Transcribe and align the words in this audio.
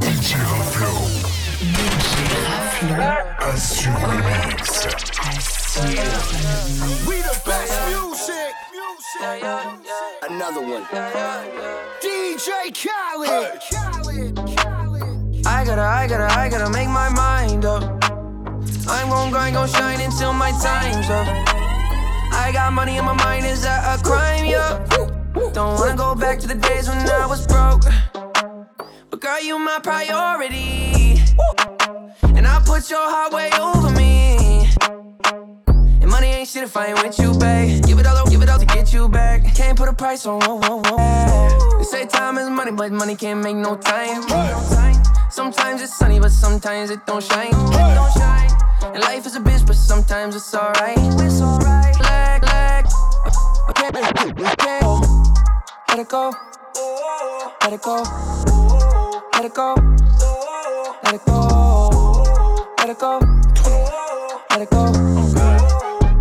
DJ 0.00 0.36
Raflo. 0.36 0.92
DJ 1.60 2.12
Raflo. 2.46 2.96
Assure 3.40 4.06
le 4.06 4.16
mix. 4.22 4.86
We 7.06 7.16
the 7.22 7.40
best 7.44 7.74
music. 7.88 8.54
music. 8.72 9.44
Another 10.28 10.60
one. 10.60 10.84
DJ 12.02 12.72
Khaled. 12.74 13.60
I 15.46 15.64
gotta, 15.64 15.82
I 15.82 16.06
gotta, 16.08 16.38
I 16.38 16.48
gotta 16.48 16.70
make 16.70 16.88
my 16.88 17.08
mind 17.08 17.64
up. 17.64 17.82
I'm 18.88 19.08
gon' 19.08 19.30
grind, 19.30 19.54
gon' 19.54 19.68
shine 19.68 20.00
until 20.00 20.32
my 20.32 20.50
time's 20.52 21.08
up. 21.10 21.26
I 22.32 22.50
got 22.52 22.72
money 22.72 22.96
in 22.96 23.04
my 23.04 23.14
mind, 23.14 23.46
is 23.46 23.62
that 23.62 23.98
a 23.98 24.02
crime? 24.02 24.44
Yeah. 24.44 24.84
Don't 25.52 25.78
wanna 25.78 25.96
go 25.96 26.14
back 26.14 26.38
to 26.40 26.46
the 26.46 26.54
days 26.54 26.88
when 26.88 26.98
I 26.98 27.26
was 27.26 27.46
broke. 27.46 27.84
But 29.16 29.22
girl, 29.22 29.42
you 29.42 29.58
my 29.58 29.78
priority. 29.82 31.22
And 32.36 32.46
I 32.46 32.60
put 32.66 32.90
your 32.90 33.00
heart 33.00 33.32
way 33.32 33.48
over 33.58 33.90
me. 33.92 34.68
And 36.02 36.10
money 36.10 36.26
ain't 36.26 36.46
shit 36.46 36.64
if 36.64 36.76
I 36.76 36.88
ain't 36.88 37.02
with 37.02 37.18
you, 37.18 37.32
babe. 37.38 37.82
Give 37.84 37.98
it 37.98 38.04
all, 38.04 38.18
up, 38.18 38.28
give 38.28 38.42
it 38.42 38.50
all 38.50 38.58
to 38.58 38.66
get 38.66 38.92
you 38.92 39.08
back. 39.08 39.54
Can't 39.54 39.78
put 39.78 39.88
a 39.88 39.94
price 39.94 40.26
on. 40.26 40.40
Whoa, 40.40 40.56
whoa, 40.56 40.82
whoa. 40.84 41.78
They 41.78 41.84
say 41.84 42.04
time 42.04 42.36
is 42.36 42.50
money, 42.50 42.72
but 42.72 42.92
money 42.92 43.16
can't 43.16 43.42
make 43.42 43.56
no 43.56 43.78
time. 43.78 44.20
Sometimes 45.30 45.80
it's 45.80 45.96
sunny, 45.96 46.20
but 46.20 46.30
sometimes 46.30 46.90
it 46.90 47.00
don't 47.06 47.24
shine. 47.24 47.54
It 47.54 47.94
don't 47.94 48.12
shine. 48.12 48.50
And 48.82 49.00
life 49.02 49.24
is 49.24 49.34
a 49.34 49.40
bitch, 49.40 49.66
but 49.66 49.76
sometimes 49.76 50.36
it's 50.36 50.54
alright. 50.54 50.98
It's 50.98 51.40
alright. 51.40 51.98
Lag, 52.02 52.42
lag. 52.42 52.86
Okay, 53.70 53.88
okay. 53.88 54.32
Let 55.88 55.98
it 56.00 56.08
go. 56.10 56.34
Let 57.62 57.72
it 57.72 57.82
go. 57.82 58.85
Let 59.36 59.44
it 59.44 59.54
go. 59.54 59.74
Let 61.04 61.14
it 61.14 61.24
go. 61.26 62.24
Let 62.78 62.88
it 62.88 62.98
go. 62.98 63.18
Let 64.48 64.62
it 64.62 64.70
go. 64.70 64.82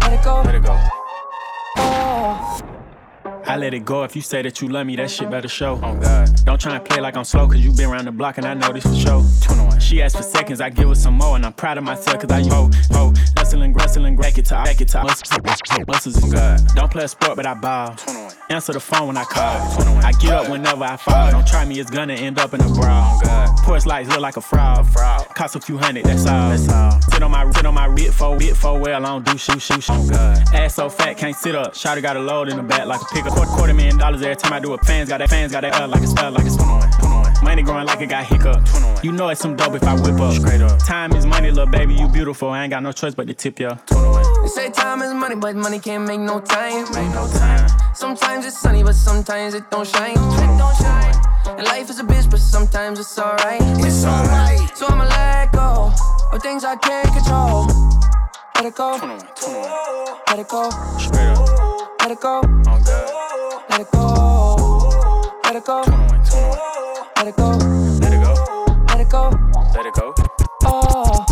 Let 0.01 0.11
it 0.11 0.21
go. 0.21 0.41
Let 0.41 0.55
it 0.55 0.63
go. 0.63 0.77
Oh. 1.77 2.61
I 3.45 3.55
let 3.55 3.73
it 3.73 3.85
go 3.85 4.03
if 4.03 4.17
you 4.17 4.21
say 4.21 4.41
that 4.41 4.59
you 4.59 4.67
love 4.67 4.85
me, 4.85 4.97
that 4.97 5.09
shit 5.09 5.29
better 5.29 5.47
show. 5.47 5.79
Oh 5.81 5.95
God. 5.95 6.29
Don't 6.43 6.59
try 6.59 6.75
and 6.75 6.83
play 6.83 6.99
like 6.99 7.15
I'm 7.15 7.23
slow, 7.23 7.47
cause 7.47 7.61
you 7.61 7.71
been 7.71 7.89
around 7.89 8.03
the 8.03 8.11
block 8.11 8.37
and 8.37 8.45
I 8.45 8.53
know 8.53 8.73
this 8.73 8.83
for 8.83 8.93
sure. 8.93 9.23
21. 9.43 9.79
She 9.79 10.01
asked 10.01 10.17
for 10.17 10.23
seconds, 10.23 10.59
I 10.59 10.69
give 10.69 10.89
her 10.89 10.95
some 10.95 11.13
more, 11.13 11.37
and 11.37 11.45
I'm 11.45 11.53
proud 11.53 11.77
of 11.77 11.85
myself, 11.85 12.19
cause 12.19 12.31
I 12.31 12.41
ho, 12.43 12.69
ho, 12.91 13.13
wrestling, 13.37 13.71
wrestling, 13.71 14.17
back 14.17 14.37
it 14.37 14.45
to, 14.47 14.55
back 14.55 14.81
it 14.81 14.89
to, 14.89 15.03
muscles, 15.03 15.87
muscles, 15.87 16.21
Oh 16.21 16.31
God. 16.31 16.59
Don't 16.75 16.91
play 16.91 17.05
a 17.05 17.07
sport, 17.07 17.37
but 17.37 17.45
I 17.45 17.53
ball. 17.53 17.95
21. 17.95 18.24
Answer 18.47 18.73
the 18.73 18.79
phone 18.79 19.07
when 19.07 19.17
I 19.17 19.23
call. 19.23 19.57
I 20.03 20.11
get 20.11 20.31
up 20.31 20.49
whenever 20.49 20.83
I 20.83 20.97
fall. 20.97 21.31
Don't 21.31 21.47
try 21.47 21.65
me, 21.65 21.79
it's 21.79 21.89
gonna 21.89 22.13
end 22.13 22.37
up 22.37 22.53
in 22.53 22.61
a 22.61 22.69
brawl. 22.69 23.19
Porch 23.63 23.87
lights 23.87 24.07
look 24.09 24.19
like 24.19 24.37
a 24.37 24.41
fraud. 24.41 24.85
Cost 25.33 25.55
a 25.55 25.59
few 25.59 25.79
hundred, 25.79 26.05
that's 26.05 26.27
all. 26.27 26.49
That's 26.51 26.69
all. 26.69 27.01
Sit 27.01 27.23
on 27.23 27.31
my 27.31 27.49
sit 27.51 27.65
on 27.65 27.73
my 27.73 27.87
bit 27.87 28.13
for 28.13 28.37
bit 28.37 28.55
for 28.55 28.79
well, 28.79 29.03
I 29.03 29.09
don't 29.09 29.25
do 29.25 29.35
shoot 29.37 29.59
shoot 29.59 29.81
shoot. 29.81 30.11
Ass 30.53 30.75
so 30.75 30.89
fat, 30.89 31.17
can't 31.17 31.35
sit 31.35 31.55
up. 31.55 31.73
Shotty 31.73 32.03
got 32.03 32.17
a 32.17 32.19
load 32.19 32.49
in 32.49 32.57
the 32.57 32.63
back 32.63 32.85
like 32.85 33.01
a 33.01 33.05
pickup. 33.05 33.33
Quarter, 33.33 33.51
quarter 33.51 33.73
million 33.73 33.97
dollars 33.97 34.21
every 34.21 34.35
time 34.35 34.53
I 34.53 34.59
do 34.59 34.75
it. 34.75 34.81
Fans 34.85 35.09
got 35.09 35.17
that 35.17 35.29
fans 35.29 35.51
got 35.51 35.61
that 35.61 35.73
uh, 35.81 35.87
like 35.87 36.03
a 36.03 36.25
uh, 36.25 36.29
like 36.29 36.45
it's 36.45 36.55
21. 36.55 36.91
21. 36.91 37.33
Money 37.43 37.63
growing 37.63 37.87
like 37.87 38.01
it 38.01 38.07
got 38.09 38.25
hiccup. 38.25 38.63
You 39.03 39.11
know 39.11 39.29
it's 39.29 39.41
some 39.41 39.55
dope 39.55 39.73
if 39.73 39.83
I 39.83 39.95
whip 39.95 40.19
up. 40.19 40.35
Straight 40.35 40.61
up. 40.61 40.77
Time 40.85 41.13
is 41.13 41.25
money, 41.25 41.49
little 41.49 41.65
baby, 41.65 41.95
you 41.95 42.07
beautiful. 42.07 42.49
I 42.49 42.63
ain't 42.63 42.71
got 42.71 42.83
no 42.83 42.91
choice 42.91 43.15
but 43.15 43.25
to 43.27 43.33
tip 43.33 43.59
ya. 43.59 43.75
21. 43.87 44.24
They 44.45 44.51
say 44.51 44.69
time 44.69 45.01
is 45.01 45.11
money, 45.11 45.33
but 45.33 45.55
money 45.55 45.79
can't 45.79 46.07
make 46.07 46.19
no 46.19 46.39
time. 46.39 46.85
Ain't 46.95 47.15
no 47.15 47.27
time. 47.27 47.67
Sometimes 47.95 48.45
it's 48.45 48.61
sunny, 48.61 48.83
but 48.83 48.93
sometimes 48.93 49.55
it 49.55 49.71
don't 49.71 49.87
shine. 49.87 50.11
It 50.11 50.57
don't 50.59 50.77
shine. 50.77 51.15
And 51.57 51.65
life 51.65 51.89
is 51.89 51.97
a 51.99 52.03
bitch, 52.03 52.29
but 52.29 52.39
sometimes 52.39 52.99
it's 52.99 53.17
alright. 53.17 53.59
It's 53.83 54.05
alright. 54.05 54.59
So 54.77 54.85
I'ma 54.85 55.05
let 55.05 55.51
go 55.51 55.91
of 56.31 56.43
things 56.43 56.63
I 56.63 56.75
can't 56.75 57.11
control. 57.11 57.65
Let 58.53 58.65
it 58.65 58.75
go, 58.75 58.99
21. 58.99 59.19
21. 59.35 59.65
let 60.27 60.37
it 60.37 60.47
go, 60.47 60.69
let 61.99 62.11
it 62.11 62.19
go, 62.21 62.41
let 63.71 63.81
it 63.81 63.89
go, 63.89 64.55
let 65.43 65.55
it 65.55 65.65
go, 65.65 65.83
21. 65.85 66.23
21. 66.23 66.75
let 67.17 67.27
it 67.27 67.35
go, 67.35 67.49
Let 67.97 68.13
it 68.13 68.21
go. 68.21 68.31
let 68.89 69.01
it 69.01 69.09
go. 69.09 69.31
Let 69.73 69.85
it 69.87 69.93
go. 69.95 70.13
Oh, 70.65 71.25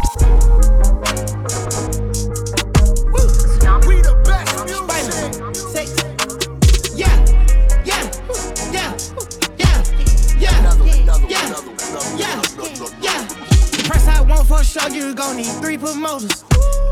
for 14.63 14.79
sure, 14.79 14.90
you 14.90 15.13
gon' 15.13 15.38
need 15.38 15.51
three 15.62 15.78
promoters. 15.78 16.44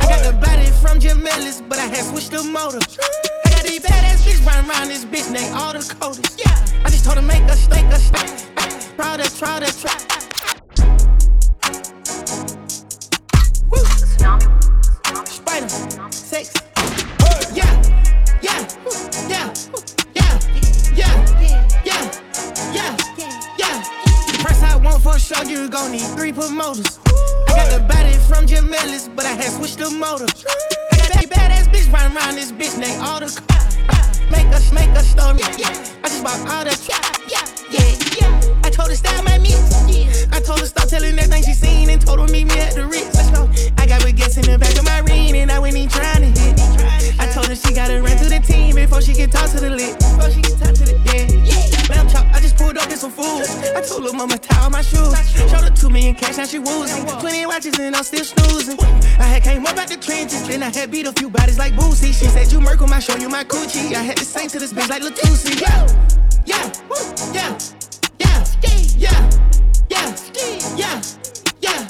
I 0.02 0.06
got 0.10 0.24
the 0.24 0.34
body 0.34 0.70
from 0.82 1.00
Jim 1.00 1.26
Ellis, 1.26 1.62
but 1.62 1.78
I 1.78 1.86
had 1.86 2.04
switched 2.06 2.32
the 2.32 2.44
motor. 2.44 2.80
I 3.46 3.50
got 3.50 3.64
these 3.64 3.82
badass 3.82 4.26
bitch 4.26 4.46
running 4.46 4.70
around 4.70 4.88
this 4.90 5.06
bitch, 5.06 5.28
and 5.28 5.36
they 5.36 5.50
all 5.52 5.74
the. 5.74 5.82
Yeah, 6.38 6.84
I 6.86 6.90
just 6.90 7.06
told 7.06 7.18
her 7.18 7.22
make 7.22 7.44
us 7.44 7.62
stake 7.62 7.86
us. 7.88 8.10
Try 8.96 9.18
to, 9.18 9.38
try 9.38 9.60
to, 9.60 9.72
try. 9.80 9.98
Woo. 13.70 13.86
Spider, 15.26 15.70
sex. 16.12 16.54
Yeah, 17.54 17.91
For 25.12 25.20
sure, 25.20 25.44
you 25.44 25.68
gon' 25.68 25.92
need 25.92 26.08
three 26.16 26.32
promoters. 26.32 26.98
I 27.06 27.54
got 27.54 27.70
the 27.70 27.86
body 27.86 28.14
from 28.30 28.48
Jim 28.48 28.74
Ellis, 28.74 29.10
but 29.10 29.26
I 29.26 29.34
had 29.34 29.52
switched 29.52 29.80
the 29.80 29.90
motor. 29.90 30.24
I 30.24 30.96
got 30.96 31.12
that 31.12 31.26
badass 31.30 31.68
bitch 31.68 31.92
running 31.92 32.16
around 32.16 32.36
this 32.36 32.54
bitch, 32.54 32.80
they 32.80 32.96
all 32.96 33.20
the 33.20 33.51
watches 57.62 57.80
and 57.80 57.96
I'm 57.96 58.04
still 58.04 58.24
snoozing. 58.24 58.80
I 59.20 59.24
had 59.24 59.44
came 59.44 59.66
up 59.66 59.78
out 59.78 59.88
the 59.88 59.98
trenches, 59.98 60.48
then 60.48 60.64
I 60.64 60.70
had 60.70 60.90
beat 60.92 61.06
a 61.06 61.14
few 61.14 61.30
bodies 61.30 61.58
like 61.58 61.74
Boosie. 61.74 62.08
She 62.08 62.26
said 62.26 62.52
you 62.52 62.60
Merkle, 62.60 62.92
I 62.92 63.00
show 63.00 63.16
you 63.18 63.30
my 63.30 63.44
coochie. 63.44 63.94
I 63.94 64.02
had 64.02 64.18
to 64.18 64.26
sing 64.26 64.50
to 64.50 64.60
this 64.60 64.74
bitch 64.74 64.90
like 64.90 65.04
Latusi. 65.04 65.62
Yeah, 65.62 65.86
yeah, 66.46 66.72
yeah, 67.34 67.58
yeah, 68.20 68.44
yeah, 68.98 69.30
yeah, 69.90 70.16
yeah, 70.76 71.02
yeah. 71.62 71.88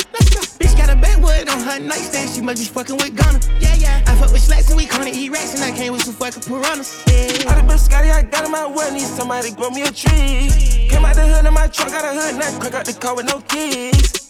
Bitch 0.59 0.77
got 0.77 0.89
a 0.89 0.95
backwood 0.95 1.47
on 1.47 1.59
her 1.61 1.79
nightstand. 1.79 2.31
She 2.31 2.41
must 2.41 2.59
be 2.61 2.67
fucking 2.67 2.97
with 2.97 3.15
Gunna. 3.15 3.39
Yeah, 3.59 3.75
yeah. 3.75 4.03
I 4.07 4.15
fuck 4.15 4.31
with 4.31 4.41
slacks 4.41 4.67
and 4.69 4.77
we 4.77 4.87
gonna 4.87 5.11
eat 5.13 5.29
racks 5.29 5.55
and 5.55 5.63
I 5.63 5.71
came 5.71 5.93
with 5.93 6.03
some 6.03 6.15
fucking 6.15 6.43
piranhas. 6.43 7.03
Yeah. 7.07 7.49
All 7.49 7.55
the 7.55 7.63
biscotti 7.73 8.11
I 8.11 8.23
got 8.23 8.45
in 8.45 8.51
my 8.51 8.65
well, 8.65 8.91
need 8.91 9.07
somebody 9.07 9.51
grow 9.51 9.69
me 9.69 9.83
a 9.83 9.91
tree. 9.91 10.49
Came 10.89 11.05
out 11.05 11.15
the 11.15 11.25
hood 11.25 11.45
in 11.45 11.53
my 11.53 11.67
truck, 11.67 11.89
got 11.89 12.03
a 12.03 12.19
hood 12.19 12.35
nut, 12.35 12.59
crack 12.59 12.73
out 12.73 12.85
the 12.85 12.93
car 12.93 13.15
with 13.15 13.25
no 13.25 13.39
keys. 13.41 14.20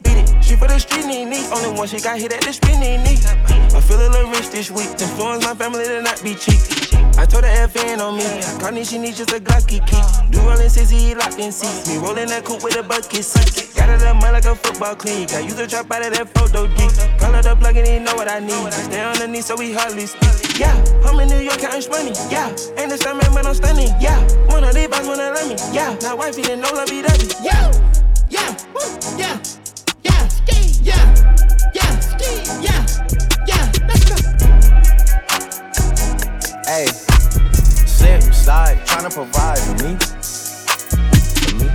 She 0.52 0.58
for 0.58 0.68
the 0.68 0.80
street 0.84 1.08
need 1.08 1.32
knee. 1.32 1.48
Only 1.48 1.72
one 1.80 1.88
she 1.88 2.04
got 2.04 2.20
hit 2.20 2.36
at 2.36 2.44
the 2.44 2.52
street 2.52 2.76
need 2.76 3.00
knee. 3.08 3.16
I 3.72 3.80
feel 3.80 3.96
a 3.96 4.12
little 4.12 4.28
rich 4.36 4.52
this 4.52 4.68
week. 4.68 4.92
Influence 5.00 5.48
my 5.48 5.56
family 5.56 5.88
to 5.88 6.04
not 6.04 6.20
be 6.20 6.36
cheap. 6.36 6.60
I 7.16 7.24
told 7.24 7.48
her 7.48 7.68
FN 7.72 8.04
on 8.04 8.20
me. 8.20 8.28
Connie, 8.60 8.84
she 8.84 9.00
needs 9.00 9.16
just 9.16 9.32
a 9.32 9.40
Glocky 9.40 9.80
key. 9.88 10.04
Do 10.28 10.44
rollin' 10.44 10.68
sissy, 10.68 11.00
he 11.08 11.16
locked 11.16 11.40
in 11.40 11.56
seats. 11.56 11.88
Me 11.88 11.96
rollin' 12.04 12.28
that 12.36 12.44
coupe 12.44 12.68
with 12.68 12.76
a 12.76 12.84
bucket 12.84 13.24
seat. 13.24 13.72
Got 13.80 13.96
it 13.96 14.04
up 14.04 14.20
mud 14.20 14.36
like 14.36 14.44
a 14.44 14.54
football 14.54 14.94
clean. 14.94 15.24
Got 15.32 15.48
use 15.48 15.58
a 15.58 15.68
drop 15.68 15.88
out 15.88 16.04
of 16.04 16.20
that 16.20 16.28
photo 16.36 16.68
D. 16.68 16.84
Call 17.16 17.32
her 17.32 17.42
the 17.42 17.56
plug 17.56 17.78
and 17.78 17.88
he 17.88 18.00
know 18.04 18.16
what 18.20 18.28
I 18.28 18.44
need. 18.44 18.52
Stay 18.76 19.00
on 19.00 19.16
the 19.16 19.24
underneath 19.24 19.48
so 19.48 19.56
we 19.56 19.72
hardly 19.72 20.04
speak. 20.04 20.60
Yeah, 20.60 20.76
I'm 21.08 21.16
in 21.24 21.32
New 21.32 21.40
York 21.40 21.64
counting 21.64 21.88
money. 21.88 22.12
Yeah, 22.28 22.52
ain't 22.76 22.92
the 22.92 23.00
same 23.00 23.24
man, 23.24 23.32
but 23.32 23.48
I'm 23.48 23.56
stunning. 23.56 23.96
Yeah, 24.04 24.20
one 24.52 24.68
of 24.68 24.76
these 24.76 24.92
boys 24.92 25.08
wanna 25.08 25.32
let 25.32 25.48
me. 25.48 25.56
Yeah, 25.72 25.96
now 26.04 26.20
wifey 26.20 26.44
didn't 26.44 26.60
know 26.60 26.76
love 26.76 26.92
W. 26.92 27.08
Yeah, 27.40 27.72
yeah, 28.28 28.52
yeah, 28.76 29.00
yeah, 29.16 29.61
Hey, 36.66 36.88
slip 37.86 38.24
slide, 38.34 38.78
tryna 38.86 39.14
provide 39.14 39.60
for 39.60 39.76
me. 39.84 39.98
For 41.38 41.54
me. 41.60 41.68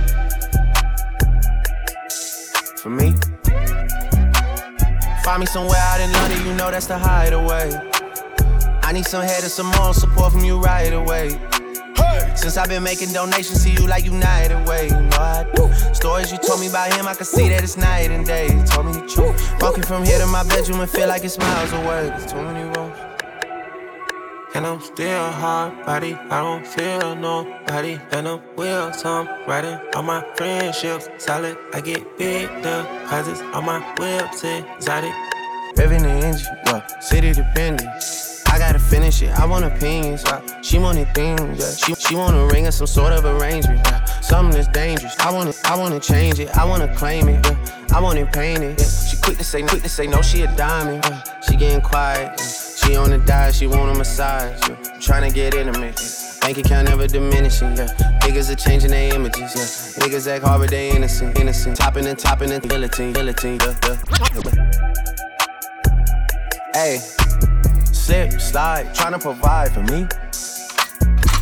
For 2.81 2.89
me. 2.89 3.15
Find 5.23 5.39
me 5.39 5.45
somewhere 5.45 5.77
out 5.77 6.01
in 6.01 6.11
London, 6.11 6.45
you 6.45 6.53
know 6.55 6.69
that's 6.71 6.87
the 6.87 6.97
hideaway. 6.97 7.71
I 8.83 8.91
need 8.91 9.05
some 9.05 9.23
head 9.23 9.43
and 9.43 9.51
some 9.51 9.67
more 9.77 9.93
support 9.93 10.33
from 10.33 10.43
you 10.43 10.59
right 10.59 10.91
away. 10.91 11.39
Since 12.47 12.59
I've 12.59 12.69
been 12.69 12.83
making 12.83 13.11
donations 13.11 13.61
to 13.65 13.69
you 13.69 13.85
like 13.87 14.05
United 14.05 14.65
Way, 14.69 14.85
you 14.85 14.95
know 14.95 15.17
I 15.19 15.45
do. 15.53 15.69
Stories 15.93 16.31
you 16.31 16.37
told 16.37 16.61
me 16.61 16.69
about 16.69 16.93
him, 16.93 17.05
I 17.05 17.13
can 17.13 17.25
see 17.25 17.49
that 17.49 17.61
it's 17.61 17.75
night 17.75 18.09
and 18.09 18.25
day. 18.25 18.45
You 18.45 18.63
told 18.63 18.85
me 18.85 18.93
the 18.93 19.05
truth. 19.05 19.61
Walking 19.61 19.83
from 19.83 20.05
here 20.05 20.17
to 20.17 20.25
my 20.27 20.43
bedroom 20.45 20.79
and 20.79 20.89
feel 20.89 21.09
like 21.09 21.25
it's 21.25 21.37
miles 21.37 21.73
away. 21.73 22.07
There's 22.07 22.31
too 22.31 22.41
many 22.41 22.63
roads. 22.63 22.97
And 24.55 24.65
I'm 24.65 24.79
still 24.79 25.29
hard 25.29 25.85
body, 25.85 26.13
I 26.13 26.39
don't 26.39 26.65
feel 26.65 27.17
nobody. 27.17 27.99
And 28.11 28.29
I'm 28.29 28.41
will 28.55 28.93
some 28.93 29.27
riding 29.45 29.77
on 29.93 30.05
my 30.05 30.25
friendships. 30.37 31.09
Solid, 31.17 31.57
I 31.73 31.81
get 31.81 32.17
big 32.17 32.47
deposits 32.63 33.41
on 33.41 33.65
my 33.65 33.79
whips, 33.99 34.45
exotic. 34.45 35.11
Revving 35.75 36.03
the 36.03 36.25
engine, 36.25 36.57
yeah. 36.65 36.99
City 37.01 37.33
dependent. 37.33 38.36
I 38.57 38.59
gotta 38.59 38.79
finish 38.79 39.21
it. 39.21 39.29
I 39.39 39.45
want 39.45 39.65
opinions. 39.65 40.23
Yeah. 40.25 40.41
She 40.63 40.79
wanted 40.79 41.13
things. 41.13 41.59
Yeah. 41.59 41.75
She 41.75 41.93
she 41.93 42.15
want 42.15 42.35
a 42.35 42.43
ring 42.51 42.65
or 42.65 42.71
some 42.71 42.87
sort 42.87 43.13
of 43.13 43.23
arrangement. 43.23 43.81
Yeah. 43.85 44.03
Something 44.21 44.55
that's 44.55 44.67
dangerous. 44.69 45.15
I 45.19 45.31
wanna 45.31 45.53
I 45.65 45.77
wanna 45.77 45.99
change 45.99 46.39
it. 46.39 46.49
I 46.57 46.65
wanna 46.65 46.91
claim 46.95 47.29
it. 47.29 47.45
Yeah. 47.45 47.87
I 47.93 48.01
want 48.01 48.17
it 48.17 48.33
painted. 48.33 48.79
Yeah. 48.79 48.87
She 48.87 49.15
quick 49.17 49.37
to 49.37 49.43
say 49.43 49.61
quick 49.61 49.83
to 49.83 49.89
say 49.89 50.07
no. 50.07 50.23
She 50.23 50.41
a 50.41 50.47
diamond. 50.55 51.05
Yeah. 51.05 51.21
She 51.47 51.55
getting 51.55 51.81
quiet. 51.81 52.39
She 52.39 52.95
on 52.95 53.11
the 53.11 53.19
diet. 53.19 53.53
She 53.53 53.67
want 53.67 53.91
a 53.91 53.93
massage. 53.93 54.59
Yeah. 54.67 54.75
Trying 54.99 55.29
to 55.29 55.35
get 55.35 55.53
intimate. 55.53 56.01
Bank 56.41 56.57
account 56.57 56.89
never 56.89 57.05
diminishing, 57.05 57.77
yeah. 57.77 57.93
Niggas 58.21 58.49
are 58.49 58.55
changing 58.55 58.89
their 58.89 59.13
images, 59.13 59.53
yeah. 59.53 60.03
Niggas 60.03 60.27
act 60.27 60.45
hard, 60.45 60.61
but 60.61 60.69
they 60.69 60.91
innocent, 60.91 61.37
innocent. 61.37 61.75
Topping 61.75 62.07
and 62.07 62.17
topping 62.17 62.51
and 62.51 62.63
guillotine, 62.67 63.11
guillotine, 63.11 63.59
yeah, 63.59 63.75
yeah. 63.83 63.97
Hey, 66.73 66.99
slip, 68.07 68.39
slide, 68.39 68.85
tryna 68.95 69.19
provide 69.19 69.69
for 69.73 69.81
me. 69.81 70.07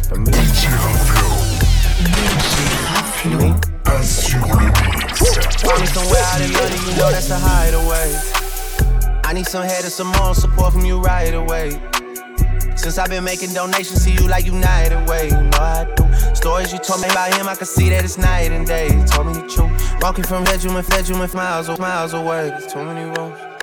For 0.09 0.17
me. 0.17 0.31
Raflo. 0.81 1.29
me. 3.39 3.53
Find 5.61 5.81
me 5.81 5.87
somewhere 5.87 6.23
out 6.25 6.41
in 6.41 6.51
London, 6.53 6.79
you 6.87 6.97
know 6.97 7.11
that's 7.11 7.27
the 7.27 7.37
hideaway. 7.37 8.09
I 9.23 9.33
need 9.33 9.45
some 9.45 9.63
head 9.63 9.83
and 9.83 9.93
some 9.93 10.07
more 10.17 10.33
support 10.33 10.73
from 10.73 10.85
you 10.85 10.99
right 10.99 11.35
away. 11.35 11.79
Since 12.75 12.97
I've 12.97 13.11
been 13.11 13.23
making 13.23 13.53
donations 13.53 14.03
to 14.05 14.11
you 14.11 14.27
like 14.27 14.45
United 14.45 15.07
Way, 15.07 15.25
you 15.25 15.41
know 15.41 15.59
I 15.59 15.85
do. 15.95 16.35
Stories 16.35 16.73
you 16.73 16.79
told 16.79 17.01
me 17.01 17.09
about 17.09 17.31
him, 17.35 17.47
I 17.47 17.53
can 17.53 17.67
see 17.67 17.89
that 17.89 18.03
it's 18.03 18.17
night 18.17 18.51
and 18.51 18.65
day. 18.65 18.87
You 18.87 19.05
told 19.05 19.27
me 19.27 19.33
the 19.33 19.47
truth. 19.47 20.01
Walking 20.01 20.23
from 20.23 20.43
bedroom 20.43 20.77
and 20.77 20.87
bedroom 20.87 21.21
and 21.21 21.33
miles, 21.35 21.67
miles 21.77 22.13
away. 22.13 22.49
There's 22.49 22.73
too 22.73 22.83
many 22.83 23.05
roads. 23.05 23.54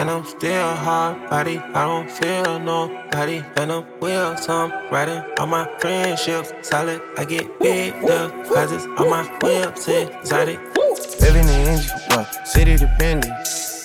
And 0.00 0.08
I'm 0.08 0.24
still 0.24 0.76
hard 0.76 1.28
body, 1.28 1.58
I 1.58 1.84
don't 1.84 2.08
feel 2.08 2.60
nobody. 2.60 3.42
And 3.56 3.72
I'm 3.72 3.84
will 3.98 4.36
some 4.36 4.70
riding 4.92 5.24
on 5.40 5.48
my 5.48 5.68
friendships. 5.80 6.52
Solid, 6.62 7.02
I 7.16 7.24
get 7.24 7.58
big 7.58 7.94
deposits 8.00 8.84
on 8.84 9.10
my 9.10 9.24
whips, 9.42 9.88
exotic. 9.88 10.60
Living 11.20 11.46
the 11.46 11.52
engine, 11.66 11.98
yeah. 12.10 12.44
City 12.44 12.76
dependent. 12.76 13.34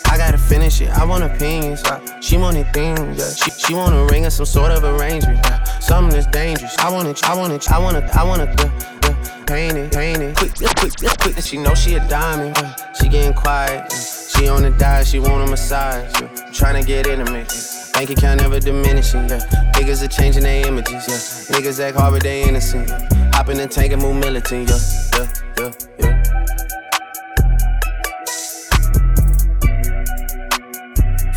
I 0.05 0.15
gotta 0.15 0.37
finish 0.37 0.81
it. 0.81 0.89
I 0.89 1.03
want 1.03 1.23
opinions. 1.23 1.81
Yeah. 1.83 2.19
She 2.19 2.37
wanted 2.37 2.71
things. 2.73 3.17
Yeah. 3.17 3.33
She, 3.33 3.49
she 3.49 3.73
want 3.73 3.95
a 3.95 4.05
ring 4.13 4.27
or 4.27 4.29
some 4.29 4.45
sort 4.45 4.71
of 4.71 4.83
arrangement. 4.83 5.39
Yeah. 5.43 5.63
Something 5.79 6.13
that's 6.13 6.27
dangerous. 6.27 6.77
I 6.77 6.91
wanna, 6.91 7.15
I 7.23 7.35
wanna, 7.35 7.59
I 7.69 7.79
wanna, 7.79 8.09
I 8.13 8.23
wanna. 8.23 8.45
Yeah, 8.45 8.99
yeah. 9.03 9.45
Paint 9.45 9.77
it, 9.77 9.91
paint 9.91 10.21
it. 10.21 10.37
Quick, 10.37 10.53
quick, 10.53 10.95
quick, 10.95 11.17
quick. 11.17 11.35
and 11.37 11.43
She 11.43 11.57
know 11.57 11.73
she 11.73 11.95
a 11.95 12.07
diamond. 12.07 12.55
She 13.01 13.09
getting 13.09 13.33
quiet. 13.33 13.91
She 14.35 14.47
on 14.47 14.63
the 14.63 14.71
diet. 14.71 15.07
She 15.07 15.19
want 15.19 15.47
a 15.47 15.49
massage. 15.49 16.21
Yeah. 16.21 16.51
Trying 16.51 16.83
get 16.85 17.07
intimate. 17.07 17.53
Bank 17.93 18.09
account 18.09 18.41
never 18.41 18.59
diminishing. 18.59 19.29
Yeah. 19.29 19.39
Niggas 19.73 20.03
are 20.03 20.07
changing 20.07 20.43
their 20.43 20.65
images. 20.67 21.07
Yeah. 21.07 21.57
Niggas 21.57 21.79
act 21.79 21.97
hard, 21.97 22.13
but 22.13 22.23
they 22.23 22.43
innocent. 22.47 22.89
Yeah. 22.89 23.31
Hop 23.33 23.49
in 23.49 23.57
the 23.57 23.67
tank 23.67 23.93
and 23.93 24.01
move 24.01 24.15
militant. 24.15 24.69
Yeah, 24.69 24.77
yeah, 25.17 25.27
yeah, 25.59 25.71
yeah. 25.99 26.23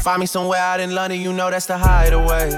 Find 0.03 0.21
me 0.21 0.27
somewhere 0.27 0.61
out 0.61 0.79
in 0.79 0.95
London, 0.95 1.21
you 1.21 1.33
know 1.33 1.51
that's 1.51 1.67
the 1.67 1.77
hideaway. 1.77 2.53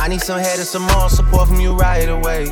I 0.00 0.08
need 0.08 0.20
some 0.20 0.40
head 0.40 0.58
and 0.58 0.66
some 0.66 0.82
more 0.82 1.08
support 1.08 1.46
from 1.46 1.60
you 1.60 1.74
right 1.76 2.08
away. 2.08 2.46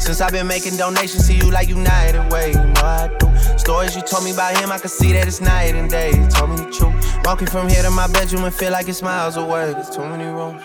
Since 0.00 0.20
I've 0.20 0.32
been 0.32 0.48
making 0.48 0.76
donations 0.76 1.28
to 1.28 1.34
you 1.34 1.50
like 1.50 1.68
United 1.68 2.32
Way, 2.32 2.48
you 2.48 2.54
know 2.54 2.82
I 2.82 3.08
do. 3.20 3.29
Stories 3.60 3.94
you 3.94 4.00
told 4.00 4.24
me 4.24 4.32
about 4.32 4.58
him, 4.58 4.72
I 4.72 4.78
can 4.78 4.88
see 4.88 5.12
that 5.12 5.28
it's 5.28 5.42
night 5.42 5.74
and 5.74 5.90
day. 5.90 6.12
You 6.16 6.26
told 6.28 6.48
me 6.48 6.56
the 6.56 6.70
truth. 6.72 7.26
Walking 7.26 7.46
from 7.46 7.68
here 7.68 7.82
to 7.82 7.90
my 7.90 8.06
bedroom 8.06 8.44
and 8.44 8.54
feel 8.54 8.72
like 8.72 8.88
it's 8.88 9.02
miles 9.02 9.36
away. 9.36 9.74
There's 9.74 9.90
too 9.90 10.00
many 10.00 10.24
roads. 10.24 10.62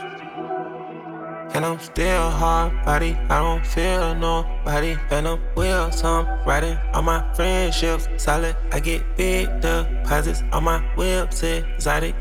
And 1.54 1.66
I'm 1.66 1.78
still 1.80 2.30
hard 2.30 2.72
body, 2.86 3.18
I 3.30 3.40
don't 3.40 3.66
feel 3.66 4.16
nobody. 4.16 4.96
And 5.12 5.28
I'm 5.28 5.42
will 5.56 5.92
some 5.92 6.26
riding 6.46 6.78
on 6.94 7.04
my 7.04 7.34
friendships. 7.34 8.08
Solid, 8.16 8.56
I 8.72 8.80
get 8.80 9.04
big 9.18 9.50
deposits 9.60 10.42
on 10.54 10.64
my 10.64 10.80
whips, 10.96 11.44
exotic. 11.44 12.16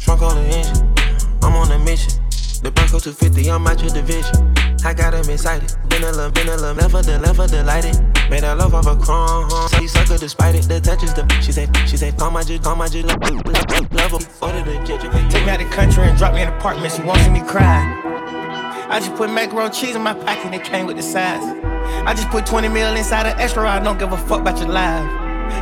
Trunk 0.00 0.22
on 0.22 0.34
the 0.34 0.42
engine, 0.42 0.92
I'm 1.42 1.54
on 1.54 1.70
a 1.70 1.78
mission. 1.78 2.20
The 2.64 2.72
Bronco 2.72 2.98
250, 2.98 3.48
I'm 3.48 3.64
out 3.64 3.80
your 3.80 3.90
division. 3.90 4.54
I 4.86 4.94
got 4.94 5.14
him 5.14 5.28
excited. 5.28 5.74
Been 5.88 6.04
a 6.04 6.12
little, 6.12 6.30
been 6.30 6.46
a 6.46 6.56
little, 6.56 7.02
the, 7.02 7.18
left 7.18 7.40
of 7.40 7.50
delighted. 7.50 7.98
Made 8.30 8.44
her 8.44 8.54
love 8.54 8.72
off 8.72 8.86
a. 8.86 9.68
Say 9.68 9.82
you 9.82 9.88
sucker 9.88 10.16
despite 10.16 10.54
it, 10.54 10.68
the 10.68 10.80
touch 10.80 11.02
is 11.02 11.12
the. 11.12 11.26
She 11.42 11.50
said, 11.50 11.76
she 11.88 11.96
said, 11.96 12.16
call 12.16 12.30
my 12.30 12.44
G, 12.44 12.60
call 12.60 12.76
my 12.76 12.86
G, 12.86 13.02
love, 13.02 13.18
love, 13.20 13.92
love 13.92 14.12
her. 14.12 14.46
Order 14.46 14.62
the 14.62 14.78
kitchen. 14.86 15.10
Take 15.28 15.44
me 15.44 15.50
out 15.50 15.58
the 15.58 15.64
country 15.74 16.04
and 16.04 16.16
drop 16.16 16.34
me 16.34 16.42
in 16.42 16.48
an 16.48 16.54
apartment. 16.54 16.92
She 16.92 17.02
won't 17.02 17.18
see 17.18 17.30
me 17.30 17.40
cry. 17.40 17.82
I 18.88 19.00
just 19.00 19.16
put 19.16 19.28
macaroni 19.28 19.74
cheese 19.74 19.96
in 19.96 20.02
my 20.02 20.14
pocket 20.14 20.46
and 20.46 20.54
it 20.54 20.62
came 20.62 20.86
with 20.86 20.98
the 20.98 21.02
size. 21.02 21.42
I 22.06 22.14
just 22.14 22.30
put 22.30 22.46
20 22.46 22.68
mil 22.68 22.94
inside 22.94 23.26
an 23.26 23.36
extra. 23.40 23.68
I 23.68 23.80
don't 23.80 23.98
give 23.98 24.12
a 24.12 24.16
fuck 24.16 24.42
about 24.42 24.56
your 24.60 24.68
life. 24.68 25.02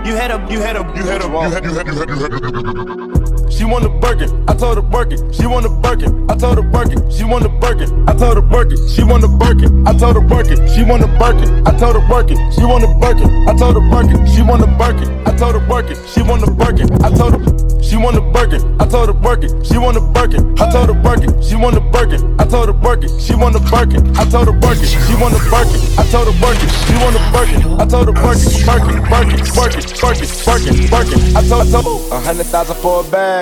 You 0.07 0.17
had 0.17 0.33
a, 0.33 0.53
you 0.53 0.61
had 0.61 0.77
a, 0.77 0.81
you 0.95 1.03
had 1.03 1.23
a, 1.23 1.29
You 1.29 1.41
had, 1.49 1.65
you 1.65 1.73
had, 1.73 1.87
you 1.87 1.95
had, 1.95 2.09
you 2.11 3.25
had. 3.25 3.34
She 3.51 3.65
want 3.65 3.85
a 3.85 3.89
Birkin, 3.89 4.31
I 4.49 4.55
told 4.55 4.77
her 4.77 4.83
Birkin. 4.83 5.33
She 5.33 5.47
want 5.47 5.67
a 5.67 5.69
Birkin, 5.69 6.31
I 6.31 6.37
told 6.37 6.57
her 6.59 6.63
Birkin. 6.63 7.11
She 7.11 7.25
want 7.25 7.45
a 7.45 7.49
Birkin, 7.49 8.09
I 8.09 8.13
told 8.15 8.37
her 8.37 8.43
Birkin. 8.43 8.79
She 8.89 9.03
want 9.03 9.25
a 9.25 9.29
Birkin, 9.29 9.87
I 9.87 9.93
told 9.93 10.17
her 10.17 10.23
Birkin. 10.23 10.57
She 10.69 10.83
want 10.83 11.03
a 11.05 11.09
Birkin, 11.19 11.67
I 11.67 11.77
told 11.77 11.97
her 11.97 12.07
Birkin. 12.09 12.37
She 12.53 12.65
want 12.65 12.85
a 12.85 12.89
Birkin, 12.89 13.47
I 13.49 13.53
told 13.57 13.75
her 13.77 13.81
Birkin. 13.91 14.27
She 14.27 14.43
want 14.43 14.63
a 14.63 14.67
Birkin, 14.67 15.09
I 15.27 15.37
told 15.37 15.55
her 15.55 15.67
Birkin. 15.67 15.97
She 16.07 16.23
want 16.23 16.43
a 16.43 16.51
Birkin, 16.51 16.89
I 17.05 17.11
told 17.11 17.35
her. 17.35 17.83
She 17.83 17.97
want 17.97 18.17
a 18.17 18.21
Birkin, 18.21 18.61
I 18.81 18.87
told 18.87 19.09
her 19.09 19.15
Birkin. 19.15 19.51
She 19.65 19.79
want 19.79 19.97
a 19.97 20.01
Birkin, 20.01 20.43
I 20.61 20.67
told 20.71 20.89
her 20.89 20.95
Birkin. 20.95 21.43
She 21.43 21.57
want 21.57 21.77
a 21.77 21.81
Birkin, 21.81 22.25
I 22.39 22.47
told 22.47 22.67
her 22.67 22.75
Birkin. 22.75 23.21
She 23.21 23.35
want 23.37 23.57
a 23.57 23.61
Birkin, 23.61 24.01
I 24.19 24.25
told 24.27 24.49
her 24.49 24.53
Birkin. 24.63 24.89
She 24.99 25.35
want 25.37 25.57
a 25.57 25.61
Birkin, 25.61 25.81
I 25.91 25.95
told 25.95 26.19
her 26.19 26.33
Birkin. 26.33 26.69
She 26.87 26.97
want 26.97 27.17
a 27.17 27.21
Birkin, 27.33 27.61
I 27.77 27.85
told 27.87 28.07
her 28.07 28.15
Birkin. 28.15 28.55
Birkin, 28.65 29.03
Birkin, 29.11 29.85
Birkin, 30.01 30.29
Birkin, 30.45 30.91
Birkin. 30.91 31.37
I 31.37 31.43
told, 31.49 31.71
told 31.71 32.13
a 32.13 32.21
hundred 32.21 32.47
thousand 32.47 32.77
for 32.77 33.01
a 33.01 33.11
bag. 33.11 33.34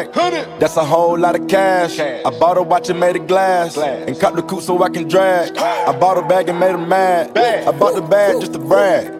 That's 0.60 0.76
a 0.76 0.84
whole 0.84 1.18
lot 1.18 1.34
of 1.38 1.48
cash. 1.48 1.98
I 1.98 2.30
bought 2.38 2.56
a 2.58 2.62
watch 2.62 2.88
and 2.90 2.98
made 3.00 3.16
it 3.16 3.26
glass, 3.26 3.76
and 4.08 4.18
cut 4.20 4.34
the 4.36 4.42
coupe 4.42 4.62
so 4.62 4.82
I 4.82 4.88
can 4.88 5.08
drag. 5.08 5.56
I 5.56 5.92
bought 5.98 6.18
a 6.18 6.22
bag 6.22 6.48
and 6.48 6.58
made 6.58 6.72
her 6.72 6.78
mad. 6.78 7.36
I 7.36 7.70
bought 7.72 7.94
the 7.94 8.02
bag 8.02 8.40
just 8.40 8.52
to 8.54 8.58
brag. 8.58 9.18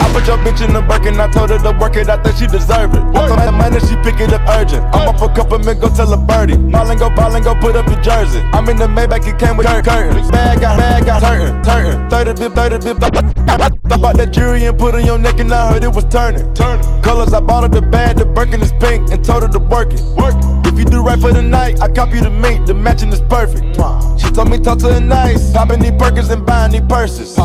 I 0.00 0.12
put 0.12 0.26
your 0.26 0.38
bitch 0.38 0.66
in 0.66 0.72
the 0.74 0.82
Birkin, 0.82 1.20
I 1.20 1.30
told 1.30 1.50
her 1.50 1.58
to 1.58 1.78
work 1.78 1.94
it, 1.96 2.08
I 2.08 2.20
think 2.20 2.36
she 2.36 2.46
deserve 2.46 2.94
it. 2.94 3.02
I 3.14 3.28
told 3.28 3.38
her 3.38 3.52
money, 3.52 3.78
she 3.80 3.94
pick 4.02 4.18
it 4.20 4.32
up 4.32 4.42
urgent. 4.48 4.82
I'm 4.92 5.08
up 5.08 5.22
a 5.22 5.32
couple 5.32 5.58
men, 5.60 5.78
go 5.78 5.88
tell 5.88 6.12
a 6.12 6.16
birdie. 6.16 6.56
Ballin' 6.56 6.98
go, 6.98 7.10
ballin' 7.10 7.44
go, 7.44 7.54
put 7.54 7.76
up 7.76 7.86
your 7.86 8.00
jersey. 8.02 8.40
I'm 8.52 8.68
in 8.68 8.76
the 8.76 8.86
Maybach, 8.86 9.26
it 9.26 9.38
came 9.38 9.56
with 9.56 9.66
cur- 9.66 9.82
curtains. 9.82 10.30
Bag 10.30 10.60
got, 10.60 10.78
bag 10.78 11.06
got 11.06 11.20
turn, 11.22 11.62
turn. 11.62 12.10
30 12.10 12.40
bip, 12.40 12.52
30 12.54 12.78
bip. 12.78 12.98
I 13.02 13.96
bought 13.96 14.16
that 14.16 14.32
jewelry 14.32 14.64
and 14.64 14.76
put 14.76 14.94
on 14.96 15.06
your 15.06 15.18
neck, 15.18 15.38
and 15.38 15.52
I 15.52 15.72
heard 15.72 15.84
it 15.84 15.94
was 15.94 16.04
turning. 16.06 16.52
Turning. 16.54 16.84
Colors, 17.02 17.32
I 17.32 17.40
bought 17.40 17.62
her 17.62 17.68
the 17.68 17.86
bag, 17.86 18.16
the 18.16 18.26
Birkin 18.26 18.60
is 18.60 18.72
pink, 18.80 19.10
and 19.12 19.24
told 19.24 19.42
her 19.44 19.48
to 19.48 19.58
work 19.60 19.92
it. 19.92 20.02
Work 20.16 20.34
it. 20.34 20.66
If 20.66 20.78
you 20.78 20.84
do 20.84 21.02
right 21.02 21.18
for 21.18 21.32
the 21.32 21.42
night, 21.42 21.80
I 21.80 21.88
copy 21.88 22.18
the 22.20 22.30
mink, 22.30 22.66
the 22.66 22.74
matching 22.74 23.12
is 23.12 23.20
perfect. 23.22 23.76
She 24.20 24.28
told 24.30 24.50
me 24.50 24.58
talk 24.58 24.78
to 24.80 24.92
her 24.92 25.00
nice, 25.00 25.52
popping 25.52 25.80
these 25.80 25.92
Birkins 25.92 26.30
and 26.30 26.44
buying 26.44 26.72
these 26.72 26.82
purses. 26.82 27.36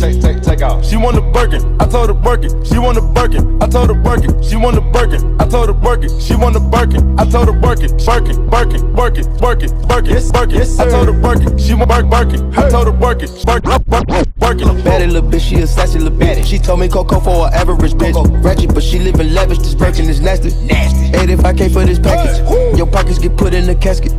Take, 0.00 0.20
take, 0.22 0.40
take 0.40 0.62
out. 0.62 0.82
She 0.82 0.96
want 0.96 1.18
a 1.18 1.20
Birkin, 1.20 1.76
I 1.78 1.84
told 1.86 2.08
her 2.08 2.14
Birkin. 2.14 2.64
She 2.64 2.78
want 2.78 2.96
a 2.96 3.02
Birkin, 3.02 3.62
I 3.62 3.66
told 3.66 3.90
her 3.90 3.94
Birkin. 3.94 4.42
She 4.42 4.56
want 4.56 4.78
a 4.78 4.80
Birkin, 4.80 5.38
I 5.38 5.46
told 5.46 5.68
her 5.68 5.74
Birkin. 5.74 6.18
She 6.18 6.34
want 6.34 6.56
a 6.56 6.60
Birkin, 6.60 7.20
I 7.20 7.28
told 7.28 7.48
her 7.48 7.52
Birkin. 7.52 7.90
Birkin, 7.98 8.48
Birkin, 8.48 8.94
Birkin, 8.94 9.26
Birkin, 9.36 9.70
Birkin, 9.86 10.32
Birkin. 10.32 10.80
I 10.80 10.88
told 10.88 11.08
her 11.08 11.12
Birkin. 11.12 11.58
She 11.58 11.74
want 11.74 11.90
Birkin, 11.90 12.08
Birkin. 12.10 12.54
I 12.58 12.70
told 12.70 12.86
her 12.86 12.92
Birkin, 12.92 13.28
Birkin, 13.44 13.82
Birkin, 13.88 14.39
Birkin. 14.50 14.82
Baddie 14.82 15.06
little 15.06 15.30
bitch, 15.30 15.48
she 15.48 15.56
a 15.60 15.66
sassy 15.66 16.00
little 16.00 16.18
bitch. 16.18 16.44
She 16.44 16.58
told 16.58 16.80
me 16.80 16.88
Coco 16.88 17.20
for 17.20 17.46
an 17.46 17.54
average 17.54 17.92
bitch. 17.92 18.14
Ratchet, 18.42 18.74
but 18.74 18.82
she 18.82 18.98
living 18.98 19.32
lavish. 19.32 19.58
This 19.58 19.74
Birkin 19.74 20.08
is 20.08 20.20
nasty. 20.20 20.50
Nasty. 20.66 21.10
85k 21.12 21.72
for 21.72 21.84
this 21.84 22.00
package. 22.00 22.38
Your 22.76 22.86
pockets 22.86 23.18
get 23.18 23.36
put 23.36 23.54
in 23.54 23.66
the 23.66 23.76
casket. 23.76 24.12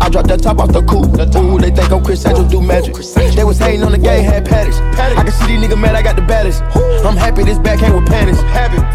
I 0.00 0.08
dropped 0.08 0.28
that 0.28 0.42
top 0.42 0.60
off 0.60 0.72
the 0.72 0.82
coupe. 0.82 1.12
Ooh, 1.36 1.58
they 1.58 1.70
think 1.70 1.92
I'm 1.92 2.02
Criss 2.02 2.24
Angel 2.24 2.48
do 2.48 2.62
magic. 2.62 2.94
They 3.34 3.44
was 3.44 3.58
hating 3.58 3.82
on 3.82 3.92
the 3.92 3.98
game, 3.98 4.24
had 4.24 4.46
paddocks. 4.46 4.78
I 4.96 5.22
can 5.22 5.32
see 5.32 5.46
these 5.46 5.68
niggas 5.68 5.80
mad, 5.80 5.94
I 5.94 6.02
got 6.02 6.16
the 6.16 6.22
baddest. 6.22 6.62
I'm 7.04 7.16
happy 7.16 7.44
this 7.44 7.58
back 7.58 7.80
came 7.80 7.94
with 7.94 8.06
panties. 8.06 8.38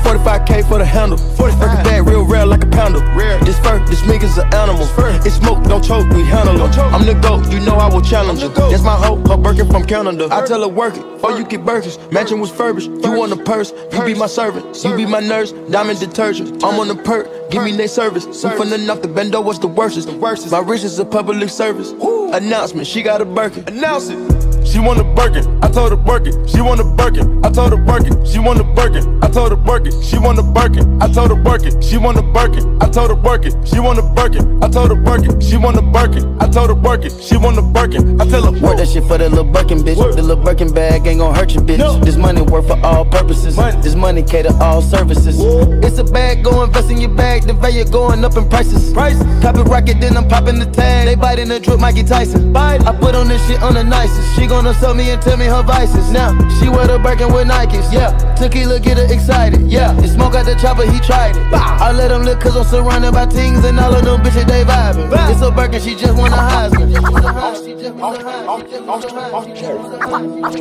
45k 0.02 0.68
for 0.68 0.80
the 0.80 0.86
handle. 0.86 1.18
45 1.18 1.84
bag 1.84 2.08
real 2.08 2.26
rare 2.26 2.46
like 2.46 2.64
a 2.64 2.68
pounder. 2.68 3.02
This 3.46 3.60
fur, 3.60 3.78
this 3.86 4.02
is 4.02 4.38
an 4.38 4.54
animal. 4.54 4.88
It's 5.26 5.36
smoke, 5.36 5.64
don't 5.66 5.84
choke, 5.84 6.10
we 6.10 6.24
handle 6.24 6.56
it. 6.56 6.78
I'm 6.78 7.06
the 7.06 7.14
GOAT, 7.14 7.52
you 7.52 7.60
know 7.60 7.76
I 7.76 7.88
will 7.94 8.02
challenge 8.02 8.42
her. 8.42 8.50
That's 8.50 8.84
my 8.84 8.96
hoe, 8.96 9.18
her 9.28 9.38
Birkin 9.38 9.68
from 9.68 9.84
Canada. 9.86 10.28
I 10.32 10.46
tell 10.46 10.62
her 10.62 10.71
work 10.76 10.96
it, 10.96 11.04
or 11.24 11.38
you 11.38 11.46
get 11.46 11.66
Birkins. 11.66 11.98
Mansion 12.12 12.40
was 12.40 12.52
furbished, 12.52 12.90
you 12.90 13.12
want 13.12 13.32
a 13.32 13.38
purse, 13.38 13.74
you 13.92 14.06
be 14.06 14.14
my 14.14 14.28
servant. 14.28 14.84
You 14.84 14.96
be 14.96 15.06
my 15.06 15.20
nurse, 15.20 15.52
diamond 15.70 16.00
detergent. 16.00 16.64
I'm 16.64 16.80
on 16.80 16.88
the 16.88 16.96
perk, 16.96 17.50
give 17.50 17.64
me 17.64 17.72
their 17.72 17.88
service. 17.88 18.26
I'm 18.46 18.58
finna 18.58 18.90
off 18.90 19.02
the 19.02 19.08
bendo, 19.08 19.44
what's 19.44 19.60
the? 19.60 19.72
The 19.72 20.14
worstest. 20.14 20.52
My 20.52 20.60
riches 20.60 20.94
is 20.94 21.00
a 21.00 21.06
public 21.06 21.50
service. 21.50 21.92
Announcement, 21.92 22.88
she 22.88 23.02
got 23.02 23.22
a 23.22 23.26
Birkin. 23.26 23.68
Announce 23.68 24.10
it. 24.10 24.41
She 24.66 24.80
want 24.80 25.00
a 25.00 25.04
Birkin, 25.04 25.46
I 25.64 25.70
told 25.70 25.92
her 25.92 25.98
Birkin. 25.98 26.48
She 26.48 26.62
want 26.62 26.80
a 26.80 26.84
Birkin, 26.84 27.44
I 27.46 27.50
told 27.50 27.72
her 27.72 27.78
Birkin. 27.78 28.26
She 28.26 28.40
want 28.40 28.60
a 28.60 28.64
Birkin, 28.64 29.22
I 29.24 29.28
told 29.28 29.52
her 29.52 29.58
Birkin. 29.58 30.02
She 30.02 30.18
want 30.18 30.40
a 30.40 30.44
Birkin, 30.44 31.02
I 31.02 31.08
told 31.08 31.30
her 31.32 31.36
Birkin. 31.36 31.82
She 31.82 31.98
want 31.98 32.18
a 32.18 32.22
Birkin, 32.22 32.82
I 32.82 32.88
told 32.88 33.10
her 33.10 33.16
Birkin. 33.16 33.66
She 33.66 33.80
want 33.80 34.00
a 34.00 34.02
Birkin, 34.02 34.64
I 34.64 34.68
told 34.68 34.90
her 34.90 34.96
Birkin. 34.96 35.42
She 35.42 35.58
want 35.58 35.78
a 35.78 35.82
Birkin, 35.82 36.38
I 36.40 36.48
told 36.48 36.70
her 36.70 36.76
Birkin. 36.76 37.12
She 37.20 37.38
want 37.38 37.58
a 37.58 37.62
Birkin, 37.62 38.22
I 38.22 38.26
tell 38.26 38.44
her 38.44 38.52
Work 38.62 38.78
that 38.78 38.90
shit 38.90 39.04
for 39.06 39.18
the 39.18 39.28
little 39.28 39.44
Birkin, 39.44 39.80
bitch. 39.80 39.98
The 40.16 40.22
little 40.22 40.44
Birkin 40.44 40.72
bag 40.72 41.08
ain't 41.08 41.20
gon' 41.20 41.34
hurt 41.34 41.56
you, 41.56 41.62
bitch. 41.62 42.06
This 42.06 42.16
money 42.16 42.44
work 42.44 42.68
for 42.68 42.80
all 42.86 43.04
purposes. 43.06 43.56
This 43.82 43.96
money 43.96 44.22
cater 44.22 44.54
all 44.62 44.84
services. 44.84 45.40
It's 45.84 45.98
a 45.98 46.04
bag, 46.04 46.44
go 46.44 46.64
invest 46.64 46.92
in 46.92 47.02
your 47.02 47.10
bag. 47.10 47.44
The 47.44 47.54
value 47.54 47.86
going 47.86 48.24
up 48.24 48.38
in 48.38 48.48
prices. 48.48 48.94
Price. 48.94 49.18
Cop 49.42 49.56
it 49.58 49.64
rocket, 49.64 50.00
then 50.00 50.16
I'm 50.16 50.28
popping 50.28 50.60
the 50.60 50.68
tag. 50.68 51.08
They 51.08 51.16
biting 51.16 51.48
the 51.48 51.60
drip, 51.60 51.80
Mikey 51.80 52.04
Tyson. 52.04 52.54
Bite. 52.54 52.86
I 52.86 52.96
put 52.96 53.16
on 53.16 53.28
this 53.28 53.46
shit 53.48 53.64
on 53.64 53.74
the 53.74 53.84
nicest. 53.84 54.36
She 54.36 54.46
gonna 54.52 54.74
sell 54.74 54.94
me 54.94 55.10
and 55.10 55.22
tell 55.22 55.38
me 55.38 55.46
her 55.46 55.64
vices. 55.64 56.12
Now 56.12 56.38
she 56.60 56.68
wear 56.68 56.86
the 56.86 57.00
Birkin 57.00 57.32
with 57.32 57.48
Nikes. 57.48 57.92
Yeah. 57.92 58.12
Tequila 58.36 58.82
get 58.82 58.98
her 58.98 59.06
excited. 59.12 59.62
Yeah. 59.72 59.98
And 59.98 60.10
smoke 60.10 60.36
out 60.36 60.46
the 60.46 60.56
chopper, 60.56 60.84
he 60.84 61.00
tried 61.00 61.38
it. 61.38 61.44
I 61.54 61.92
let 61.94 62.12
him 62.12 62.24
live 62.24 62.40
cause 62.40 62.58
I'm 62.58 62.66
surrounded 62.66 63.14
by 63.14 63.28
things 63.28 63.64
and 63.64 63.80
all 63.80 63.96
of 63.96 64.04
them 64.04 64.22
bitches 64.22 64.46
they 64.46 64.64
vibing. 64.66 65.10
It's 65.32 65.42
a 65.42 65.52
Birkin, 65.52 65.82
she 65.82 65.96
just 65.96 66.18
wanna 66.18 66.36
Heisman. 66.36 66.90
She 66.90 66.94
just 66.96 67.12
wanna 67.14 67.34
Heisman. 67.34 67.66
She 67.66 67.76
just 67.82 67.96
wanna 67.96 68.20
Heisman. 68.20 68.52
She 68.52 68.68
just 68.68 68.84
wanna 68.84 69.24
Heisman. 69.24 69.56
She 69.58 69.64
just 69.64 70.04
wanna 70.04 70.28
Heisman. 70.28 70.52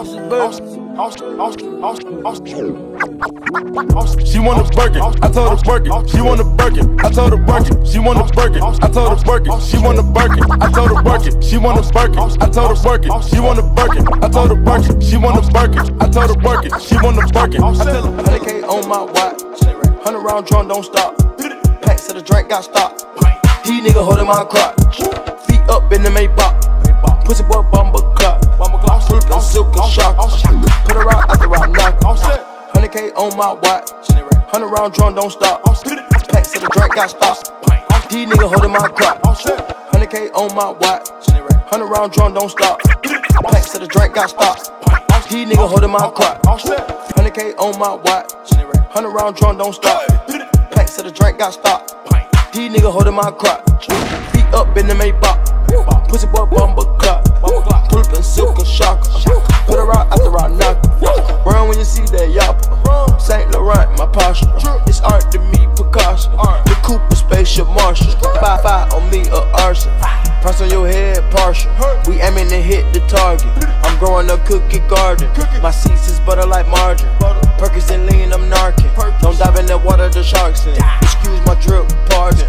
It's 0.00 0.14
a 0.14 0.28
Birkin. 0.30 0.83
She 0.94 1.00
want 1.00 1.18
a 4.60 4.70
Birkin, 4.76 5.02
I 5.02 5.28
told 5.28 5.50
her 5.50 5.58
Birkin. 5.64 6.06
She 6.06 6.20
want 6.22 6.38
a 6.38 6.44
Birkin, 6.44 7.00
I 7.00 7.10
told 7.10 7.32
her 7.32 7.36
Birkin. 7.36 7.84
She 7.84 7.98
want 7.98 8.20
a 8.20 8.24
Birkin, 8.32 8.62
I 8.62 8.88
told 8.88 9.10
her 9.10 9.24
Birkin. 9.24 9.58
She 9.60 9.76
want 9.78 9.98
a 9.98 10.02
Birkin, 10.04 10.44
I 10.62 10.70
told 10.70 10.94
her 10.94 11.02
Birkin. 11.02 11.42
She 11.42 11.58
want 11.58 11.98
a 11.98 12.02
Birkin, 12.06 12.22
I 12.38 12.48
told 12.48 12.70
her 12.70 12.76
Birkin. 12.78 13.22
She 13.22 13.40
want 13.40 13.58
a 13.58 13.62
Birkin, 13.74 14.06
I 14.22 14.28
told 14.28 14.50
her 14.50 14.54
Birkin. 14.54 15.00
She 15.00 15.16
want 15.16 15.36
a 15.36 15.50
Birkin, 15.50 15.82
I 16.00 16.08
told 16.08 16.30
her 16.30 16.36
Birkin. 16.36 16.78
She 16.78 16.94
want 16.94 17.18
a 17.18 17.26
Birkin. 17.26 17.64
I 17.64 17.74
tell 17.74 18.12
her 18.12 18.22
100K 18.22 18.62
on 18.68 18.88
my 18.88 19.02
watch. 19.02 19.42
100 19.42 20.18
round 20.20 20.46
drum, 20.46 20.68
don't 20.68 20.84
stop. 20.84 21.18
Packs 21.82 22.08
of 22.08 22.14
the 22.14 22.22
drink 22.22 22.50
got 22.50 22.62
stopped. 22.62 23.02
He 23.66 23.80
nigga 23.80 24.04
holding 24.04 24.26
my 24.26 24.44
crotch. 24.44 25.02
Feet 25.44 25.60
up 25.68 25.92
in 25.92 26.04
the 26.04 26.10
Maybach. 26.10 27.24
Pussy 27.24 27.42
boy 27.42 27.62
bumper 27.72 27.98
clock. 28.14 28.43
Up 29.10 29.30
in 29.30 29.40
silk 29.40 29.76
and 29.76 29.92
shock. 29.92 30.16
Put 30.84 30.96
her 30.96 31.10
out 31.10 31.30
after 31.30 31.52
I 31.54 31.66
knock. 31.66 32.00
100K 32.00 33.14
on 33.16 33.36
my 33.36 33.52
watch. 33.52 33.90
100 34.10 34.66
round 34.68 34.94
drum, 34.94 35.14
don't 35.14 35.30
stop. 35.30 35.62
Packs 35.64 36.54
of 36.54 36.62
the 36.62 36.68
drink 36.72 36.94
got 36.94 37.10
stopped. 37.10 37.50
He 38.12 38.26
nigga 38.26 38.48
holding 38.48 38.72
my 38.72 38.88
crotch. 38.88 39.20
100K 39.22 40.32
on 40.34 40.54
my 40.54 40.70
watch. 40.70 41.08
100 41.28 41.86
round 41.86 42.12
drum, 42.12 42.34
don't 42.34 42.50
stop. 42.50 42.80
Packs 42.82 43.74
of 43.74 43.80
the 43.80 43.86
drink 43.86 44.14
got 44.14 44.30
stopped. 44.30 44.70
He 45.28 45.44
nigga 45.44 45.68
holding 45.68 45.90
my 45.90 46.10
crotch. 46.10 46.42
100K 46.42 47.56
on 47.58 47.78
my 47.78 47.94
watch. 47.94 48.32
100 48.52 49.10
round 49.10 49.36
drum, 49.36 49.58
don't 49.58 49.74
stop. 49.74 50.06
Packs 50.70 50.98
of 50.98 51.04
the 51.04 51.10
drink 51.10 51.38
got 51.38 51.52
stopped. 51.54 51.94
These 52.54 52.70
nigga 52.70 52.92
holding 52.92 53.14
my 53.14 53.32
crotch. 53.32 53.86
Feet 54.30 54.44
up 54.54 54.76
in 54.76 54.86
the 54.86 54.94
Maybach. 54.94 56.08
Pussy 56.08 56.28
boy 56.28 56.46
bumper 56.46 56.84
clock. 56.98 57.33
Pull 57.44 58.00
up 58.00 58.14
in 58.14 58.22
silk 58.22 58.58
and 58.58 58.66
shock. 58.66 59.02
Put 59.66 59.76
her 59.76 59.92
out 59.92 60.12
after 60.12 60.36
I 60.36 60.48
knock. 60.48 60.84
her. 60.84 61.42
Run 61.44 61.68
when 61.68 61.78
you 61.78 61.84
see 61.84 62.02
that 62.16 62.32
yapper. 62.32 63.20
Saint 63.20 63.50
Laurent, 63.52 63.90
my 63.98 64.06
posture. 64.06 64.50
It's 64.86 65.00
art 65.00 65.30
to 65.32 65.38
me, 65.38 65.68
precaution. 65.76 66.32
The 66.32 66.76
Cooper 66.82 67.14
spaceship 67.14 67.68
Marshall. 67.68 68.12
Five 68.40 68.62
five 68.62 68.92
on 68.92 69.10
me, 69.10 69.28
a 69.28 69.40
arson. 69.62 69.92
Price 70.40 70.60
on 70.60 70.70
your 70.70 70.86
head, 70.86 71.24
partial. 71.30 71.72
We 72.06 72.20
aiming 72.20 72.48
to 72.48 72.60
hit 72.60 72.92
the 72.92 73.00
target. 73.08 73.48
I'm 73.84 73.98
growing 73.98 74.28
a 74.28 74.36
cookie 74.44 74.80
garden. 74.88 75.30
My 75.62 75.70
seats 75.70 76.08
is 76.08 76.20
butter 76.20 76.46
like 76.46 76.68
margarine. 76.68 77.08
Perkins 77.56 77.90
and 77.90 78.06
lean, 78.06 78.32
I'm 78.32 78.50
narking. 78.50 78.92
Don't 79.20 79.38
dive 79.38 79.56
in 79.56 79.66
that 79.66 79.82
water, 79.82 80.08
the 80.10 80.22
sharks 80.22 80.66
in. 80.66 80.76
Excuse 81.00 81.40
my 81.46 81.54
drip, 81.60 81.88
pardon. 82.10 82.43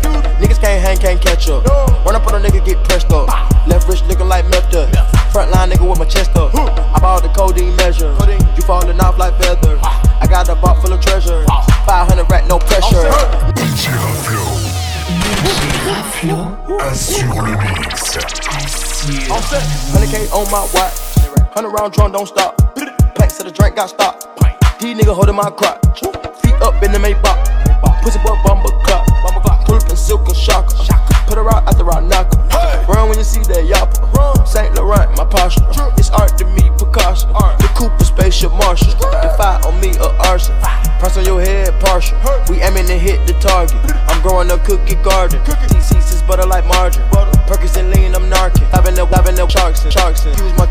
100 21.75 21.82
round 21.82 21.94
drum, 21.94 22.12
don't 22.12 22.27
stop. 22.27 22.55
Packs 23.15 23.39
of 23.39 23.46
the 23.46 23.51
drink 23.51 23.75
got 23.75 23.89
stopped. 23.89 24.27
These 24.79 24.98
nigga 24.98 25.13
holding 25.13 25.36
my 25.36 25.50
crotch. 25.50 26.00
Feet 26.39 26.55
up 26.63 26.82
in 26.84 26.91
the 26.91 27.00
Maybach. 27.00 27.36
Pussy 28.01 28.20
boy 28.20 28.36
bumper 28.44 28.72
clock. 28.88 29.05
Pull 29.65 29.75
up 29.75 29.89
in 29.89 29.98
silk 29.98 30.27
and 30.27 30.38
shock. 30.38 30.70
Put 31.27 31.38
her 31.38 31.50
out 31.50 31.67
after 31.67 31.84
I 31.91 32.00
knock 32.00 32.34
her. 32.34 32.86
Run 32.88 33.10
when 33.10 33.17
you 33.17 33.24
see 33.24 33.41
that 33.51 33.67
yapper. 33.67 34.48
Saint 34.48 34.75
Laurent, 34.75 35.12
my 35.17 35.25
posture. 35.25 35.65
It's 35.98 36.12
art 36.12 36.38
to 36.38 36.46
me, 36.46 36.72
precaution. 36.77 37.27
The 37.34 37.70
Cooper 37.75 38.05
spaceship 38.05 38.51
Marshall. 38.53 38.96
The 38.96 39.34
fire 39.36 39.60
on 39.67 39.79
me, 39.82 39.91
a 39.98 40.08
arson. 40.29 40.55
Price 41.00 41.17
on 41.17 41.25
your 41.25 41.41
head, 41.41 41.74
partial. 41.82 42.17
We 42.48 42.62
aiming 42.62 42.88
to 42.88 42.98
hit 42.98 43.27
the 43.27 43.34
target. 43.44 43.75
I'm 44.08 44.22
growing 44.22 44.50
a 44.51 44.58
cookie 44.60 44.96
garden. 45.03 45.44
These 45.74 45.91
seats 45.91 46.13
is 46.13 46.22
butter 46.24 46.48
like 46.48 46.65
margarine. 46.65 47.03
Perkins 47.48 47.75
and 47.75 47.91
lean, 47.91 48.15
I'm 48.15 48.29
narking. 48.29 48.63
Having 48.72 48.96
the, 48.96 49.05
having 49.08 49.36
the 49.36 49.48
sharks 49.50 49.84
and 49.84 49.91
sharks 49.91 50.24
and. 50.25 50.39
Use 50.39 50.46
use 50.50 50.58
my 50.58 50.64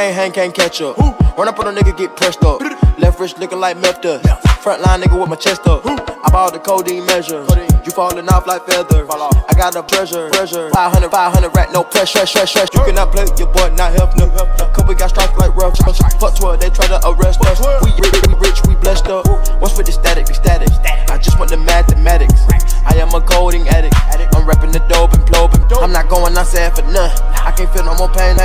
can't 0.00 0.14
hang, 0.14 0.32
can't 0.32 0.54
catch 0.54 0.80
up. 0.80 0.96
Run 1.36 1.48
up 1.48 1.58
on 1.58 1.68
a 1.68 1.72
nigga, 1.78 1.94
get 1.96 2.16
pressed 2.16 2.42
up. 2.42 2.62
Left 2.98 3.20
wrist 3.20 3.38
looking 3.38 3.60
like 3.60 3.76
method. 3.76 4.22
Front 4.64 4.80
line 4.80 5.02
nigga 5.02 5.18
with 5.20 5.28
my 5.28 5.36
chest 5.36 5.66
up. 5.66 5.84
I 5.84 6.30
bought 6.32 6.54
the 6.54 6.58
codeine 6.58 7.04
measure. 7.04 7.44
You 7.84 7.92
falling 7.92 8.26
off 8.28 8.46
like 8.46 8.64
feather. 8.64 9.04
I 9.10 9.52
got 9.54 9.76
a 9.76 9.82
treasure. 9.82 10.30
treasure. 10.30 10.70
500, 10.70 11.10
500 11.10 11.54
rack, 11.54 11.72
no 11.72 11.84
pressure. 11.84 12.24
Stress, 12.24 12.48
stress. 12.48 12.68
You 12.72 12.80
cannot 12.80 13.12
play 13.12 13.26
your 13.36 13.52
boy, 13.52 13.68
not 13.76 13.92
help 13.92 14.16
no. 14.16 14.28
Couple 14.72 14.94
got 14.94 15.10
stripes 15.10 15.36
like 15.36 15.54
rough. 15.54 15.76
Fuck 15.76 16.36
12, 16.36 16.60
they 16.60 16.70
try 16.70 16.86
to 16.88 17.00
arrest 17.04 17.44
us. 17.44 17.60
We 17.84 17.92
rich, 18.00 18.24
we 18.24 18.34
rich, 18.40 18.60
we 18.66 18.74
blessed 18.76 19.06
up. 19.08 19.28
What's 19.60 19.76
with 19.76 19.84
the 19.84 19.92
static, 19.92 20.26
the 20.26 20.34
static? 20.34 20.72
I 21.10 21.18
just 21.18 21.38
want 21.38 21.50
the 21.50 21.58
mathematics. 21.58 22.40
I 22.88 22.96
am 22.96 23.12
a 23.12 23.20
coding 23.20 23.68
addict. 23.68 23.96
I'm 24.32 24.48
rapping 24.48 24.72
the 24.72 24.80
dope 24.88 25.12
and 25.12 25.26
probing. 25.26 25.60
I'm 25.84 25.92
not 25.92 26.08
going 26.08 26.36
outside 26.36 26.74
for 26.74 26.82
none. 26.88 27.12
I 27.44 27.52
can't 27.52 27.68
feel 27.72 27.84
no 27.84 27.94
more 27.96 28.08
pain, 28.08 28.39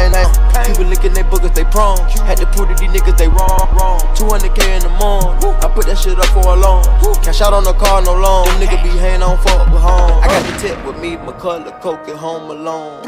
licking 1.05 1.13
they 1.13 1.29
boogers, 1.29 1.53
they 1.53 1.63
prone. 1.65 1.97
Had 2.25 2.37
to 2.37 2.45
prove 2.47 2.69
to 2.69 2.75
these 2.75 2.89
niggas 2.89 3.17
they 3.17 3.27
wrong, 3.27 3.69
wrong. 3.77 3.99
200k 4.15 4.75
in 4.75 4.81
the 4.81 4.89
morning. 4.97 5.55
I 5.61 5.69
put 5.73 5.85
that 5.85 5.97
shit 5.97 6.17
up 6.17 6.25
for 6.27 6.53
a 6.53 6.55
loan. 6.55 6.83
Cash 7.23 7.41
out 7.41 7.53
on 7.53 7.63
the 7.63 7.73
car, 7.73 8.01
no 8.01 8.13
loan. 8.13 8.45
Them 8.45 8.61
niggas 8.61 8.83
be 8.83 8.89
hanging 8.97 9.21
on 9.21 9.37
fuck 9.37 9.67
with 9.71 9.81
home. 9.81 10.23
I 10.23 10.27
got 10.27 10.43
the 10.45 10.67
tip 10.67 10.85
with 10.85 10.99
me, 10.99 11.17
McCullough, 11.17 11.81
Coke 11.81 12.07
at 12.09 12.15
home 12.15 12.49
alone. 12.49 13.03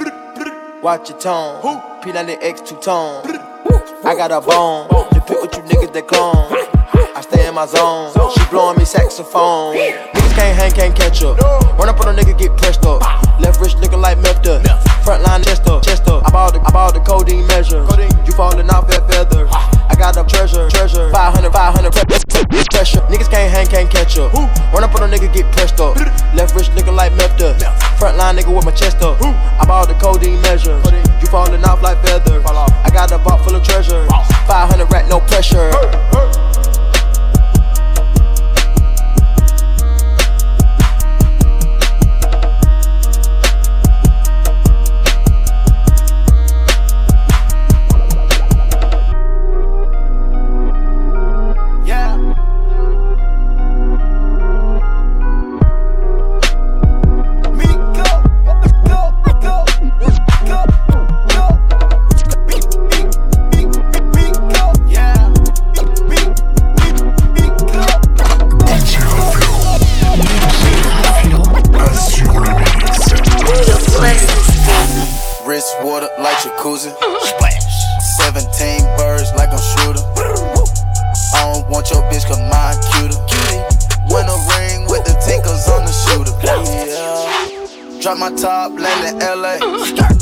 Watch 0.82 1.10
your 1.10 1.20
tone. 1.20 1.62
P90X 2.02 2.68
two 2.68 2.76
tone. 2.78 3.24
I 4.06 4.16
got 4.16 4.32
a 4.32 4.42
bone. 4.42 4.88
To 4.90 5.22
pick 5.22 5.42
with 5.42 5.56
you 5.56 5.64
niggas 5.64 5.94
that 5.94 6.08
clone. 6.08 6.54
I 7.16 7.22
stay 7.22 7.48
in 7.48 7.56
my 7.56 7.66
zone. 7.66 8.14
She 8.34 8.46
blowing 8.52 8.78
me 8.78 8.86
saxophone. 8.86 9.76
Niggas 9.76 10.36
can't 10.36 10.56
hang, 10.56 10.72
can't 10.72 10.96
catch 10.96 11.24
up. 11.24 11.40
Run 11.80 11.90
up 11.90 12.00
on 12.00 12.14
a 12.14 12.22
nigga, 12.22 12.38
get 12.38 12.56
pressed 12.58 12.86
up. 12.86 13.02
Left 13.40 13.60
wrist 13.60 13.78
looking 13.80 14.02
like 14.02 14.20
meth 14.20 14.44
up. 15.08 15.22
Front 15.22 15.24
line 15.24 15.44
chest 15.44 15.68
up, 15.68 15.84
chest 15.84 16.08
up. 16.08 16.26
I 16.28 16.32
bought 16.32 16.54
the, 16.54 16.60
I 16.62 16.72
bought 16.72 16.94
the 16.94 17.00
codeine 17.00 17.48
measure. 17.48 17.86
You 18.26 18.32
falling 18.34 18.70
off 18.70 18.88
that 18.88 19.08
feather. 19.10 19.48
I 19.50 19.96
got 19.96 20.16
the 20.16 20.24
treasure, 20.24 20.70
treasure. 20.70 21.10
500, 21.12 21.52
500 21.52 21.92
pre- 21.94 22.64
pressure. 22.72 23.00
Niggas 23.08 23.30
can't 23.30 23.52
hang, 23.52 23.68
can't 23.68 23.90
catch 23.90 24.18
up. 24.18 24.34
Run 24.74 24.84
up 24.84 24.94
on 24.96 25.04
a 25.04 25.08
nigga, 25.08 25.32
get 25.34 25.52
pressed 25.54 25.80
up. 25.80 25.96
Left 26.36 26.54
wrist 26.56 26.76
looking 26.76 26.96
like 26.96 27.14
meth 27.16 27.42
up. 27.42 27.58
Front 27.98 28.18
line 28.18 28.36
nigga 28.36 28.54
with 28.54 28.66
my 28.66 28.72
chest 28.72 29.02
up. 29.02 29.22
I 29.22 29.66
bought 29.66 29.88
the 29.88 29.96
codeine 29.96 30.42
measure. 30.42 30.78
You 31.22 31.28
falling 31.28 31.64
off 31.64 31.82
like 31.82 32.04
feather. 32.04 32.42
I 32.46 32.90
got 32.92 33.12
a 33.12 33.18
box 33.18 33.46
full 33.46 33.56
of 33.56 33.64
treasure. 33.64 34.06
500 34.48 34.92
rack, 34.92 35.08
no 35.08 35.20
pressure. 35.22 35.72
My 88.18 88.32
top, 88.32 88.72
land 88.80 89.22
in 89.22 89.42
LA. 89.42 90.17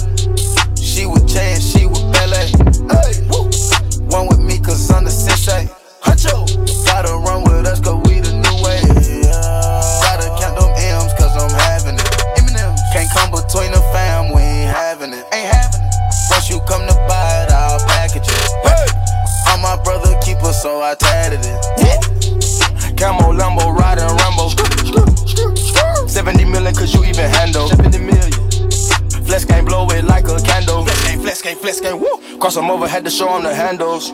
Had 32.95 33.03
to 33.03 33.11
show 33.11 33.35
'em 33.35 33.43
the 33.43 33.53
handles. 33.53 34.13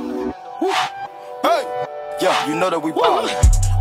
Woo. 0.60 0.72
Hey, 1.44 1.62
yeah, 2.20 2.48
you 2.48 2.56
know 2.56 2.68
that 2.68 2.82
we 2.82 2.92
ballin'. 2.92 3.30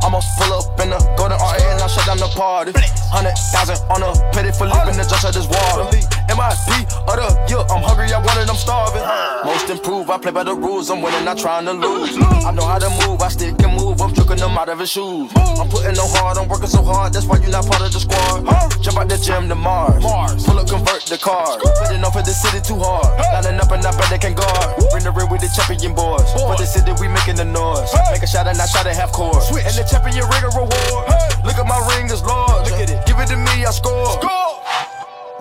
Almost 0.03 0.29
pull 0.39 0.53
up 0.53 0.79
in 0.79 0.91
the 0.91 0.99
golden 1.17 1.39
RA 1.41 1.70
shut 1.91 2.07
down 2.07 2.19
the 2.19 2.31
party. 2.39 2.73
Hundred 3.11 3.35
thousand 3.51 3.83
on 3.91 4.07
a 4.07 4.15
petty 4.31 4.55
for 4.55 4.71
leaving 4.71 4.95
the 4.95 5.05
just 5.05 5.27
of 5.27 5.35
this 5.35 5.47
water. 5.51 5.91
MIP 6.31 6.87
of 7.11 7.15
the 7.19 7.29
year, 7.51 7.65
I'm 7.67 7.83
hungry, 7.83 8.13
I 8.15 8.23
want 8.23 8.39
it, 8.39 8.49
I'm 8.49 8.55
starving. 8.55 9.03
Most 9.45 9.69
improved, 9.69 10.09
I 10.11 10.19
play 10.19 10.31
by 10.31 10.45
the 10.45 10.55
rules, 10.55 10.91
I'm 10.91 11.03
winning, 11.03 11.25
not 11.25 11.39
trying 11.39 11.67
to 11.67 11.73
lose. 11.75 12.15
I 12.47 12.53
know 12.53 12.65
how 12.65 12.79
to 12.79 12.91
move, 13.03 13.21
I 13.21 13.29
still 13.29 13.55
can 13.57 13.75
move, 13.75 14.01
I'm 14.01 14.15
tricking 14.15 14.39
them 14.39 14.57
out 14.57 14.69
of 14.69 14.79
his 14.79 14.91
shoes. 14.91 15.31
I'm 15.35 15.69
putting 15.69 15.99
no 15.99 16.07
hard, 16.07 16.39
I'm 16.39 16.47
working 16.49 16.71
so 16.71 16.83
hard, 16.83 17.13
that's 17.13 17.27
why 17.27 17.39
you're 17.43 17.51
not 17.51 17.67
part 17.67 17.83
of 17.83 17.93
the 17.93 17.99
squad. 17.99 18.47
Jump 18.81 18.99
out 18.99 19.09
the 19.09 19.19
gym 19.19 19.49
to 19.49 19.55
Mars. 19.55 20.01
Pull 20.47 20.59
up, 20.59 20.69
convert 20.69 21.03
the 21.11 21.19
car. 21.19 21.59
Putting 21.59 22.05
off 22.05 22.15
for 22.15 22.23
the 22.23 22.33
city 22.33 22.63
too 22.63 22.79
hard. 22.79 23.11
Lining 23.35 23.59
up 23.61 23.71
and 23.73 23.85
I 23.85 23.91
bet 23.91 24.09
they 24.09 24.19
can 24.19 24.35
guard. 24.35 24.79
Bring 24.95 25.03
the 25.03 25.11
ring 25.11 25.29
with 25.29 25.43
the 25.43 25.51
champion 25.51 25.95
boys. 25.95 26.31
For 26.33 26.55
the 26.57 26.65
city, 26.65 26.95
we 27.01 27.09
making 27.09 27.37
the 27.37 27.45
noise. 27.45 27.91
Make 28.15 28.23
a 28.23 28.31
shot 28.31 28.47
and 28.47 28.57
I 28.57 28.67
shot 28.67 28.87
at 28.87 28.95
half 28.95 29.13
court. 29.13 29.43
And 29.51 29.75
the 29.75 29.85
champion 29.85 30.25
ring 30.31 30.45
a 30.47 30.51
reward. 30.55 31.05
Look 31.51 31.59
at 31.59 31.67
my 31.67 31.97
ring 31.97 32.07
is 32.07 32.23
large. 32.23 32.71
Look 32.71 32.79
at 32.79 32.91
it. 32.91 33.05
Give 33.07 33.19
it 33.19 33.27
to 33.27 33.37
me, 33.37 33.67
I 33.67 33.73
score. 33.73 34.07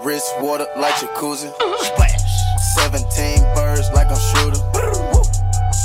Wrist 0.03 0.33
water 0.41 0.65
like 0.75 0.95
jacuzzi. 0.95 1.49
Uh-huh. 1.49 1.83
Splash. 1.85 2.25
17 2.73 3.43
birds 3.53 3.91
like 3.93 4.07
I'm 4.09 4.17
shooter. 4.17 4.57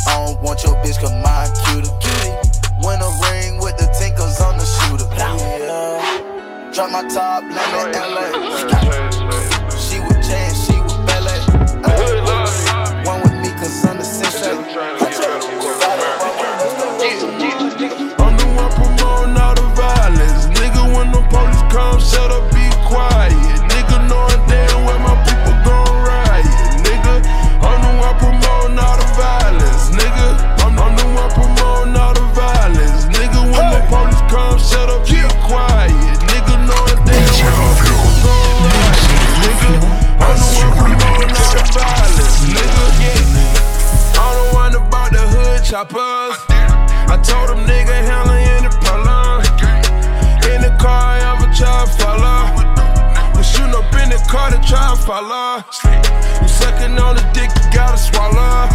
I 0.08 0.24
don't 0.24 0.40
want 0.40 0.64
your 0.64 0.76
bitch 0.80 0.96
cause 0.98 1.12
mine 1.20 1.52
cuter. 1.68 1.92
Win 2.80 3.04
a 3.04 3.10
ring 3.28 3.60
with 3.60 3.76
the 3.76 3.84
tinkers 4.00 4.40
on 4.40 4.56
the 4.56 4.64
shooter. 4.64 5.04
Yeah. 5.12 6.72
Drop 6.72 6.90
my 6.90 7.06
top, 7.12 7.42
land 7.42 7.94
in 7.94 9.04
LA. 9.10 9.13
Choppers. 45.74 46.38
I 47.10 47.18
told 47.18 47.50
them 47.50 47.66
nigga 47.66 47.98
handle 48.06 48.38
any 48.38 48.70
problem. 48.78 49.42
In 50.54 50.62
the 50.62 50.70
car, 50.78 51.18
I 51.18 51.34
ever 51.34 51.50
try 51.50 51.82
to 51.82 51.90
follow. 51.98 52.54
We 53.34 53.42
shootin' 53.42 53.74
up 53.74 53.90
in 53.98 54.14
the 54.14 54.22
car 54.30 54.54
to 54.54 54.60
try 54.62 54.94
to 54.94 54.98
follow. 55.02 55.66
You 56.38 56.46
sucking 56.46 56.94
on 56.94 57.18
the 57.18 57.26
dick, 57.34 57.50
you 57.50 57.66
gotta 57.74 57.98
swallow. 57.98 58.70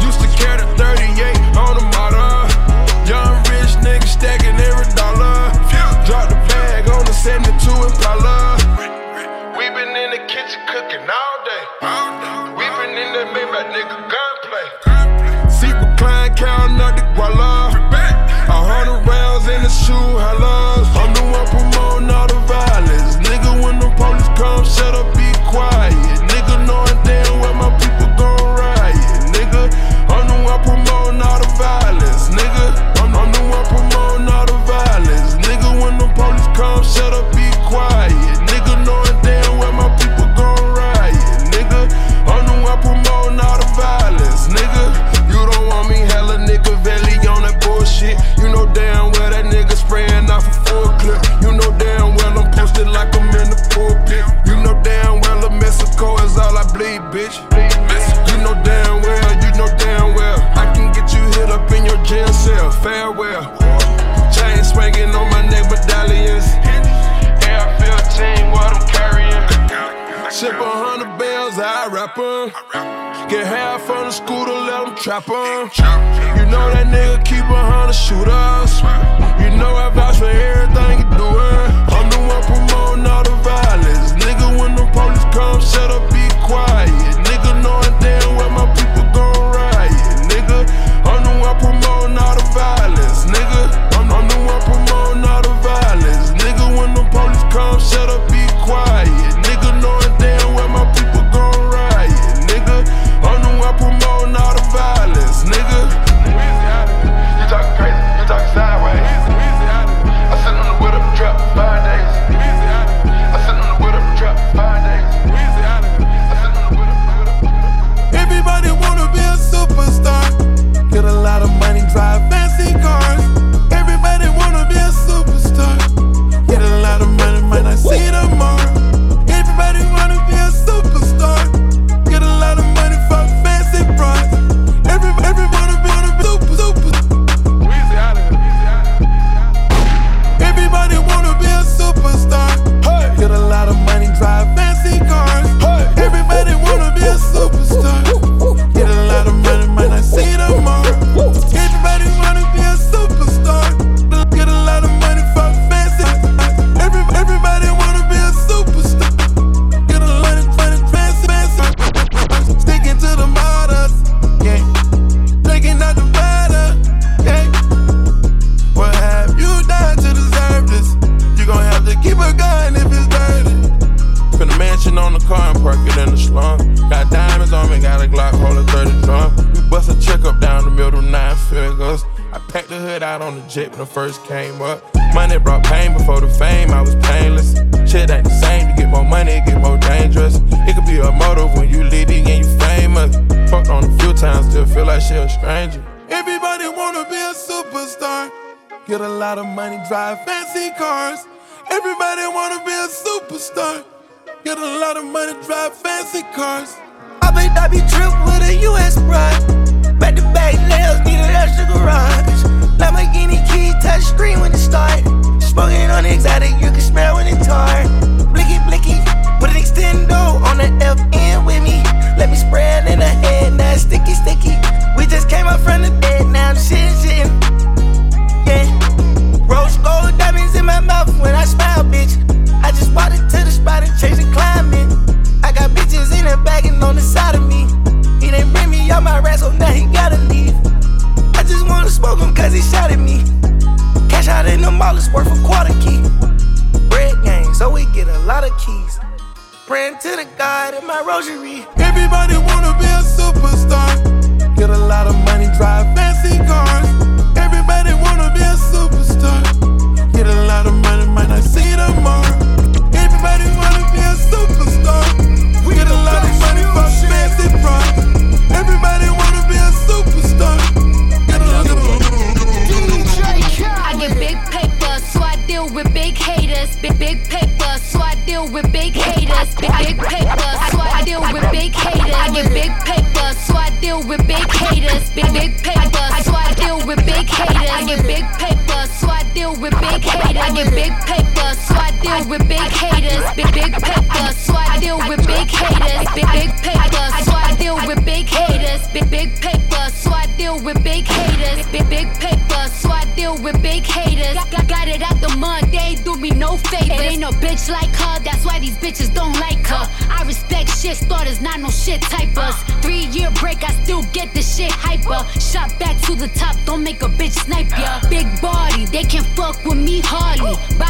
Used 0.00 0.24
to 0.24 0.28
carry 0.40 0.64
the 0.64 0.72
38 0.80 1.36
on 1.52 1.76
the 1.76 1.84
motor. 1.84 2.32
Young 3.04 3.36
rich 3.52 3.76
nigga 3.84 4.08
stacking 4.08 4.56
every 4.56 4.88
dollar. 4.96 5.52
Drop 6.08 6.32
the 6.32 6.40
bag 6.48 6.88
on 6.88 7.04
the 7.04 7.12
72 7.12 7.60
Impala. 7.60 8.56
We 9.52 9.68
been 9.76 9.92
in 9.92 10.16
the 10.16 10.24
kitchen 10.24 10.64
cooking 10.64 11.04
all 11.04 11.36
day. 11.44 11.64
We 12.56 12.64
been 12.80 12.96
in 12.96 13.12
the 13.12 13.36
Maybach 13.36 13.68
nigga 13.68 14.08
counting 16.38 16.87
trap 75.00 75.28
on. 75.28 75.70
You 76.38 76.46
know 76.50 76.66
that 76.74 76.86
nigga 76.86 77.24
keep 77.24 77.44
a 77.44 77.62
hundred 77.70 77.94
shooters. 77.94 78.72
You 79.40 79.56
know 79.56 79.74
I 79.76 79.90
vouch 79.94 80.16
for 80.16 80.28
him. 80.28 80.57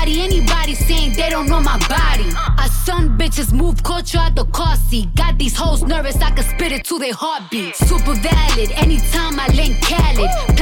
anybody, 0.09 0.39
anybody 0.39 0.75
saying 0.75 1.13
they 1.15 1.31
don't 1.31 1.49
know 1.49 1.61
my 1.61 1.79
body. 1.89 2.25
I 2.57 2.69
son 2.85 3.19
bitches 3.19 3.53
move 3.53 3.83
culture 3.83 4.19
out 4.19 4.35
the 4.35 4.45
car 4.47 4.77
seat. 4.77 5.15
Got 5.15 5.39
these 5.39 5.57
hoes 5.57 5.83
nervous, 5.83 6.17
I 6.17 6.31
can 6.31 6.45
spit 6.45 6.73
it 6.73 6.85
to 6.87 6.99
their 6.99 7.15
heartbeat. 7.15 7.77
Super 7.77 8.15
valid, 8.15 8.71
anytime 8.73 9.39
I 9.39 9.49
link 9.49 9.81
Khaled 9.83 10.58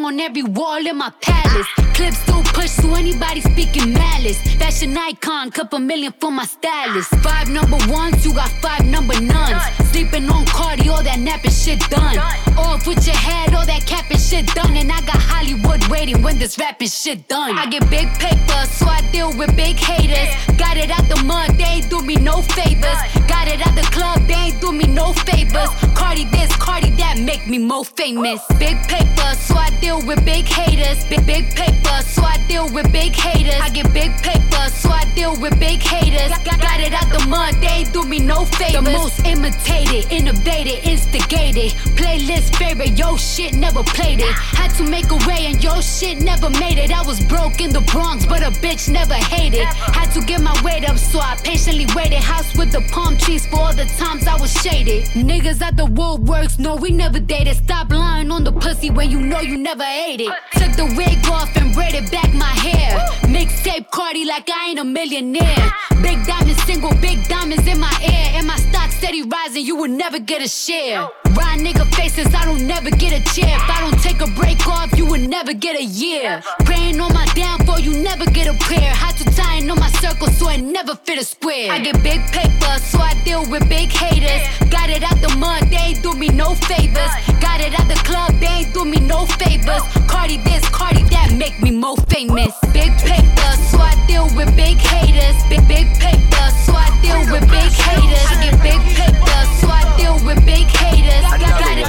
hang 0.00 0.04
on 0.06 0.20
every 0.20 0.42
wall 0.42 0.86
in 0.86 0.96
my 0.96 1.10
palace. 1.20 1.66
Clips 1.94 2.18
still 2.18 2.42
push 2.54 2.74
to 2.76 2.94
anybody 2.94 3.40
speaking 3.40 3.92
malice. 3.92 4.40
Fashion 4.56 4.96
icon, 4.96 5.50
couple 5.50 5.78
million 5.78 6.12
for 6.20 6.30
my 6.30 6.44
stylist. 6.44 7.10
Five 7.16 7.48
number 7.48 7.78
ones, 7.88 8.24
you 8.24 8.32
got 8.32 8.50
five 8.62 8.86
number 8.86 9.18
nuns. 9.20 9.62
Sleeping 9.90 10.28
on 10.30 10.46
Cardi, 10.46 10.88
all 10.88 11.02
that 11.02 11.18
napping 11.18 11.50
shit 11.50 11.80
done. 11.90 12.18
Off 12.56 12.86
with 12.86 13.06
your 13.06 13.16
head, 13.16 13.54
all 13.54 13.66
that 13.66 13.84
capping 13.86 14.18
shit 14.18 14.46
done. 14.54 14.76
And 14.76 14.90
I 14.90 15.00
got 15.02 15.20
Hollywood 15.20 15.86
waiting 15.88 16.22
when 16.22 16.38
this 16.38 16.58
rapping 16.58 16.88
shit 16.88 17.28
done. 17.28 17.58
I 17.58 17.66
get 17.66 17.88
big 17.90 18.08
paper, 18.18 18.60
so 18.66 18.86
I 18.86 19.00
deal 19.12 19.36
with 19.36 19.54
big 19.56 19.76
haters. 19.76 20.30
Got 20.56 20.76
it 20.76 20.90
out 20.90 21.08
the 21.08 21.22
mud, 21.24 21.58
they 21.58 21.64
ain't 21.64 21.90
do 21.90 22.00
me 22.02 22.16
no 22.16 22.42
favors. 22.42 23.00
Got 23.28 23.48
it 23.48 23.60
out 23.66 23.74
the 23.74 23.86
club, 23.92 24.26
they 24.26 24.34
ain't 24.34 24.60
do 24.60 24.72
me 24.72 24.86
no 24.86 25.12
favors. 25.12 25.70
Cardi 25.94 26.24
this, 26.24 26.54
Cardi 26.56 26.90
that, 27.02 27.18
make 27.18 27.46
me 27.46 27.58
more 27.58 27.84
famous. 27.84 28.40
Big 28.58 28.76
paper, 28.88 29.34
so 29.34 29.54
I 29.56 29.68
deal 29.80 29.89
with 29.98 30.24
big 30.24 30.46
haters. 30.46 31.04
Big 31.08 31.26
big 31.26 31.54
paper, 31.54 32.02
so 32.02 32.22
I 32.22 32.36
deal 32.46 32.68
with 32.72 32.92
big 32.92 33.12
haters. 33.14 33.60
I 33.60 33.68
get 33.70 33.92
big 33.92 34.12
paper, 34.22 34.68
so 34.68 34.90
I 34.90 35.04
deal 35.14 35.34
with 35.40 35.58
big 35.58 35.82
haters. 35.82 36.30
Got, 36.44 36.60
got 36.60 36.80
it 36.80 36.92
out 36.92 37.08
the 37.10 37.26
mud, 37.26 37.54
they 37.60 37.66
ain't 37.66 37.92
do 37.92 38.04
me 38.04 38.18
no 38.18 38.44
favors. 38.44 38.84
The 38.84 38.90
most 38.90 39.26
imitated, 39.26 40.10
innovated, 40.12 40.84
instigated. 40.84 41.72
Playlist 41.98 42.56
favorite, 42.56 42.98
yo 42.98 43.16
shit 43.16 43.54
never 43.54 43.82
played 43.82 44.20
it. 44.20 44.32
Had 44.32 44.70
to 44.76 44.84
make 44.84 45.10
a 45.10 45.18
way 45.26 45.46
and 45.46 45.62
yo 45.62 45.80
shit 45.80 46.22
never 46.22 46.50
made 46.50 46.78
it. 46.78 46.90
I 46.96 47.02
was 47.06 47.20
broke 47.26 47.60
in 47.60 47.72
the 47.72 47.80
Bronx, 47.92 48.26
but 48.26 48.42
a 48.42 48.50
bitch 48.62 48.88
never 48.88 49.14
hated. 49.14 49.64
Had 49.64 50.10
to 50.12 50.20
get 50.20 50.40
my 50.40 50.54
weight 50.62 50.88
up, 50.88 50.98
so 50.98 51.18
I 51.20 51.36
patiently 51.42 51.86
waited. 51.94 52.18
House 52.18 52.56
with 52.56 52.72
the 52.72 52.82
palm 52.92 53.16
trees 53.16 53.46
for 53.46 53.60
all 53.60 53.74
the 53.74 53.86
times 53.98 54.26
I 54.26 54.36
was 54.40 54.52
shaded. 54.62 55.04
Niggas 55.14 55.60
at 55.60 55.76
the 55.76 55.86
woodworks, 55.86 56.58
no, 56.58 56.76
we 56.76 56.90
never 56.90 57.18
dated. 57.18 57.56
Stop 57.56 57.90
lying 57.90 58.30
on 58.30 58.44
the 58.44 58.52
pussy 58.52 58.90
when 58.90 59.10
you 59.10 59.20
know 59.20 59.40
you 59.40 59.56
never 59.56 59.79
ate 59.86 60.20
it. 60.20 60.32
Took 60.52 60.72
the 60.76 60.86
wig 60.96 61.18
off 61.30 61.54
and 61.56 61.72
braided 61.72 62.10
back 62.10 62.32
my 62.34 62.54
hair. 62.66 62.98
Mixtape 63.28 63.90
Cardi 63.90 64.24
like 64.24 64.48
I 64.50 64.70
ain't 64.70 64.78
a 64.78 64.84
millionaire. 64.84 65.72
Big 66.02 66.24
diamonds, 66.26 66.62
single 66.64 66.94
big 67.00 67.26
diamonds 67.28 67.66
in 67.66 67.78
my 67.78 67.92
ear. 68.02 68.38
And 68.38 68.46
my 68.46 68.56
stock 68.56 68.90
steady 68.90 69.22
rising, 69.22 69.64
you 69.64 69.76
will 69.76 69.90
never 69.90 70.18
get 70.18 70.42
a 70.42 70.48
share. 70.48 71.08
Ride 71.36 71.60
nigga 71.60 71.86
faces, 71.94 72.34
I 72.34 72.44
don't 72.44 72.66
never 72.66 72.90
get 72.90 73.12
a 73.12 73.22
chair. 73.34 73.56
If 73.56 73.70
I 73.70 73.80
don't 73.80 74.00
take 74.00 74.20
a 74.20 74.30
break 74.32 74.66
off, 74.66 74.96
you 74.98 75.06
would 75.06 75.28
never 75.28 75.52
get 75.52 75.78
a 75.78 75.84
year. 75.84 76.42
Praying 76.64 77.00
on 77.00 77.12
my 77.12 77.26
downfall, 77.34 77.80
you 77.80 78.02
never 78.02 78.24
get 78.26 78.48
a 78.48 78.54
prayer. 78.64 78.90
Had 78.90 79.16
to 79.18 79.24
tying 79.36 79.70
on 79.70 79.78
my 79.78 79.90
circle 80.02 80.28
so 80.28 80.48
I 80.48 80.56
never 80.56 80.94
fit 80.96 81.18
a 81.18 81.24
square. 81.24 81.70
I 81.70 81.78
get 81.78 82.02
big 82.02 82.20
paper, 82.32 82.78
so 82.78 82.98
I 82.98 83.14
deal 83.24 83.48
with 83.48 83.68
big 83.68 83.90
haters. 83.90 84.42
Got 84.70 84.90
it 84.90 85.02
out 85.02 85.20
the 85.20 85.34
mud, 85.36 85.70
they 85.70 85.76
ain't 85.76 86.02
do 86.02 86.14
me 86.14 86.28
no 86.28 86.54
favors. 86.54 87.12
Got 87.40 87.60
it 87.60 87.78
at 87.78 87.86
the 87.88 88.00
club, 88.04 88.32
they 88.40 88.46
ain't 88.46 88.74
do 88.74 88.84
me 88.84 88.98
no 88.98 89.26
favors. 89.26 89.69
Cardi 90.08 90.38
this, 90.38 90.66
Cardi 90.68 91.02
that, 91.14 91.32
make 91.36 91.60
me 91.62 91.70
more 91.70 91.96
famous. 92.08 92.54
Big 92.72 92.90
paper, 92.98 93.50
so 93.70 93.78
I 93.78 93.94
deal 94.06 94.26
with 94.34 94.54
big 94.56 94.78
haters. 94.78 95.38
Big 95.48 95.66
big 95.68 95.86
paper, 95.98 96.46
so 96.66 96.74
I 96.74 96.90
deal 97.02 97.20
with 97.30 97.46
big 97.46 97.70
haters. 97.70 98.26
I 98.26 98.50
get 98.50 98.56
big 98.62 98.80
paper, 98.98 99.40
so 99.62 99.70
I 99.70 99.82
deal 99.96 100.18
with 100.26 100.44
big 100.44 100.66
haters. 100.66 101.22
Got, 101.22 101.62
got 101.62 101.76
it. 101.78 101.86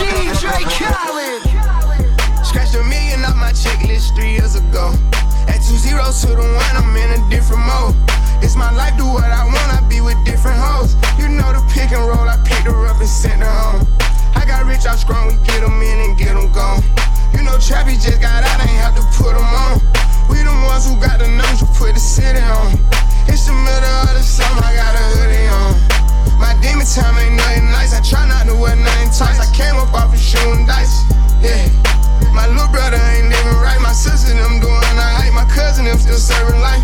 DJ 0.00 0.64
Khaled. 0.76 1.42
Scratched 2.44 2.74
a 2.74 2.84
million 2.84 3.24
off 3.24 3.36
my 3.36 3.52
checklist 3.52 4.16
three 4.16 4.32
years 4.32 4.56
ago. 4.56 4.94
At 5.48 5.60
two 5.60 5.76
zeros 5.76 6.20
to 6.22 6.28
the 6.28 6.42
one, 6.42 6.74
I'm 6.76 6.96
in 6.96 7.20
a 7.20 7.30
different 7.30 7.66
mode. 7.66 7.94
It's 8.42 8.56
my 8.56 8.72
life, 8.72 8.96
do 8.96 9.04
what 9.04 9.24
I 9.24 9.44
want, 9.44 9.68
I 9.70 9.86
be 9.88 10.00
with 10.00 10.18
different 10.24 10.58
hoes. 10.58 10.94
You 11.18 11.28
know 11.28 11.52
the 11.52 11.62
pick 11.72 11.92
and 11.92 12.02
roll, 12.02 12.28
I 12.28 12.36
picked 12.44 12.66
her 12.66 12.86
up 12.86 12.98
and 12.98 13.08
sent 13.08 13.40
her 13.40 13.48
home. 13.48 13.86
I 14.34 14.44
got 14.46 14.66
rich, 14.66 14.86
I'm 14.86 14.96
strong, 14.96 15.28
we 15.28 15.34
get 15.44 15.60
them 15.60 15.80
in 15.80 15.98
and 16.00 16.18
get 16.18 16.34
them 16.34 16.52
gone. 16.52 16.82
You 17.32 17.42
know 17.42 17.56
Trappy 17.56 17.96
just 17.96 18.20
got 18.20 18.44
out, 18.44 18.60
ain't 18.60 18.78
have 18.80 18.96
to 18.96 19.04
put 19.16 19.34
them 19.34 19.44
on. 19.44 19.80
We 20.28 20.42
the 20.42 20.52
ones 20.68 20.88
who 20.88 20.96
got 21.00 21.18
the 21.18 21.28
numbers 21.28 21.60
to 21.60 21.68
put 21.78 21.94
the 21.94 22.00
city 22.00 22.40
on. 22.40 22.76
It's 23.28 23.46
the 23.46 23.54
middle 23.54 23.96
of 24.08 24.14
the 24.14 24.22
summer, 24.22 24.62
I 24.64 24.72
got 24.76 24.94
a 24.94 25.04
hoodie 25.16 25.48
on. 25.48 25.92
My 26.42 26.58
demon 26.58 26.86
time 26.86 27.14
ain't 27.22 27.38
nothing 27.38 27.70
nice. 27.70 27.94
I 27.94 28.02
try 28.02 28.26
not 28.26 28.50
to 28.50 28.54
wear 28.58 28.74
nothing 28.74 29.14
tight. 29.14 29.38
I 29.38 29.46
came 29.54 29.76
up 29.78 29.94
off 29.94 30.12
of 30.12 30.18
shooting 30.18 30.66
dice. 30.66 31.06
Yeah. 31.38 31.70
My 32.34 32.50
little 32.50 32.66
brother 32.66 32.98
ain't 32.98 33.30
living 33.30 33.58
right. 33.62 33.78
My 33.80 33.92
sister 33.94 34.34
them 34.34 34.58
doing 34.58 34.74
alright. 34.98 35.32
My 35.32 35.46
cousin 35.46 35.84
them 35.84 35.98
still 35.98 36.18
serving 36.18 36.58
life. 36.58 36.82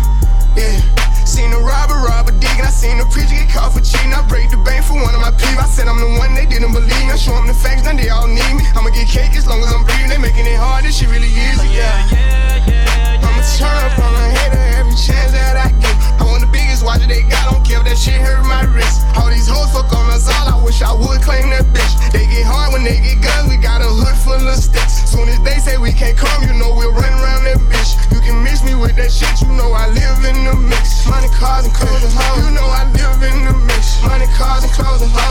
Yeah. 0.55 0.79
Seen 1.25 1.51
the 1.51 1.59
robber 1.59 1.99
rob 2.05 2.27
a 2.29 2.31
dig 2.31 2.55
and 2.57 2.67
I 2.67 2.71
seen 2.71 2.99
a 2.99 3.05
preacher 3.05 3.35
get 3.35 3.49
caught 3.49 3.73
for 3.73 3.81
cheating. 3.81 4.13
I 4.13 4.21
break 4.27 4.49
the 4.49 4.57
bank 4.57 4.85
for 4.85 4.95
one 4.95 5.13
of 5.15 5.21
my 5.21 5.31
peeps. 5.31 5.59
I 5.59 5.67
said 5.67 5.87
I'm 5.87 5.99
the 5.99 6.19
one 6.19 6.35
they 6.35 6.45
didn't 6.45 6.73
believe. 6.73 7.05
me. 7.05 7.11
I 7.11 7.17
show 7.17 7.35
them 7.35 7.47
the 7.47 7.53
facts, 7.53 7.83
now 7.83 7.95
they 7.95 8.09
all 8.09 8.27
need 8.27 8.53
me. 8.55 8.63
I'ma 8.75 8.89
get 8.89 9.07
cake 9.07 9.35
as 9.35 9.47
long 9.47 9.61
as 9.61 9.71
I'm 9.73 9.83
breathing. 9.83 10.09
They 10.09 10.17
making 10.17 10.45
it 10.45 10.57
hard, 10.57 10.85
this 10.85 10.97
shit 10.97 11.09
really 11.09 11.29
easy. 11.29 11.69
Yeah. 11.73 11.87
Yeah, 12.09 12.65
yeah, 12.67 13.19
yeah 13.19 13.27
I'ma 13.27 13.41
turn 13.57 13.79
up 13.87 13.97
on 13.99 14.13
a 14.15 14.25
hater 14.35 14.63
every 14.79 14.95
chance 14.95 15.31
that 15.33 15.55
I 15.55 15.69
get. 15.79 15.95
I 16.19 16.23
want 16.25 16.41
the 16.41 16.51
biggest 16.79 16.85
watch 16.85 16.99
that 16.99 17.09
they 17.11 17.27
got, 17.27 17.51
don't 17.51 17.65
care 17.65 17.79
if 17.79 17.85
that 17.85 17.97
shit 17.97 18.19
hurt 18.19 18.43
my 18.47 18.63
wrist. 18.71 19.03
All 19.17 19.29
these 19.29 19.47
hoes 19.47 19.71
fuck 19.71 19.91
on 19.91 20.07
us 20.11 20.27
all, 20.27 20.47
I 20.47 20.63
wish 20.63 20.81
I 20.81 20.93
would 20.93 21.21
claim 21.21 21.49
that 21.51 21.67
bitch. 21.75 21.93
They 22.11 22.25
get 22.27 22.45
hard 22.45 22.73
when 22.73 22.83
they 22.83 22.99
get 22.99 23.19
guns, 23.21 23.49
we 23.49 23.57
got 23.57 23.81
a 23.81 23.89
hood 23.89 24.15
full 24.23 24.39
of 24.39 24.55
sticks. 24.55 25.09
Soon 25.11 25.27
as 25.27 25.39
they 25.43 25.59
say 25.59 25.77
we 25.77 25.91
can't 25.91 26.17
come, 26.17 26.43
you 26.43 26.53
know 26.55 26.71
we'll 26.75 26.93
run 26.93 27.11
around 27.19 27.43
that 27.45 27.59
bitch. 27.67 27.99
You 28.11 28.19
can 28.21 28.43
miss 28.43 28.63
me 28.63 28.75
with 28.75 28.95
that 28.95 29.11
shit, 29.11 29.31
you 29.43 29.51
know 29.55 29.71
I 29.71 29.91
live 29.91 30.19
in 30.23 30.37
the 30.47 30.55
mix. 30.55 31.05
Money, 31.07 31.29
cars, 31.35 31.65
and 31.65 31.75
clothes 31.75 32.03
and 32.03 32.13
hoes. 32.15 32.47
You 32.47 32.51
know 32.55 32.67
I 32.67 32.87
live 32.95 33.19
in 33.27 33.37
the 33.43 33.55
mix. 33.67 33.99
Money, 34.03 34.27
cars, 34.37 34.63
and 34.63 34.71
clothes 34.71 35.01
and 35.01 35.11
hoes. 35.11 35.28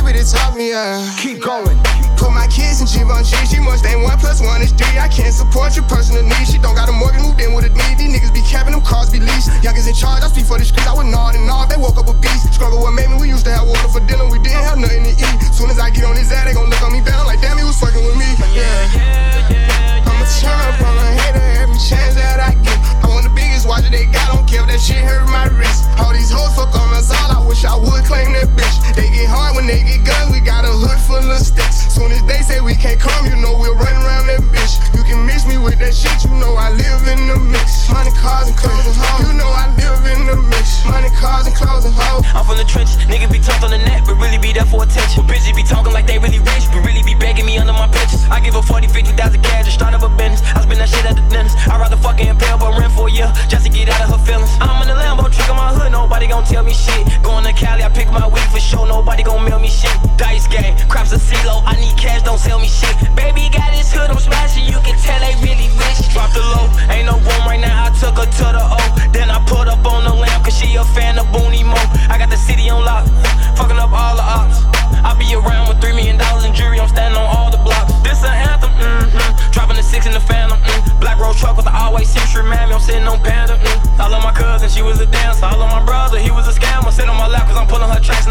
Run 0.00 0.12
this 0.12 0.32
shit 0.32 0.40
to 0.40 0.52
the 0.52 0.56
tip 0.56 0.56
of 0.56 0.56
the 0.56 0.56
top, 0.56 0.56
me, 0.56 0.70
yeah. 0.70 1.04
Keep 1.18 1.42
going. 1.42 1.76
Put 2.16 2.30
my 2.32 2.46
kids 2.46 2.80
in 2.80 2.86
Givenchy, 2.86 3.36
she 3.50 3.58
must 3.58 3.84
ain't 3.84 4.02
one 4.02 4.18
plus 4.18 4.40
one 4.40 4.62
is 4.62 4.72
three. 4.72 4.98
I 4.98 5.08
can't 5.08 5.34
support 5.34 5.74
your 5.76 5.84
personal 5.84 6.22
needs. 6.22 6.50
She 6.50 6.58
don't 6.58 6.74
got 6.74 6.88
a 6.88 6.92
mortgage, 6.92 7.22
moved 7.22 7.40
in 7.40 7.52
with 7.52 7.66
a 7.66 7.72
need. 7.74 7.98
These 7.98 8.14
niggas 8.14 8.32
be 8.32 8.42
capping 8.42 8.72
them 8.72 8.82
cars, 8.82 9.10
be 9.10 9.18
leased. 9.18 9.50
Youngers 9.62 9.86
in 9.86 9.94
charge, 9.94 10.22
I 10.22 10.28
speak 10.28 10.46
for 10.46 10.58
the 10.58 10.64
streets. 10.64 10.86
I 10.86 10.94
would 10.94 11.06
nod 11.10 11.34
and 11.34 11.46
nod. 11.46 11.68
They 11.68 11.76
woke 11.76 11.98
up 11.98 12.08
a 12.08 12.14
beast. 12.14 12.52
Struggle 12.54 12.80
what 12.80 12.94
made 12.94 13.10
me, 13.10 13.16
we 13.18 13.28
used 13.28 13.44
to 13.46 13.52
have 13.52 13.66
water 13.66 13.88
for 13.88 14.00
dinner. 14.06 14.28
We 14.30 14.38
didn't 14.38 14.62
have 14.62 14.78
nothing 14.78 15.04
to 15.04 15.12
eat. 15.12 15.38
Soon 15.52 15.68
as 15.70 15.78
I 15.78 15.90
get 15.90 16.04
on 16.04 16.16
his 16.16 16.30
ass, 16.30 16.46
they 16.46 16.54
gon' 16.54 16.70
look 16.70 16.82
on 16.82 16.92
me 16.92 17.02
better. 17.02 17.24
Like, 17.26 17.40
damn, 17.42 17.58
he 17.58 17.64
was 17.64 17.78
fucking 17.78 18.04
with 18.04 18.16
me. 18.16 18.30
Yeah. 18.54 20.06
I'ma 20.06 20.24
turn 20.38 20.54
up 20.54 20.78
on 20.78 20.94
a 20.94 21.08
hater 21.18 21.42
every 21.58 21.78
chance 21.78 22.14
that 22.14 22.38
I 22.38 22.54
get. 22.62 22.78
I 23.02 23.10
want 23.10 23.26
the 23.26 23.34
biggest 23.34 23.66
watch 23.66 23.82
that 23.82 23.90
they 23.90 24.06
got, 24.06 24.30
don't 24.30 24.46
care 24.46 24.62
if 24.62 24.70
that 24.70 24.80
shit 24.80 25.02
hurt 25.02 25.26
my 25.26 25.50
wrist. 25.58 25.90
All 25.98 26.12
these 26.14 26.30
hoes 26.30 26.54
fuck 26.54 26.70
on 26.74 26.94
us 26.94 27.10
all, 27.10 27.30
I 27.34 27.40
wish 27.46 27.64
I 27.64 27.74
would 27.74 28.04
claim 28.06 28.32
that 28.34 28.46
bitch. 28.54 28.76
They 28.94 29.10
get 29.10 29.26
hard 29.26 29.56
when 29.56 29.66
they 29.66 29.81
guns, 30.04 30.30
we 30.32 30.40
got 30.40 30.64
a 30.64 30.72
hood 30.72 31.00
full 31.06 31.22
of 31.22 31.40
sticks. 31.40 31.92
Soon 31.94 32.12
as 32.12 32.22
they 32.24 32.42
say 32.42 32.60
we 32.60 32.74
can't 32.74 33.00
come, 33.00 33.26
you 33.26 33.36
know 33.36 33.56
we'll 33.58 33.74
run 33.74 33.94
around 34.02 34.26
that 34.26 34.42
bitch. 34.52 34.78
You 34.94 35.02
can 35.04 35.26
mix 35.26 35.46
me 35.46 35.58
with 35.58 35.78
that 35.78 35.94
shit, 35.94 36.24
you 36.24 36.34
know 36.38 36.54
I 36.54 36.70
live 36.70 37.02
in 37.08 37.26
the 37.26 37.38
mix. 37.38 37.88
Money, 37.90 38.12
cars, 38.16 38.48
and 38.48 38.56
clothes 38.56 38.86
and 38.86 38.96
hoes. 38.96 39.26
You 39.26 39.32
know 39.34 39.50
I 39.50 39.68
live 39.76 40.00
in 40.06 40.26
the 40.26 40.36
mix. 40.50 40.84
Money, 40.86 41.10
cars, 41.18 41.46
and 41.46 41.56
clothes 41.56 41.84
and 41.84 41.94
hoes. 41.94 42.24
I'm 42.34 42.44
from 42.44 42.56
the 42.56 42.64
trenches, 42.64 42.96
nigga 43.10 43.30
be 43.30 43.38
tough 43.38 43.62
on 43.62 43.70
the 43.70 43.78
net, 43.78 44.04
but 44.06 44.16
really 44.16 44.38
be 44.38 44.52
there 44.52 44.66
for 44.66 44.84
attention. 44.84 45.26
But 45.26 45.36
bitches 45.36 45.56
be 45.56 45.62
talking 45.62 45.92
like 45.92 46.06
they 46.06 46.18
really 46.18 46.38
rich, 46.38 46.70
but 46.70 46.84
really 46.86 47.02
be 47.02 47.14
begging 47.14 47.46
me 47.46 47.58
under 47.58 47.72
my 47.72 47.88
pictures. 47.88 48.24
I 48.30 48.40
give 48.40 48.54
a 48.54 48.62
40, 48.62 48.88
50,000 48.88 49.16
cash 49.42 49.66
to 49.66 49.72
start 49.72 49.94
up 49.94 50.02
a 50.02 50.08
business. 50.08 50.42
I 50.54 50.62
spend 50.62 50.80
that 50.80 50.88
shit 50.88 51.04
at 51.04 51.16
the 51.16 51.26
dentist. 51.28 51.58
I'd 51.68 51.80
rather 51.80 51.96
fucking 51.96 52.26
impale 52.26 52.58
but 52.58 52.78
rent 52.78 52.92
for 52.92 53.08
a 53.08 53.12
year 53.12 53.30
just 53.48 53.66
to 53.66 53.70
get 53.70 53.88
out 53.88 54.06
of 54.06 54.14
her 54.14 54.22
feelings. 54.24 54.50
I'm 54.60 54.80
in 54.82 54.88
the 54.88 54.94
Lambo 54.94 55.26
trick 55.32 55.48
on 55.50 55.56
my 55.56 55.72
hood, 55.72 55.92
nobody 55.92 56.28
gon' 56.28 56.44
tell 56.44 56.62
me 56.62 56.72
shit. 56.72 57.08
Going 57.22 57.44
to 57.44 57.52
Cali, 57.52 57.82
I 57.82 57.88
pick 57.88 58.08
my 58.12 58.26
weed 58.26 58.48
for 58.52 58.60
sure, 58.60 58.86
nobody 58.86 59.22
gon' 59.22 59.44
mail 59.44 59.58
me 59.58 59.71
shit. 59.72 59.96
Dice 60.20 60.46
game, 60.46 60.76
craps 60.88 61.12
a 61.12 61.18
CeeLo, 61.18 61.62
I 61.64 61.80
need 61.80 61.96
cash, 61.96 62.22
don't 62.22 62.38
sell 62.38 62.60
me 62.60 62.68
shit. 62.68 62.94
Baby 63.16 63.48
got 63.48 63.72
his 63.72 63.88
hood, 63.92 64.10
I'm 64.10 64.20
smashing, 64.20 64.68
you 64.68 64.78
can 64.84 64.96
tell 65.00 65.18
they 65.24 65.34
really 65.40 65.72
rich. 65.80 66.12
Drop 66.12 66.30
the 66.36 66.44
low, 66.44 66.68
ain't 66.92 67.08
no 67.08 67.16
room 67.16 67.44
right 67.48 67.60
now, 67.60 67.88
I 67.88 67.90
took 67.96 68.20
her 68.20 68.28
to 68.28 68.46
the 68.52 68.62
O. 68.62 68.82
Then 69.10 69.30
I 69.32 69.40
put 69.48 69.66
up 69.66 69.84
on 69.88 70.04
the 70.04 70.14
lamp, 70.14 70.44
cause 70.44 70.56
she 70.56 70.76
a 70.76 70.84
fan 70.92 71.18
of 71.18 71.26
Booney 71.32 71.64
Mo. 71.64 71.80
I 72.12 72.20
got 72.20 72.28
the 72.28 72.36
city 72.36 72.68
on 72.68 72.84
lock, 72.84 73.08
fucking 73.56 73.80
up 73.80 73.92
all 73.92 74.14
the 74.14 74.22
ops. 74.22 74.60
I 75.02 75.16
be 75.18 75.32
around 75.34 75.68
with 75.68 75.80
three 75.80 75.96
million 75.96 76.18
dollars 76.20 76.44
in 76.44 76.54
jewelry, 76.54 76.78
I'm 76.78 76.88
standing 76.88 77.16
on 77.16 77.26
all 77.26 77.50
the 77.50 77.58
blocks. 77.58 77.90
This 78.04 78.22
an 78.22 78.36
anthem, 78.36 78.70
mm-hmm. 78.76 79.50
Dropping 79.50 79.76
the 79.76 79.82
six 79.82 80.06
in 80.06 80.12
the 80.12 80.20
phantom, 80.20 80.60
mm. 80.62 81.00
Black 81.00 81.18
road 81.18 81.34
truck 81.36 81.56
with 81.56 81.66
the 81.66 81.74
always 81.74 82.08
century 82.08 82.44
mammy, 82.44 82.72
I'm 82.72 82.80
sitting 82.80 83.08
on 83.08 83.18
panda, 83.22 83.58
mm. 83.58 83.98
I 83.98 84.08
love 84.08 84.22
my 84.22 84.32
cousin, 84.32 84.68
she 84.68 84.82
was 84.82 85.00
a 85.00 85.06
dancer. 85.06 85.44
I 85.44 85.56
love 85.56 85.70
my 85.70 85.82
brother, 85.84 86.18
he 86.18 86.30
was 86.30 86.46
a 86.46 86.54
scammer. 86.54 86.92
Sit 86.92 87.08
on 87.08 87.16
my 87.16 87.26
lap 87.26 87.48
cause 87.48 87.56
I'm 87.56 87.66
pulling 87.66 87.90
her 87.90 88.00
tracks 88.00 88.21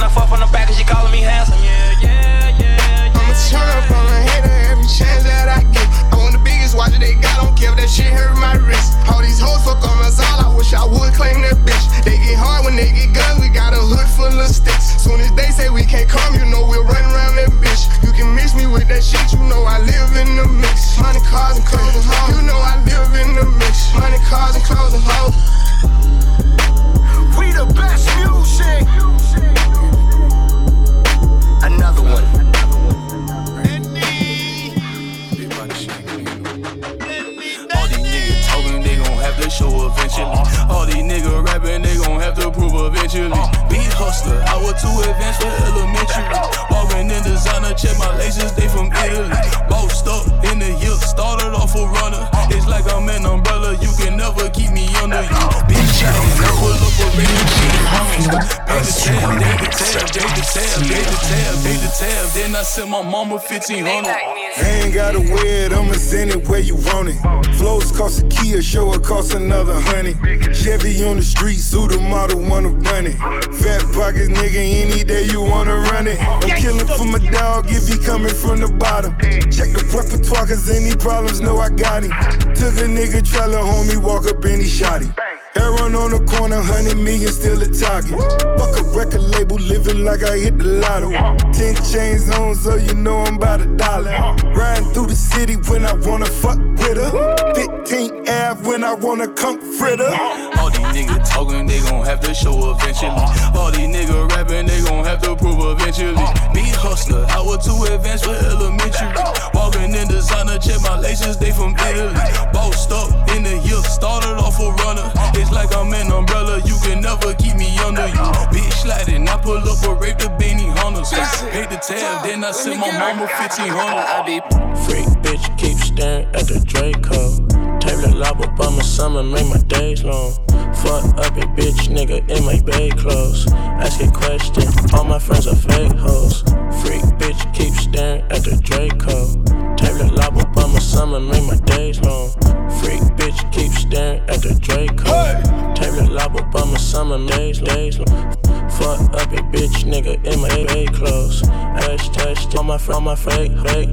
it. 76.12 76.20
I'm 76.22 76.62
killing 76.62 76.88
for 76.88 77.06
my 77.06 77.20
dog 77.32 77.66
if 77.70 77.88
he 77.88 77.98
coming 77.98 78.34
from 78.34 78.60
the 78.60 78.68
bottom. 78.68 79.16
Check 79.52 79.72
the 79.72 79.84
repertoire, 79.96 80.48
cause 80.48 80.70
any 80.70 80.96
problems, 80.96 81.42
know 81.42 81.58
I 81.58 81.70
got 81.70 82.04
him. 82.04 82.12
Took 82.56 82.76
a 82.80 82.88
nigga 82.88 83.24
trailer, 83.24 83.60
homie, 83.60 83.98
walk 83.98 84.28
up 84.28 84.44
and 84.44 84.62
he 84.62 84.68
shot 84.68 85.02
him. 85.02 85.14
Aaron 85.56 85.96
on 85.96 86.12
the 86.12 86.20
corner, 86.26 86.62
hundred 86.62 86.98
million 86.98 87.32
still 87.32 87.62
a 87.62 87.68
target. 87.68 88.18
Fuck 88.58 88.81
record 88.94 89.22
label, 89.22 89.58
living 89.58 90.04
like 90.04 90.24
I 90.24 90.38
hit 90.38 90.58
the 90.58 90.66
lotto. 90.66 91.12
Ten 91.54 91.76
chains 91.92 92.30
on, 92.30 92.56
so 92.56 92.76
you 92.76 92.94
know 92.94 93.18
I'm 93.20 93.36
about 93.36 93.62
a 93.62 93.66
dollar. 93.76 94.12
Riding 94.54 94.92
through 94.94 95.08
the 95.08 95.16
city 95.16 95.56
when 95.70 95.86
I 95.86 95.94
wanna 95.94 96.26
fuck 96.26 96.58
with 96.58 96.98
her. 96.98 97.54
15 97.56 98.28
Ave 98.28 98.68
when 98.68 98.84
I 98.84 98.94
wanna 98.94 99.28
comfort 99.28 100.00
her. 100.00 100.16
All 100.60 100.70
these 100.70 100.92
niggas 100.96 101.30
talking, 101.30 101.66
they 101.66 101.80
gon' 101.82 102.06
have 102.06 102.20
to 102.22 102.34
show 102.34 102.72
eventually. 102.72 103.26
All 103.56 103.72
these 103.72 103.88
niggas 103.88 104.30
rapping, 104.32 104.68
they 104.68 104.82
gon' 104.82 105.04
have 105.06 105.22
to 105.24 105.36
prove 105.36 105.60
eventually. 105.60 106.16
Beat 106.54 106.76
hustler, 106.76 107.26
I 107.30 107.42
was 107.42 107.66
too 107.66 107.94
advanced 107.94 108.26
for 108.26 108.36
elementary. 108.36 109.12
Walking 109.54 109.96
in 109.96 110.08
designer, 110.08 110.58
check 110.60 110.82
my 110.82 111.00
laces, 111.00 111.38
they 111.38 111.52
from 111.52 111.76
Italy. 111.90 112.14
Bossed 112.54 112.92
up 112.92 113.10
in 113.36 113.44
the 113.44 113.58
year, 113.66 113.82
started 113.84 114.38
off 114.38 114.60
a 114.60 114.70
runner. 114.84 115.12
It's 115.36 115.52
like 115.52 115.76
I'm 115.76 115.94
an 115.94 116.12
umbrella, 116.12 116.62
you 116.66 116.78
can 116.84 117.02
never 117.02 117.34
keep 117.36 117.56
me 117.56 117.78
under 117.80 118.08
you. 118.08 118.26
Bitch 118.52 118.81
sliding, 118.82 119.28
I 119.30 119.38
pull 119.38 119.58
up 119.58 119.84
a 119.86 119.94
rape 119.94 120.18
the 120.18 120.30
Benny 120.40 120.66
Hunters. 120.66 121.12
Paid 121.52 121.70
the 121.70 121.78
tab, 121.78 122.26
then 122.26 122.44
I 122.44 122.52
sent 122.52 122.80
my 122.80 122.92
mama 122.92 123.26
1500. 123.26 123.72
I 123.72 124.26
be 124.26 124.40
Freak 124.86 125.08
bitch, 125.22 125.46
keep 125.58 125.78
staring 125.78 126.26
at 126.34 126.48
the 126.48 126.60
Draco. 126.66 127.46
Table 127.80 128.18
lob 128.18 128.42
up 128.42 128.60
on 128.60 128.76
my 128.76 128.82
summer, 128.82 129.24
make 129.24 129.48
my 129.48 129.62
days 129.68 130.04
long. 130.04 130.34
Fuck 130.82 131.06
up 131.22 131.38
a 131.38 131.46
bitch, 131.58 131.90
nigga, 131.94 132.18
in 132.30 132.44
my 132.44 132.60
bay 132.62 132.90
clothes. 132.90 133.48
Ask 133.54 134.02
a 134.02 134.12
question, 134.12 134.66
all 134.94 135.04
my 135.04 135.20
friends 135.20 135.48
are 135.48 135.56
fake 135.56 135.94
hoes. 135.94 136.42
Freak 136.82 137.04
bitch, 137.22 137.42
keep 137.54 137.74
staring 137.74 138.22
at 138.32 138.44
the 138.44 138.58
Draco. 138.64 139.61
Table 139.82 140.16
lob 140.16 140.38
up 140.38 140.58
on 140.58 140.74
my 140.74 140.80
summer, 140.80 141.20
make 141.20 141.44
my 141.46 141.58
days 141.66 142.00
long. 142.02 142.32
Freak 142.80 143.02
bitch, 143.18 143.52
keep 143.52 143.72
staring 143.72 144.22
at 144.30 144.42
the 144.42 144.56
Draco. 144.60 145.74
Table 145.74 146.14
lob 146.14 146.36
up 146.38 146.56
on 146.56 146.72
my 146.72 146.78
summer, 146.78 147.18
days, 147.28 147.60
days 147.60 148.00
long. 148.00 148.32
Fuck 148.72 149.02
up 149.20 149.32
a 149.34 149.42
bitch, 149.52 149.84
nigga, 149.84 150.24
in 150.26 150.40
my 150.40 150.50
bay 150.68 150.86
clothes. 150.86 151.44
Ash 151.50 152.10
touched 152.10 152.56
all 152.56 152.64
my, 152.64 152.80
all 152.92 153.02
my 153.02 153.16
fake, 153.16 153.52
fake. 153.60 153.90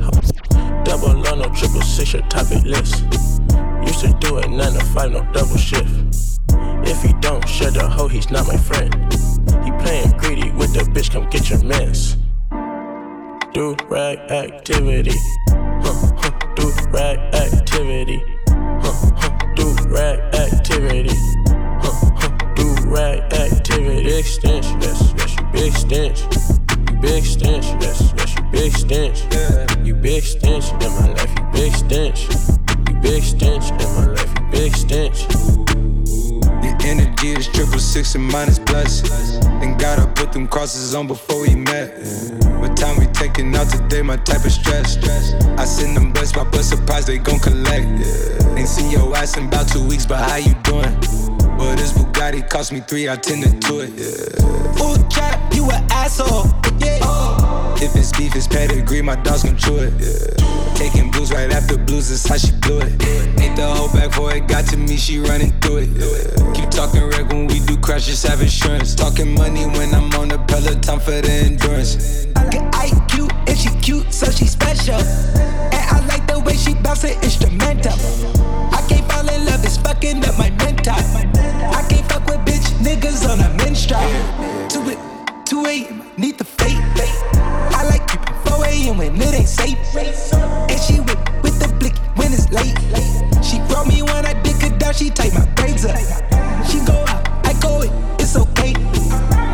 Double 0.84 1.26
on 1.28 1.38
no 1.40 1.48
triple 1.54 1.82
six, 1.82 2.12
your 2.12 2.22
topic 2.28 2.62
list. 2.64 3.02
Used 3.86 4.00
to 4.00 4.16
do 4.20 4.38
it 4.38 4.48
nine 4.50 4.72
to 4.72 4.84
five, 4.86 5.10
no 5.12 5.20
double 5.32 5.56
shift. 5.56 6.38
If 6.86 7.02
he 7.02 7.12
don't 7.20 7.46
shut 7.48 7.74
the 7.74 7.88
hoe, 7.88 8.08
he's 8.08 8.30
not 8.30 8.46
my 8.46 8.56
friend. 8.56 8.94
He 9.64 9.70
playing 9.82 10.16
greedy 10.16 10.50
with 10.52 10.72
the 10.72 10.80
bitch, 10.80 11.10
come 11.10 11.28
get 11.28 11.50
your 11.50 11.62
mess. 11.62 12.16
Do 13.54 13.74
rag 13.88 14.18
activity. 14.30 15.18
Huh, 15.48 16.12
huh, 16.16 16.54
do 16.54 16.70
rag 16.90 17.18
activity. 17.34 18.22
Huh, 18.48 18.92
huh, 19.16 19.54
do 19.54 19.74
rag 19.88 20.18
activity. 20.34 21.14
Huh, 21.80 22.10
huh, 22.16 22.54
do 22.54 22.74
rag 22.86 23.20
activity. 23.32 24.04
Big 24.04 24.24
stench, 24.26 24.66
yes, 24.82 25.14
yes, 25.16 25.36
you 25.36 25.46
big 25.52 25.72
stench. 25.72 26.20
You 26.90 27.00
big 27.00 27.24
stench, 27.24 27.64
yes, 27.80 28.14
yes, 28.18 28.34
you 28.36 28.42
big 28.52 28.76
stench. 28.76 29.86
You 29.86 29.94
big 29.94 30.22
stench 30.22 30.70
in 30.72 30.78
my 30.78 31.08
life, 31.14 31.34
you 31.38 31.44
big 31.52 31.74
stench. 31.74 32.28
You 32.88 32.94
big 33.00 33.22
stench 33.22 33.70
in 33.70 33.76
my 33.76 34.06
life, 34.08 34.34
you 34.38 34.50
big 34.50 34.76
stench. 34.76 35.26
Your 36.62 36.76
energy 36.82 37.32
is 37.32 37.48
triple 37.48 37.78
six 37.78 38.14
and 38.14 38.24
minus 38.24 38.58
plus. 38.58 39.00
Then 39.40 39.78
gotta 39.78 40.06
put 40.12 40.32
them 40.32 40.46
crosses 40.46 40.94
on 40.94 41.06
before 41.06 41.40
we 41.40 41.54
met. 41.54 42.47
What 42.60 42.76
time 42.76 42.98
we 42.98 43.06
taking 43.06 43.54
out 43.54 43.70
today? 43.70 44.02
My 44.02 44.16
type 44.16 44.44
of 44.44 44.52
stress. 44.52 44.94
stress. 44.94 45.34
I 45.58 45.64
send 45.64 45.96
them 45.96 46.12
bus, 46.12 46.34
my 46.34 46.44
bus 46.44 46.68
surprise 46.68 47.06
they 47.06 47.18
gon' 47.18 47.38
collect. 47.38 47.86
Ain't 48.56 48.68
seen 48.68 48.90
your 48.90 49.16
ass 49.16 49.36
in 49.36 49.46
about 49.46 49.68
two 49.68 49.86
weeks, 49.86 50.06
but 50.06 50.18
how 50.18 50.36
you 50.36 50.54
doing? 50.64 50.94
Well, 51.56 51.76
this 51.76 51.92
Bugatti 51.92 52.48
cost 52.48 52.72
me 52.72 52.80
three, 52.80 53.08
I 53.08 53.16
tend 53.16 53.42
to 53.62 53.80
it. 53.80 54.78
Full 54.78 54.96
trap, 55.08 55.54
you 55.54 55.70
an 55.70 55.86
asshole. 55.90 56.67
If 57.80 57.94
it's 57.94 58.10
beef, 58.10 58.34
it's 58.34 58.48
pedigree, 58.48 59.02
my 59.02 59.14
dog's 59.14 59.44
gon' 59.44 59.56
chew 59.56 59.76
it. 59.76 59.92
Yeah. 60.02 60.74
Taking 60.74 61.12
blues 61.12 61.32
right 61.32 61.48
after 61.52 61.78
blues, 61.78 62.08
that's 62.08 62.26
how 62.26 62.36
she 62.36 62.50
blew 62.58 62.80
it. 62.80 62.90
Ain't 63.40 63.54
the 63.54 63.66
whole 63.66 63.86
back 63.92 64.10
before 64.10 64.34
it 64.34 64.48
got 64.48 64.66
to 64.66 64.76
me, 64.76 64.96
she 64.96 65.20
running 65.20 65.52
through 65.60 65.86
it. 65.86 66.54
Keep 66.56 66.70
talking 66.70 67.04
wreck 67.04 67.28
when 67.28 67.46
we 67.46 67.60
do 67.60 67.76
crash, 67.78 68.06
just 68.06 68.26
have 68.26 68.42
insurance. 68.42 68.96
Talking 68.96 69.32
money 69.32 69.64
when 69.64 69.94
I'm 69.94 70.12
on 70.14 70.26
the 70.26 70.38
peloton 70.38 70.98
for 70.98 71.20
the 71.22 71.30
endurance. 71.30 72.26
Get 72.50 72.66
IQ 72.72 73.30
and 73.48 73.56
she 73.56 73.70
cute, 73.78 74.12
so 74.12 74.28
she 74.32 74.46
special. 74.46 74.98
And 74.98 75.84
I 75.86 76.04
like 76.08 76.26
the 76.26 76.40
way 76.40 76.56
she 76.56 76.74
bounce 76.74 77.04
it 77.04 77.22
instrumental. 77.22 77.94
I 78.74 78.84
can't 78.88 79.06
fall 79.10 79.28
in 79.28 79.44
love, 79.46 79.64
it's 79.64 79.76
fucking 79.76 80.24
up 80.24 80.36
my 80.36 80.50
mental. 80.50 80.94
I 80.94 81.86
can't 81.88 82.10
fuck 82.10 82.26
with 82.26 82.42
bitch 82.42 82.66
niggas 82.82 83.22
on 83.30 83.38
a 83.38 83.54
menstrual. 83.56 84.02
To 84.70 84.90
it, 84.90 84.98
2 85.46 85.64
a.m. 85.66 86.02
need 86.16 86.38
the 86.38 86.44
fate. 86.44 86.77
I 88.88 88.92
like 88.92 88.96
keeping 88.96 88.96
4 88.96 89.04
a.m. 89.04 89.18
when 89.18 89.22
it 89.22 89.34
ain't 89.34 89.48
safe. 89.48 89.78
And 89.96 90.80
she 90.80 91.00
whip 91.00 91.42
with 91.42 91.58
the 91.60 91.68
blick 91.78 91.96
when 92.16 92.32
it's 92.32 92.50
late. 92.50 92.76
She 93.44 93.58
brought 93.68 93.86
me 93.86 94.02
when 94.02 94.24
I 94.24 94.32
dick 94.42 94.56
her 94.62 94.78
down, 94.78 94.94
she 94.94 95.10
tight 95.10 95.34
my 95.34 95.44
braids 95.56 95.84
up. 95.84 95.96
She 96.66 96.80
go 96.84 96.94
out, 97.08 97.28
I 97.46 97.52
go 97.60 97.82
in, 97.82 97.92
it's 98.18 98.36
okay. 98.36 98.72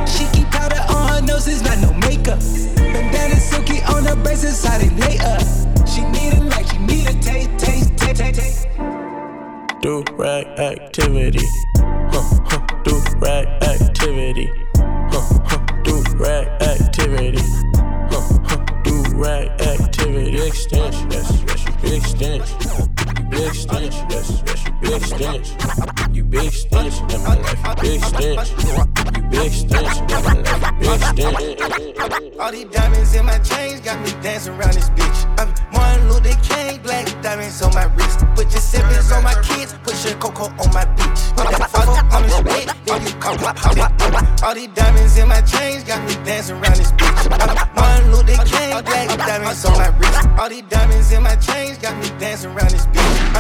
She 0.07 0.27
keep 0.33 0.49
powder 0.51 0.81
on 0.89 1.09
her 1.09 1.23
nose, 1.23 1.49
it's 1.49 1.63
not 1.63 1.79
no 1.79 1.93
makeup. 1.95 2.39
Bandana 2.77 3.37
silky 3.37 3.83
on 3.85 4.05
her 4.05 4.17
braces, 4.17 4.65
how 4.65 4.79
they 4.79 4.91
lay 4.91 5.19
up. 5.19 5.43
She 5.87 6.03
need 6.03 6.35
it 6.35 6.45
like 6.45 6.67
she 6.71 6.79
need 6.79 7.09
a 7.09 7.15
taste, 7.21 7.51
taste, 7.59 7.97
taste, 7.97 8.17
taste, 8.21 8.41
taste. 8.41 8.69
Durag 9.83 10.59
activity. 10.59 11.47
Huh, 11.77 12.23
huh, 12.47 12.83
do 12.85 13.03
rag 13.19 13.47
activity. 13.63 14.51
Huh, 14.77 15.39
huh, 15.45 15.83
do 15.83 16.03
rag 16.19 16.47
activity. 16.63 17.43
Rag 19.25 19.49
activity. 19.63 20.51
Stench, 20.51 20.97
yes, 21.11 21.43
yes, 21.49 21.65
you 21.65 21.73
big 21.81 22.03
stench. 22.05 22.49
You 23.17 23.25
big 23.31 23.55
stench, 23.55 23.95
yes, 24.11 24.43
yes, 24.47 24.67
you 24.67 24.73
big 24.83 25.03
stench. 25.03 25.49
You 26.13 26.25
big 26.25 26.53
stench 26.53 27.01
in 27.11 27.23
my 27.23 27.35
life, 27.37 27.81
big 27.81 28.05
stench. 28.05 28.51
You 29.17 29.23
big 29.31 29.51
stench 29.51 29.97
in 30.13 30.21
my 30.25 30.35
life, 30.45 30.79
big 30.79 31.01
stench. 31.09 32.39
All 32.39 32.53
these 32.53 32.67
diamonds 32.67 33.15
in 33.15 33.25
my 33.25 33.39
chains 33.39 33.81
got 33.81 33.99
me 34.05 34.11
dancing 34.23 34.53
around 34.53 34.75
this 34.75 34.91
bitch. 34.91 35.41
I'm 35.41 35.49
Martin 35.73 36.07
Luther 36.11 36.39
King, 36.43 36.83
black 36.83 37.07
diamonds 37.23 37.63
on 37.63 37.73
my 37.73 37.85
wrist. 37.95 38.19
Put 38.35 38.53
your 38.53 38.61
siblings 38.61 39.11
on 39.11 39.25
my 39.25 39.35
kids, 39.41 39.73
put 39.85 39.97
your 40.05 40.19
cocoa 40.19 40.53
on 40.63 40.69
my 40.75 40.85
bitch. 40.85 41.35
Put 41.35 41.49
that 41.49 41.71
photo 41.71 41.93
on 42.15 42.23
the 42.25 42.29
spit, 42.29 42.69
then 42.85 43.01
you 43.07 43.13
come 43.25 43.39
it. 43.41 44.43
All 44.45 44.55
these 44.55 44.69
diamonds 44.75 45.17
in 45.17 45.29
my 45.29 45.41
chains 45.41 45.83
got 45.83 46.07
me 46.07 46.15
dancing 46.27 46.57
around 46.57 46.74
King, 48.83 49.07
black 49.07 49.19
diamonds 49.27 49.65
on 49.65 49.73
my 49.79 49.89
wrist. 49.99 50.29
All 50.39 50.49
these 50.49 50.63
diamonds 50.63 51.13
in 51.13 51.23
my 51.23 51.37
chains 51.37 51.79
got 51.79 51.97
me 52.03 52.09
dancing 52.19 52.51
around 52.51 52.71
this 52.71 52.87
bitch. 52.87 53.34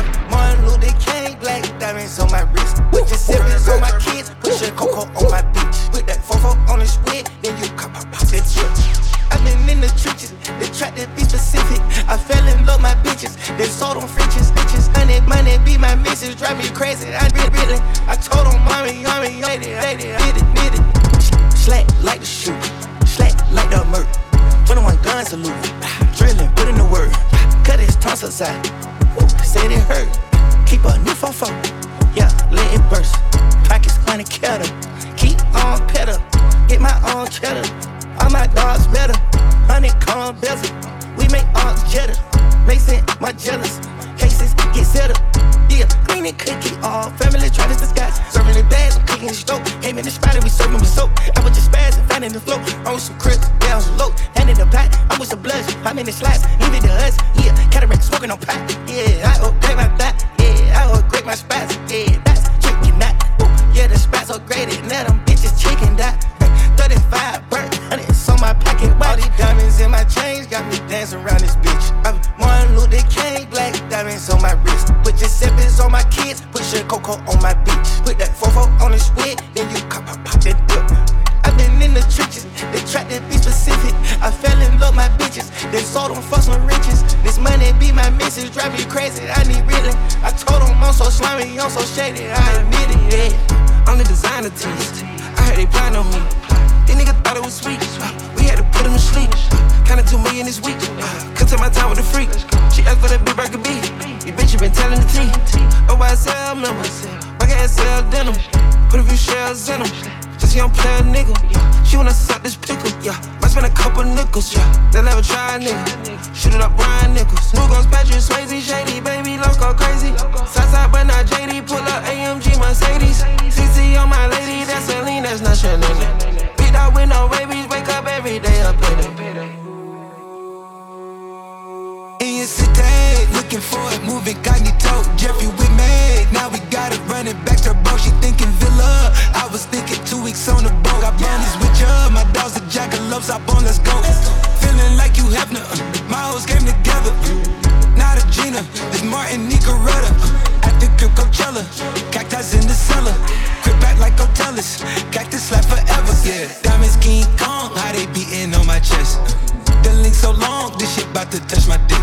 Touch 161.48 161.66
my 161.68 161.76
dick. 161.88 162.00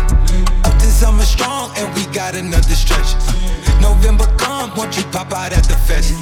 Up 0.64 0.74
to 0.78 0.86
summer 0.86 1.24
strong, 1.24 1.70
and 1.76 1.88
we 1.94 2.06
got 2.12 2.34
another 2.34 2.74
stretch. 2.74 3.14
November 3.80 4.26
come, 4.36 4.74
won't 4.76 4.96
you 4.96 5.04
pop 5.10 5.32
out 5.32 5.52
at 5.52 5.64
the 5.64 5.76
fest? 5.88 6.14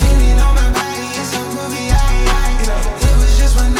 Feeling 0.00 0.38
on 0.40 0.54
my 0.54 0.68
body, 0.72 1.06
it's 1.16 1.30
so 1.32 1.40
groovy, 1.52 1.90
aye, 1.92 2.26
aye. 2.40 2.56
It 3.00 3.16
was 3.20 3.38
just 3.38 3.56
one 3.56 3.75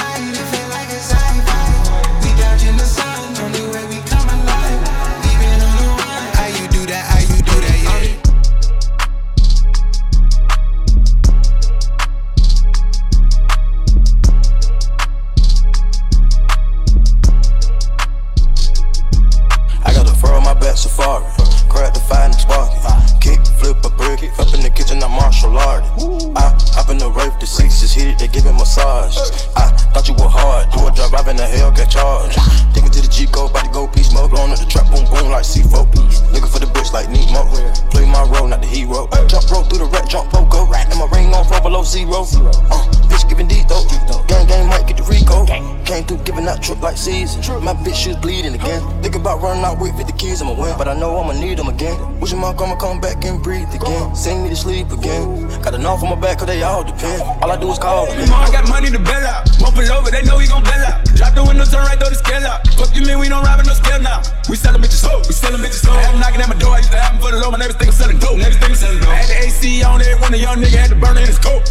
out 49.66 49.80
with 49.82 49.96
50 49.98 50.12
keys, 50.14 50.40
I'ma 50.40 50.54
win. 50.54 50.78
But 50.78 50.86
I 50.86 50.94
know 50.94 51.18
I'ma 51.18 51.34
need 51.34 51.58
them 51.58 51.68
again. 51.68 51.98
Wishing 52.20 52.38
my 52.38 52.54
karma 52.54 52.76
come 52.78 53.00
back 53.00 53.24
and 53.24 53.42
breathe 53.42 53.72
again. 53.74 54.14
Sing 54.14 54.42
me 54.42 54.48
to 54.50 54.56
sleep 54.56 54.90
again. 54.94 55.48
Got 55.62 55.74
a 55.74 55.78
knife 55.78 56.02
on 56.02 56.10
my 56.14 56.20
back, 56.20 56.38
cause 56.38 56.46
they 56.46 56.62
all 56.62 56.84
depend. 56.84 57.22
All 57.42 57.50
I 57.50 57.56
do 57.58 57.70
is 57.72 57.78
call 57.78 58.06
again. 58.06 58.30
I 58.30 58.50
got 58.54 58.68
money 58.68 58.90
to 58.90 58.98
bail 58.98 59.26
out. 59.26 59.50
Won't 59.60 59.74
pull 59.74 59.90
over, 59.90 60.10
they 60.10 60.22
know 60.22 60.38
we 60.38 60.46
gon' 60.46 60.62
bail 60.62 60.84
out. 60.86 61.02
Drop 61.18 61.34
the 61.34 61.42
window, 61.42 61.64
turn 61.64 61.82
right, 61.82 61.98
throw 61.98 62.10
the 62.10 62.14
scale 62.14 62.46
out. 62.46 62.62
Fuck 62.78 62.94
you 62.94 63.02
mean 63.02 63.18
we 63.18 63.28
don't 63.28 63.42
rob 63.42 63.58
no 63.66 63.74
scale 63.74 64.00
now? 64.00 64.22
We 64.48 64.54
sellin' 64.56 64.80
bitches, 64.80 65.02
oh, 65.02 65.18
we 65.26 65.34
sellin' 65.34 65.60
bitches, 65.60 65.82
oh. 65.88 65.92
I'm 65.92 66.20
knocking 66.20 66.40
at 66.40 66.48
my 66.48 66.58
door, 66.58 66.78
I 66.78 66.78
used 66.78 66.92
to 66.92 67.00
have 67.00 67.18
them 67.18 67.22
for 67.22 67.34
the 67.34 67.42
low. 67.42 67.50
My 67.50 67.58
neighbors 67.58 67.76
think 67.76 67.90
I'm 67.90 67.98
selling 67.98 68.18
dope. 68.18 68.38
Neighbors 68.38 68.60
think 68.62 68.70
I'm 68.70 68.78
selling 68.78 69.00
dope. 69.00 69.10
I 69.10 69.26
had 69.26 69.28
the 69.28 69.36
AC 69.50 69.82
on 69.82 69.98
there, 69.98 70.16
one 70.22 70.32
a 70.34 70.38
young 70.38 70.62
nigga 70.62 70.78
had 70.78 70.90
to 70.94 70.96
burn 70.96 71.18
in 71.18 71.26
his 71.26 71.38
coat. 71.38 71.66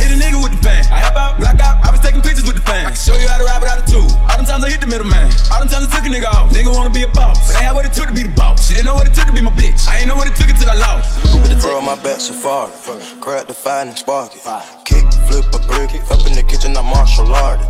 I 0.00 0.08
hit 0.08 0.16
a 0.16 0.18
nigga 0.24 0.40
with 0.42 0.56
the 0.56 0.62
fan. 0.64 0.80
I 0.88 0.96
help 0.96 1.16
out, 1.16 1.36
black 1.36 1.60
out. 1.60 1.84
I 1.84 1.90
was 1.92 2.00
taking 2.00 2.22
pictures 2.22 2.46
with 2.46 2.56
the 2.56 2.64
fan. 2.64 2.86
I 2.88 2.96
can 2.96 2.96
show 2.96 3.12
you 3.20 3.28
how 3.28 3.36
to 3.36 3.44
rap 3.44 3.60
without 3.60 3.84
a 3.84 3.86
tool. 3.92 4.08
All 4.24 4.36
them 4.40 4.48
times 4.48 4.64
I 4.64 4.70
hit 4.70 4.80
the 4.80 4.86
middleman. 4.86 5.28
All 5.52 5.60
them 5.60 5.68
times 5.68 5.92
I 5.92 6.00
took 6.00 6.08
a 6.08 6.08
nigga 6.08 6.32
off. 6.32 6.48
Nigga 6.56 6.72
wanna 6.72 6.88
be 6.88 7.04
a 7.04 7.08
boss. 7.12 7.52
But 7.52 7.60
I 7.60 7.68
had 7.68 7.76
what 7.76 7.84
it 7.84 7.92
took 7.92 8.08
to 8.08 8.16
be 8.16 8.24
the 8.24 8.32
boss. 8.32 8.64
She 8.66 8.72
didn't 8.72 8.86
know 8.86 8.96
what 8.96 9.06
it 9.06 9.12
took 9.12 9.28
to 9.28 9.32
be 9.36 9.44
my 9.44 9.52
bitch. 9.52 9.84
I 9.88 10.00
ain't 10.00 10.08
know 10.08 10.16
what 10.16 10.26
it 10.26 10.36
took 10.36 10.48
until 10.48 10.72
I 10.72 10.76
lost. 10.80 11.20
Fur 11.60 11.80
my 11.84 12.00
back, 12.00 12.20
safari. 12.20 12.72
Crack 13.20 13.46
the 13.46 13.52
fire 13.52 13.84
and 13.84 13.98
spark 13.98 14.32
it. 14.34 14.79
Kick, 15.30 15.44
flip 15.44 15.54
a 15.54 15.66
brick. 15.66 15.90
Up 16.10 16.26
in 16.26 16.34
the 16.34 16.42
kitchen, 16.42 16.76
I'm 16.76 16.86
martial 16.86 17.30
art. 17.34 17.60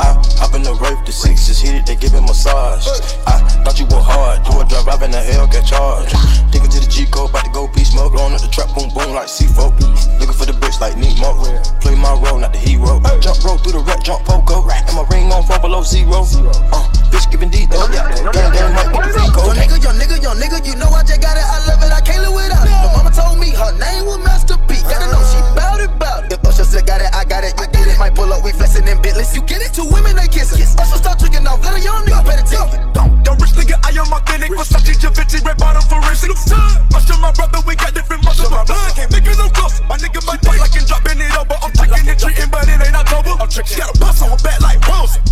I 0.00 0.12
hop 0.36 0.54
in 0.54 0.62
the 0.62 0.74
rave, 0.76 1.00
the 1.04 1.12
sixes 1.12 1.60
hit 1.60 1.74
it, 1.74 1.86
they 1.86 1.96
give 1.96 2.14
it 2.14 2.20
massage. 2.20 2.86
I 3.26 3.40
thought 3.64 3.78
you 3.78 3.86
were 3.86 4.02
hard. 4.02 4.44
Do 4.44 4.60
a 4.60 4.64
drive, 4.64 4.88
I've 4.88 5.00
been 5.00 5.10
the 5.10 5.20
hell, 5.20 5.46
get 5.46 5.64
charged. 5.66 6.12
Digging 6.52 6.70
to 6.70 6.80
the 6.80 6.88
G 6.88 7.06
code, 7.06 7.30
about 7.30 7.44
to 7.44 7.50
go 7.50 7.68
piece 7.68 7.92
smoke. 7.92 8.12
Blowing 8.12 8.34
up 8.34 8.40
the 8.40 8.48
trap, 8.48 8.68
boom, 8.74 8.92
boom, 8.92 9.14
like 9.14 9.28
C4. 9.28 9.72
Looking 10.20 10.36
for 10.36 10.46
the 10.46 10.52
bricks 10.52 10.80
like 10.80 10.96
Nemo. 10.96 11.32
Play 11.80 11.96
my 11.96 12.12
role, 12.20 12.38
not 12.38 12.52
the 12.52 12.60
hero. 12.60 13.00
Jump 13.20 13.40
roll 13.44 13.58
through 13.58 13.80
the 13.80 13.82
rat, 13.84 14.04
jump 14.04 14.24
pogo. 14.28 14.64
And 14.68 14.96
my 14.96 15.04
ring 15.08 15.32
on 15.32 15.44
from 15.44 15.60
below 15.60 15.82
zero. 15.82 16.24
Uh, 16.72 16.84
bitch 17.08 17.30
giving 17.30 17.48
D 17.50 17.66
though. 17.66 17.88
Yeah, 17.92 18.12
gang, 18.32 18.52
gang, 18.52 18.72
might 18.76 18.92
get 18.92 19.08
the 19.08 19.24
Rico. 19.24 19.40
Young 19.48 19.56
nigga, 19.56 19.76
young 19.82 19.96
nigga, 19.96 20.16
young 20.22 20.36
nigga, 20.36 20.58
you 20.66 20.76
know 20.76 20.88
I 20.92 21.02
just 21.02 21.20
got 21.20 21.36
it, 21.36 21.44
I 21.44 21.64
love 21.64 21.80
it, 21.80 21.92
I 21.92 22.00
can't 22.00 22.22
live 22.22 22.34
without 22.34 22.66
it. 22.66 22.76
My 22.76 23.00
mama 23.00 23.10
told 23.10 23.38
me 23.40 23.50
her 23.56 23.72
name 23.78 24.04
was 24.04 24.18
Master 24.20 24.56
P. 24.68 24.80
Gotta 24.84 25.08
know 25.10 25.22
she 25.24 25.40
bout 25.56 25.80
it, 25.80 25.92
bout 25.98 26.28
it. 26.28 26.32
If 26.32 26.44
Usher 26.44 26.64
said 26.64 26.86
got 26.86 27.00
it, 27.00 27.05
I 27.12 27.24
got 27.24 27.44
it, 27.44 27.54
you 27.60 27.66
get 27.68 27.86
it. 27.86 27.98
Might 27.98 28.14
pull 28.14 28.32
up, 28.32 28.42
we 28.44 28.52
flexing 28.52 28.86
in 28.88 29.00
Bentleys. 29.02 29.34
You 29.34 29.42
get 29.42 29.62
it? 29.62 29.74
Two 29.74 29.86
women, 29.90 30.16
they 30.16 30.28
kissing. 30.28 30.62
Usher 30.78 30.98
start 30.98 31.18
tricking 31.18 31.46
off, 31.46 31.62
let 31.62 31.76
a 31.76 31.80
young 31.80 32.04
nigga 32.06 32.22
pay 32.24 32.36
the 32.36 32.44
ticket. 32.46 32.80
Young 32.96 33.38
rich 33.38 33.54
nigga, 33.58 33.76
I 33.84 33.90
am 33.94 34.12
authentic. 34.12 34.50
Versace, 34.52 34.94
Givenchy, 35.00 35.38
red 35.44 35.58
bottom 35.58 35.82
for 35.86 36.00
instance. 36.08 36.50
Usher, 36.94 37.18
my 37.20 37.32
brother, 37.32 37.60
we 37.66 37.76
got 37.76 37.94
different 37.94 38.24
muscles. 38.24 38.50
My 38.50 38.64
blood 38.64 38.94
can't 38.94 39.10
make 39.12 39.26
it 39.26 39.36
no 39.38 39.48
close. 39.50 39.80
My 39.88 39.96
nigga, 39.96 40.24
my 40.26 40.36
day 40.40 40.58
like 40.58 40.74
and 40.74 40.86
dropping 40.86 41.20
it 41.20 41.32
over. 41.36 41.58
I'm 41.60 41.72
taking 41.72 42.06
it, 42.08 42.18
treating, 42.18 42.50
but 42.50 42.64
it 42.68 42.80
ain't 42.80 42.96
October. 42.96 43.36
I'm 43.38 43.48
tricking, 43.48 43.78
got 43.78 43.94
a 43.94 43.98
bus 43.98 44.22
on 44.22 44.30
my 44.30 44.38
back 44.40 44.60
like 44.60 44.80
Wilson. 44.86 45.22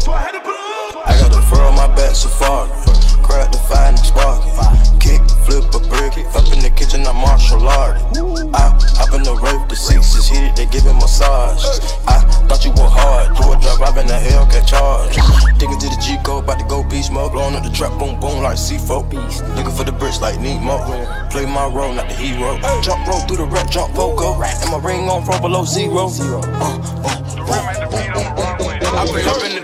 So 0.00 0.12
I 0.12 0.20
had 0.24 0.32
to 0.32 0.40
put 0.40 0.54
I 1.06 1.12
got 1.20 1.30
the 1.32 1.42
fur 1.42 1.62
on 1.62 1.74
my 1.74 1.88
back, 1.94 2.14
safari. 2.14 2.70
Crack 3.22 3.52
the 3.52 3.58
fire 3.58 3.92
and 3.92 3.98
spark 3.98 4.40
it. 4.46 4.93
Kick, 5.14 5.30
flip 5.46 5.74
a 5.74 5.78
brick. 5.78 6.26
Up 6.34 6.46
in 6.50 6.58
the 6.58 6.72
kitchen, 6.74 7.06
I'm 7.06 7.16
martial 7.16 7.62
art. 7.68 8.02
I 8.50 8.74
hop 8.98 9.14
in 9.14 9.22
the 9.22 9.34
rave, 9.38 9.68
the 9.68 9.76
sixes 9.76 10.26
hit 10.26 10.42
it, 10.42 10.56
they 10.56 10.66
give 10.66 10.86
it 10.86 10.94
massage. 10.94 11.62
I 12.06 12.18
thought 12.50 12.64
you 12.64 12.72
were 12.74 12.90
hard. 12.90 13.30
Do 13.38 13.52
a 13.52 13.56
drive, 13.62 13.82
I've 13.82 13.94
been 13.94 14.06
the 14.06 14.18
hell, 14.18 14.46
get 14.46 14.66
charged. 14.66 15.14
Digging 15.58 15.78
to 15.78 15.86
the 15.86 15.98
G 16.02 16.18
code, 16.24 16.44
about 16.44 16.58
to 16.58 16.66
go 16.66 16.82
beast 16.82 17.12
mode. 17.12 17.30
Blowing 17.32 17.54
up 17.54 17.62
the 17.62 17.70
trap, 17.70 17.94
boom, 17.98 18.18
boom, 18.18 18.42
like 18.42 18.58
C4. 18.58 19.06
Looking 19.54 19.74
for 19.74 19.84
the 19.84 19.92
bricks 19.92 20.20
like 20.20 20.40
Nemo. 20.40 20.82
Play 21.30 21.46
my 21.46 21.66
role, 21.70 21.94
not 21.94 22.08
the 22.08 22.14
hero. 22.14 22.58
Jump 22.82 23.06
roll 23.06 23.20
through 23.22 23.38
the 23.38 23.46
rat, 23.46 23.70
jump 23.70 23.94
pogo. 23.94 24.42
And 24.42 24.70
my 24.70 24.78
ring 24.82 25.08
on 25.08 25.24
from 25.24 25.40
below 25.40 25.64
zero. 25.64 26.10
Uh, 26.10 26.74
uh, 27.06 27.22
uh, 27.38 27.54
uh 27.54 27.74
I 28.94 29.06
put 29.06 29.26
up 29.26 29.42
in 29.42 29.54
the 29.54 29.60
double, 29.60 29.60
I 29.60 29.63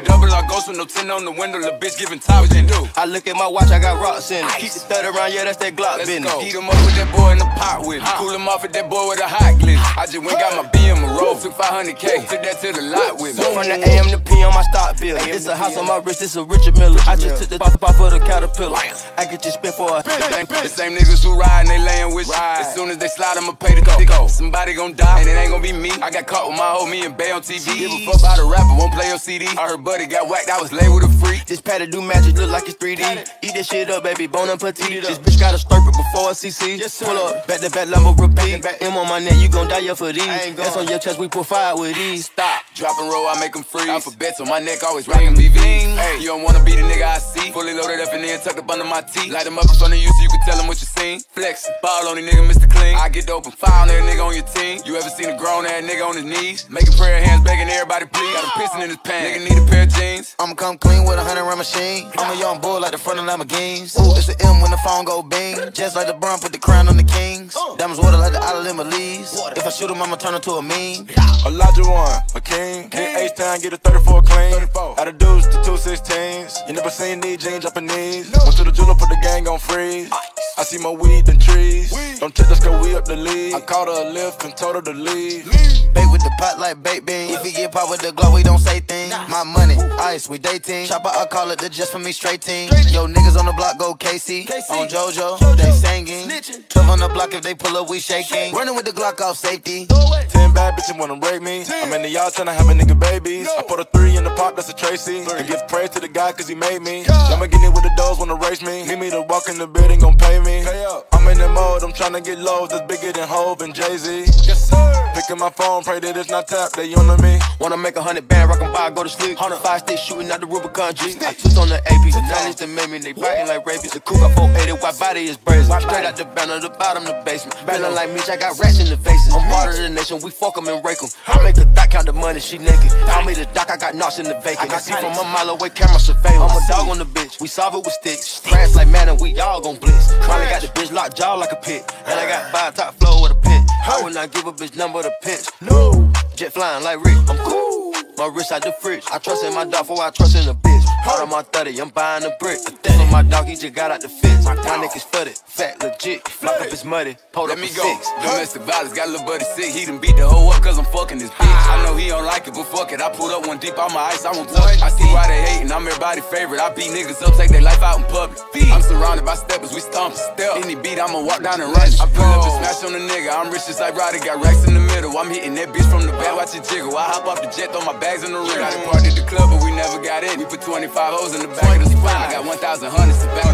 ghost 0.50 0.66
with 0.66 0.76
no 0.76 0.84
tin 0.84 1.10
on 1.10 1.24
the 1.24 1.30
window. 1.30 1.62
The 1.62 1.78
bitch 1.78 1.96
giving 1.98 2.18
top, 2.18 2.42
what 2.42 2.54
you 2.54 2.66
do? 2.66 2.88
I 2.96 3.06
look 3.06 3.26
at 3.30 3.36
my 3.36 3.46
watch, 3.46 3.70
I 3.70 3.78
got 3.78 4.02
rocks 4.02 4.30
in 4.34 4.44
it. 4.44 4.50
Keep 4.58 4.72
the 4.74 4.80
stud 4.82 5.04
around, 5.06 5.32
yeah, 5.32 5.44
that's 5.44 5.56
that 5.62 5.76
Glock 5.76 6.02
Let's 6.02 6.10
business. 6.10 6.32
go. 6.32 6.40
Heat 6.40 6.54
'em 6.58 6.68
up 6.68 6.74
with 6.84 6.96
that 6.98 7.08
boy 7.14 7.30
in 7.30 7.38
the 7.38 7.46
pot 7.54 7.86
with 7.86 8.02
me. 8.02 8.10
Cool 8.18 8.34
him 8.34 8.48
off 8.48 8.62
with 8.62 8.72
that 8.72 8.90
boy 8.90 9.08
with 9.08 9.20
a 9.20 9.28
hot 9.28 9.54
glitch. 9.62 9.78
I 9.96 10.06
just 10.10 10.18
went 10.18 10.38
got 10.42 10.56
my 10.58 10.68
BM 10.74 10.98
a 11.06 11.08
roll, 11.14 11.38
took 11.38 11.54
500k, 11.54 12.26
took 12.28 12.42
that 12.42 12.60
to 12.60 12.72
the 12.72 12.82
lot 12.82 13.20
with 13.22 13.38
me. 13.38 13.44
From 13.54 13.68
the 13.70 13.78
AM 13.78 14.10
to 14.10 14.18
P 14.18 14.42
on 14.42 14.52
my 14.52 14.62
stock 14.74 14.98
bill. 14.98 15.16
It's 15.20 15.46
a 15.46 15.54
house 15.54 15.76
on 15.76 15.86
my 15.86 15.98
wrist, 16.02 16.20
it's 16.22 16.34
a 16.34 16.42
Richard 16.42 16.76
Mille. 16.76 16.98
I 17.06 17.14
just 17.14 17.40
took 17.40 17.48
the 17.48 17.58
pop 17.58 17.82
off 17.82 18.00
of 18.00 18.10
the 18.10 18.18
caterpillar. 18.20 18.76
I 19.16 19.24
could 19.26 19.42
just 19.42 19.58
spit 19.58 19.74
for 19.74 19.98
a. 19.98 20.02
The 20.02 20.68
same 20.68 20.96
niggas 20.96 21.22
who 21.22 21.38
ride 21.38 21.62
and 21.62 21.70
they 21.70 21.78
layin' 21.78 22.12
with 22.14 22.26
you. 22.26 22.34
As 22.34 22.74
soon 22.74 22.90
as 22.90 22.98
they 22.98 23.08
slide, 23.08 23.36
I'ma 23.36 23.52
pay 23.52 23.74
the 23.74 23.82
go. 23.82 24.26
Somebody 24.26 24.74
gon' 24.74 24.94
die, 24.94 25.20
and 25.20 25.28
it 25.28 25.32
ain't 25.36 25.50
gon' 25.50 25.62
be 25.62 25.72
me. 25.72 25.90
I 26.02 26.10
got 26.10 26.26
caught 26.26 26.48
with 26.48 26.56
my 26.58 26.74
homie 26.74 27.04
and 27.04 27.16
Bay 27.16 27.30
on 27.30 27.42
TV. 27.42 27.78
Give 27.78 27.90
a 27.92 28.06
fuck 28.06 28.20
about 28.20 28.38
a 28.38 28.44
rapper, 28.44 28.74
won't 28.78 28.92
play 28.94 29.10
on 29.12 29.18
CD. 29.18 29.46
I 29.46 29.68
heard 29.68 29.84
Buddy 29.84 30.06
got 30.06 30.28
whacked, 30.28 30.39
I 30.48 30.60
was 30.60 30.72
labeled 30.72 31.04
a 31.04 31.08
freak. 31.08 31.44
This 31.46 31.60
patty 31.60 31.86
do 31.86 32.00
magic, 32.00 32.36
look 32.36 32.50
like 32.50 32.68
it's 32.68 32.74
3D. 32.74 33.28
Eat 33.42 33.54
this 33.54 33.66
shit 33.68 33.90
up, 33.90 34.04
baby, 34.04 34.26
bone 34.26 34.48
and 34.48 34.60
petite. 34.60 35.02
This 35.02 35.18
bitch 35.18 35.38
got 35.38 35.54
a 35.54 35.58
stirp 35.58 35.86
it 35.88 35.96
before 35.96 36.30
a 36.30 36.34
CC. 36.34 36.78
Pull 37.04 37.16
up, 37.16 37.46
back 37.46 37.60
to 37.60 37.70
back 37.70 37.88
level 37.88 38.14
repeat. 38.14 38.64
M 38.80 38.96
on 38.96 39.08
my 39.08 39.18
neck, 39.18 39.36
you 39.38 39.48
gon' 39.48 39.68
die 39.68 39.80
yeah 39.80 39.94
for 39.94 40.12
these. 40.12 40.24
That's 40.56 40.76
on 40.76 40.88
your 40.88 40.98
chest, 40.98 41.18
we 41.18 41.28
put 41.28 41.46
fire 41.46 41.76
with 41.76 41.96
these. 41.96 42.26
Stop, 42.26 42.62
drop 42.74 42.98
and 43.00 43.10
roll, 43.10 43.26
I 43.26 43.38
make 43.40 43.52
them 43.52 43.62
freeze. 43.62 43.88
Alphabets 43.88 44.40
on 44.40 44.48
my 44.48 44.58
neck, 44.58 44.82
always 44.84 45.08
rockin' 45.08 45.34
BV. 45.34 45.58
Hey, 45.58 46.18
you 46.20 46.26
don't 46.26 46.42
wanna 46.42 46.62
be 46.64 46.72
the 46.72 46.82
nigga 46.82 47.02
I 47.02 47.18
see. 47.18 47.50
Fully 47.52 47.74
loaded 47.74 48.00
up 48.00 48.12
and 48.12 48.22
then 48.24 48.40
tucked 48.40 48.58
up 48.58 48.70
under 48.70 48.84
my 48.84 49.02
teeth. 49.02 49.32
Light 49.32 49.44
them 49.44 49.58
up 49.58 49.64
in 49.68 49.74
front 49.74 49.92
of 49.94 49.98
you 49.98 50.08
so 50.08 50.22
you 50.22 50.28
can 50.28 50.40
tell 50.46 50.56
them 50.56 50.66
what 50.66 50.80
you 50.80 50.86
seen. 50.86 51.20
Flex, 51.34 51.68
ball 51.82 52.08
on 52.08 52.16
the 52.16 52.22
nigga, 52.22 52.46
Mr. 52.48 52.70
Clean. 52.70 52.94
I 52.94 53.08
get 53.08 53.26
dope 53.26 53.44
and 53.44 53.54
fire 53.54 53.82
on 53.82 53.90
every 53.90 54.08
nigga 54.08 54.24
on 54.24 54.34
your 54.34 54.46
team. 54.46 54.80
You 54.84 54.96
ever 54.96 55.08
seen 55.10 55.28
a 55.28 55.36
grown 55.36 55.66
ass 55.66 55.82
nigga 55.82 56.06
on 56.06 56.16
his 56.16 56.24
knees? 56.24 56.68
Making 56.70 56.94
prayer 56.94 57.22
hands, 57.22 57.44
begging 57.44 57.68
everybody 57.68 58.06
please. 58.06 58.32
Got 58.34 58.44
him 58.44 58.50
pissing 58.56 58.82
in 58.84 58.88
his 58.90 58.98
pants. 58.98 59.38
Nigga 59.38 59.48
need 59.48 59.58
a 59.58 59.66
pair 59.70 59.82
of 59.84 59.88
jeans. 59.90 60.29
I'ma 60.38 60.54
come 60.54 60.78
clean 60.78 61.04
with 61.04 61.18
a 61.18 61.22
hundred 61.24 61.44
round 61.44 61.58
machine. 61.58 62.10
I'm 62.16 62.36
a 62.36 62.38
young 62.38 62.60
bull 62.60 62.80
like 62.80 62.92
the 62.92 62.98
front 62.98 63.18
of 63.18 63.24
Lamborghinis. 63.26 63.98
Ooh, 64.00 64.16
it's 64.16 64.28
an 64.28 64.36
M 64.40 64.60
when 64.60 64.70
the 64.70 64.78
phone 64.78 65.04
go 65.04 65.22
bing. 65.22 65.56
Just 65.72 65.96
like 65.96 66.06
the 66.06 66.14
Brown 66.14 66.38
put 66.38 66.52
the 66.52 66.58
crown 66.58 66.88
on 66.88 66.96
the 66.96 67.02
kings. 67.04 67.56
Uh. 67.56 67.76
Diamonds 67.76 68.00
water 68.00 68.16
like 68.16 68.32
the 68.32 68.40
island 68.40 68.68
of 68.68 68.76
Belize. 68.76 69.34
If 69.56 69.66
I 69.66 69.70
shoot 69.70 69.90
him, 69.90 70.00
I'ma 70.00 70.16
turn 70.16 70.34
him 70.34 70.40
to 70.42 70.52
a 70.52 70.62
meme. 70.62 71.08
Elijah 71.46 71.82
one, 71.82 72.22
a 72.34 72.40
king. 72.40 72.90
Hit 72.90 73.16
H 73.16 73.34
town, 73.36 73.60
get 73.60 73.72
a 73.72 73.76
34 73.76 74.22
clean. 74.22 74.54
Out 74.98 75.08
of 75.08 75.18
dudes 75.18 75.46
to 75.48 75.56
two 75.64 75.76
16s. 75.76 76.68
You 76.68 76.74
never 76.74 76.90
seen 76.90 77.20
these 77.20 77.38
jeans 77.38 77.64
Japanese. 77.64 78.32
in. 78.32 78.38
Went 78.44 78.56
to 78.56 78.64
the 78.64 78.72
jeweler, 78.72 78.94
put 78.94 79.08
the 79.08 79.18
gang 79.22 79.48
on 79.48 79.58
freeze. 79.58 80.10
I 80.58 80.62
see 80.62 80.78
more 80.78 80.96
weed 80.96 81.24
than 81.26 81.38
trees. 81.38 81.90
Don't 82.20 82.34
check, 82.34 82.48
let's 82.50 82.62
go, 82.62 82.80
we 82.82 82.94
up 82.94 83.06
the 83.06 83.16
lead. 83.16 83.54
I 83.54 83.60
called 83.60 83.88
her 83.88 84.08
a 84.08 84.12
lift 84.12 84.44
and 84.44 84.54
told 84.56 84.76
her 84.76 84.82
to 84.82 84.92
leave. 84.92 85.46
Bait 85.94 86.06
with 86.12 86.22
the 86.22 86.30
pot 86.38 86.58
like 86.58 86.82
baked 86.82 87.06
beans. 87.06 87.32
If 87.32 87.42
he 87.42 87.52
get 87.52 87.72
pop 87.72 87.88
with 87.88 88.00
the 88.02 88.12
glow, 88.12 88.34
we 88.34 88.42
don't 88.42 88.58
say 88.58 88.80
things. 88.80 89.14
My 89.28 89.42
money, 89.42 89.76
ice, 89.98 90.19
we 90.28 90.38
dating. 90.38 90.86
Chopper, 90.86 91.08
I 91.08 91.26
call 91.26 91.50
it 91.50 91.58
the 91.58 91.68
just 91.68 91.92
for 91.92 91.98
me 91.98 92.12
straight 92.12 92.40
team. 92.40 92.68
Yo, 92.88 93.06
niggas 93.06 93.38
on 93.38 93.46
the 93.46 93.52
block 93.52 93.78
go 93.78 93.94
KC. 93.94 94.50
On 94.70 94.88
JoJo, 94.88 95.56
they 95.56 95.70
singing. 95.70 96.28
12 96.68 96.90
on 96.90 96.98
the 96.98 97.08
block, 97.08 97.32
if 97.34 97.42
they 97.42 97.54
pull 97.54 97.76
up, 97.76 97.88
we 97.88 98.00
shaking. 98.00 98.52
Running 98.54 98.74
with 98.74 98.84
the 98.84 98.92
Glock 98.92 99.20
off 99.20 99.36
safety. 99.36 99.86
Ten 100.28 100.52
bad 100.52 100.78
bitches 100.78 100.98
wanna 100.98 101.16
break 101.16 101.42
me. 101.42 101.64
I'm 101.70 101.92
in 101.92 102.02
the 102.02 102.08
yard 102.08 102.34
tryna 102.34 102.54
have 102.54 102.68
a 102.68 102.72
nigga 102.72 102.98
babies. 102.98 103.48
I 103.56 103.62
put 103.62 103.80
a 103.80 103.84
three 103.84 104.09
in 104.40 104.46
pot, 104.46 104.56
that's 104.56 104.68
a 104.68 104.74
Tracy. 104.74 105.18
And 105.18 105.46
give 105.46 105.66
praise 105.68 105.90
to 105.90 106.00
the 106.00 106.08
guy 106.08 106.32
cause 106.32 106.48
he 106.48 106.54
made 106.54 106.82
me. 106.82 107.04
Lamborghini 107.04 107.72
with 107.72 107.84
the 107.84 107.92
doors 107.96 108.18
wanna 108.18 108.36
race 108.36 108.62
me. 108.62 108.86
Need 108.86 108.98
me 108.98 109.10
to 109.10 109.22
walk 109.22 109.48
in 109.48 109.58
the 109.58 109.66
building, 109.66 110.00
gon' 110.00 110.16
pay 110.16 110.40
me. 110.40 110.64
I'm 111.12 111.28
in 111.28 111.38
the 111.38 111.48
mode, 111.48 111.82
I'm 111.82 111.92
tryna 111.92 112.24
get 112.24 112.38
low, 112.38 112.66
that's 112.66 112.86
bigger 112.88 113.12
than 113.12 113.28
Hove 113.28 113.60
and 113.62 113.74
Jay 113.74 113.96
Z. 113.96 114.24
Yes, 114.46 114.70
sir. 114.70 115.12
Picking 115.14 115.38
my 115.38 115.50
phone, 115.50 115.84
pray 115.84 116.00
that 116.00 116.16
it's 116.16 116.30
not 116.30 116.48
tapped, 116.48 116.76
they 116.76 116.92
on 116.94 117.20
me. 117.20 117.38
Wanna 117.60 117.76
make 117.76 117.96
a 117.96 118.02
hundred 118.02 118.26
band, 118.28 118.48
rock 118.48 118.62
and 118.62 118.72
buy, 118.72 118.90
go 118.90 119.02
to 119.02 119.08
sleep. 119.08 119.36
Hundred 119.36 119.58
five 119.58 119.80
sticks 119.80 120.00
shooting 120.00 120.30
out 120.30 120.40
the 120.40 120.46
Rubicon 120.46 120.94
G. 120.94 121.16
I 121.20 121.34
twist 121.34 121.58
on 121.58 121.68
the 121.68 121.76
AP, 121.76 122.04
the 122.10 122.22
90s 122.32 122.56
that 122.56 122.68
made 122.68 122.90
me, 122.90 122.98
they 122.98 123.12
biting 123.12 123.48
like 123.48 123.66
rabies. 123.66 123.92
The 123.92 124.00
coupe 124.00 124.20
got 124.20 124.34
480, 124.34 124.72
white 124.82 124.98
body 124.98 125.24
is 125.24 125.36
brazen. 125.36 125.80
Straight 125.80 126.06
out 126.06 126.16
the 126.16 126.24
banner, 126.24 126.58
the 126.60 126.70
bottom, 126.70 127.04
the 127.04 127.20
basement. 127.24 127.54
Feeling 127.68 127.94
like 127.94 128.10
me, 128.10 128.20
I 128.28 128.36
got 128.36 128.58
rats 128.58 128.80
in 128.80 128.88
the 128.88 128.96
faces. 128.96 129.34
I'm 129.34 129.44
part 129.50 129.74
of 129.74 129.76
the 129.76 129.90
nation, 129.90 130.20
we 130.22 130.30
fuck 130.30 130.56
'em 130.56 130.68
and 130.68 130.84
rake 130.84 131.02
'em. 131.02 131.10
I 131.26 131.42
make 131.42 131.56
the 131.56 131.66
doc 131.66 131.90
count 131.90 132.06
the 132.06 132.12
money, 132.12 132.40
she 132.40 132.58
naked. 132.58 132.92
I 133.06 133.24
made 133.24 133.36
the 133.36 133.46
doc, 133.46 133.70
I 133.70 133.76
got 133.76 133.94
knots 133.94 134.18
in 134.18 134.24
the 134.24 134.29
vacant. 134.40 134.70
I 134.72 134.78
see 134.78 134.92
from 134.92 135.12
a 135.12 135.24
mile 135.24 135.50
away, 135.50 135.70
camera 135.70 135.98
surveillance. 135.98 136.52
I'm 136.52 136.62
a 136.62 136.68
dog 136.68 136.88
on 136.88 136.98
the 136.98 137.04
bitch, 137.04 137.40
we 137.40 137.48
solve 137.48 137.74
it 137.74 137.84
with 137.84 137.94
sticks. 137.94 138.40
Crash 138.40 138.74
like 138.74 138.88
man, 138.88 139.08
and 139.08 139.20
we 139.20 139.38
all 139.40 139.60
gon' 139.60 139.76
blitz. 139.76 140.12
Finally 140.26 140.50
got 140.50 140.62
the 140.62 140.68
bitch 140.68 140.92
locked 140.92 141.16
jaw 141.16 141.34
like 141.34 141.52
a 141.52 141.56
pit. 141.56 141.82
And 142.06 142.18
I 142.18 142.28
got 142.28 142.50
five 142.52 142.74
top 142.74 142.94
flow 142.94 143.22
with 143.22 143.32
a 143.32 143.34
pit. 143.34 143.62
I 143.86 144.00
will 144.02 144.12
not 144.12 144.32
give 144.32 144.46
a 144.46 144.52
bitch 144.52 144.76
number 144.76 145.02
to 145.02 145.12
pinch. 145.22 145.46
No, 145.60 146.12
jet 146.36 146.52
flying 146.52 146.84
like 146.84 147.04
Rick, 147.04 147.18
I'm 147.28 147.38
cool. 147.38 147.92
My 148.18 148.26
wrist 148.26 148.52
out 148.52 148.62
the 148.62 148.72
fridge. 148.72 149.02
I 149.10 149.18
trust 149.18 149.44
in 149.44 149.54
my 149.54 149.64
dog 149.64 149.88
before 149.88 150.02
I 150.04 150.10
trust 150.10 150.36
in 150.36 150.48
a 150.48 150.54
bitch. 150.54 150.79
Part 151.04 151.22
of 151.22 151.30
my 151.30 151.42
30, 151.42 151.80
I'm 151.80 151.88
buying 151.90 152.24
a 152.24 152.30
brick. 152.38 152.58
On 153.00 153.10
my 153.10 153.22
dog, 153.22 153.46
he 153.46 153.56
just 153.56 153.74
got 153.74 153.90
out 153.90 154.00
the 154.00 154.08
fence. 154.08 154.44
My 154.44 154.54
niggas 154.54 155.02
flooded, 155.04 155.36
fat, 155.38 155.82
legit. 155.82 156.22
Lock 156.42 156.60
up 156.60 156.68
his 156.70 156.84
muddy, 156.84 157.16
pulled 157.32 157.48
Let 157.48 157.58
up 157.58 157.62
me 157.64 157.68
go. 157.74 157.82
six. 157.82 158.06
Domestic 158.22 158.62
violence 158.62 158.92
got 158.94 159.08
a 159.08 159.10
little 159.10 159.26
buddy 159.26 159.44
sick. 159.56 159.74
He 159.74 159.86
done 159.86 159.98
beat 159.98 160.16
the 160.16 160.28
hoe 160.28 160.50
up 160.50 160.62
cause 160.62 160.78
I'm 160.78 160.84
fucking 160.86 161.18
this 161.18 161.30
bitch. 161.30 161.48
I 161.70 161.82
know 161.84 161.96
he 161.96 162.08
don't 162.08 162.24
like 162.26 162.46
it, 162.46 162.54
but 162.54 162.64
fuck 162.64 162.92
it. 162.92 163.00
I 163.00 163.10
pulled 163.10 163.32
up 163.32 163.46
one 163.46 163.58
deep 163.58 163.78
on 163.78 163.92
my 163.92 164.12
ice, 164.12 164.24
I 164.24 164.32
won't 164.32 164.48
touch. 164.50 164.80
I 164.82 164.88
see 164.90 165.04
why 165.10 165.26
they 165.28 165.40
hating, 165.42 165.72
I'm 165.72 165.86
everybody's 165.86 166.24
favorite. 166.26 166.60
I 166.60 166.72
beat 166.74 166.90
niggas 166.92 167.22
up, 167.26 167.34
take 167.36 167.50
their 167.50 167.62
life 167.62 167.82
out 167.82 167.98
in 167.98 168.04
public. 168.06 168.38
I'm 168.70 168.82
surrounded 168.82 169.24
by 169.24 169.34
steppers, 169.34 169.72
we 169.74 169.80
stomp 169.80 170.14
step. 170.14 170.56
Any 170.56 170.74
beat, 170.76 171.00
I'ma 171.00 171.20
walk 171.22 171.42
down 171.42 171.60
and 171.60 171.72
run. 171.72 171.88
I 172.00 172.06
pull 172.12 172.24
up 172.24 172.44
and 172.44 172.54
smash 172.60 172.84
on 172.84 172.92
the 172.92 173.02
nigga. 173.02 173.32
I'm 173.34 173.50
rich 173.50 173.66
just 173.66 173.80
like 173.80 173.96
Roddy, 173.96 174.20
got 174.20 174.42
racks 174.44 174.64
in 174.68 174.74
the 174.74 174.80
middle. 174.80 175.16
I'm 175.18 175.28
hitting 175.28 175.54
that 175.56 175.68
bitch 175.72 175.88
from 175.90 176.06
the 176.06 176.12
back, 176.20 176.36
watch 176.36 176.54
it 176.54 176.64
jiggle. 176.68 176.96
I 176.96 177.04
hop 177.10 177.26
off 177.26 177.42
the 177.42 177.48
jet, 177.50 177.72
throw 177.72 177.82
my 177.84 177.96
bags 177.98 178.22
in 178.24 178.32
the 178.32 178.38
rim. 178.38 178.58
Got 178.60 178.74
a 178.76 178.80
party 178.88 179.08
at 179.08 179.16
the 179.16 179.24
club, 179.26 179.50
but 179.50 179.62
we 179.64 179.70
never 179.72 179.98
got 180.02 180.22
in. 180.24 180.38
We 180.38 180.44
put 180.46 180.60
25 180.90 181.14
hoes 181.14 181.34
in 181.36 181.42
the 181.42 181.54
back 181.54 181.78
of 181.78 181.84
the 181.84 181.90
spot. 181.90 182.16
I 182.16 182.32
got 182.32 182.44
1,000 182.44 182.90
hundreds 182.90 183.20
to 183.20 183.26
back. 183.26 183.46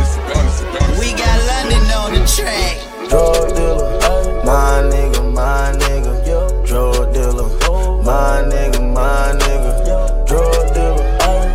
We 0.98 1.12
got 1.12 1.36
London 1.52 1.84
on 1.92 2.14
the 2.16 2.24
track. 2.24 2.80
Drug 3.10 3.52
dealer, 3.54 3.92
my 4.42 4.80
nigga, 4.88 5.20
my 5.34 5.76
nigga. 5.76 6.12
Drug 6.66 7.12
dealer, 7.12 7.48
my 8.02 8.40
nigga, 8.48 8.80
my 8.80 9.36
nigga. 9.36 10.26
Drug 10.26 10.72
dealer, 10.72 11.04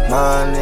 my 0.05 0.45
nigga, 0.53 0.60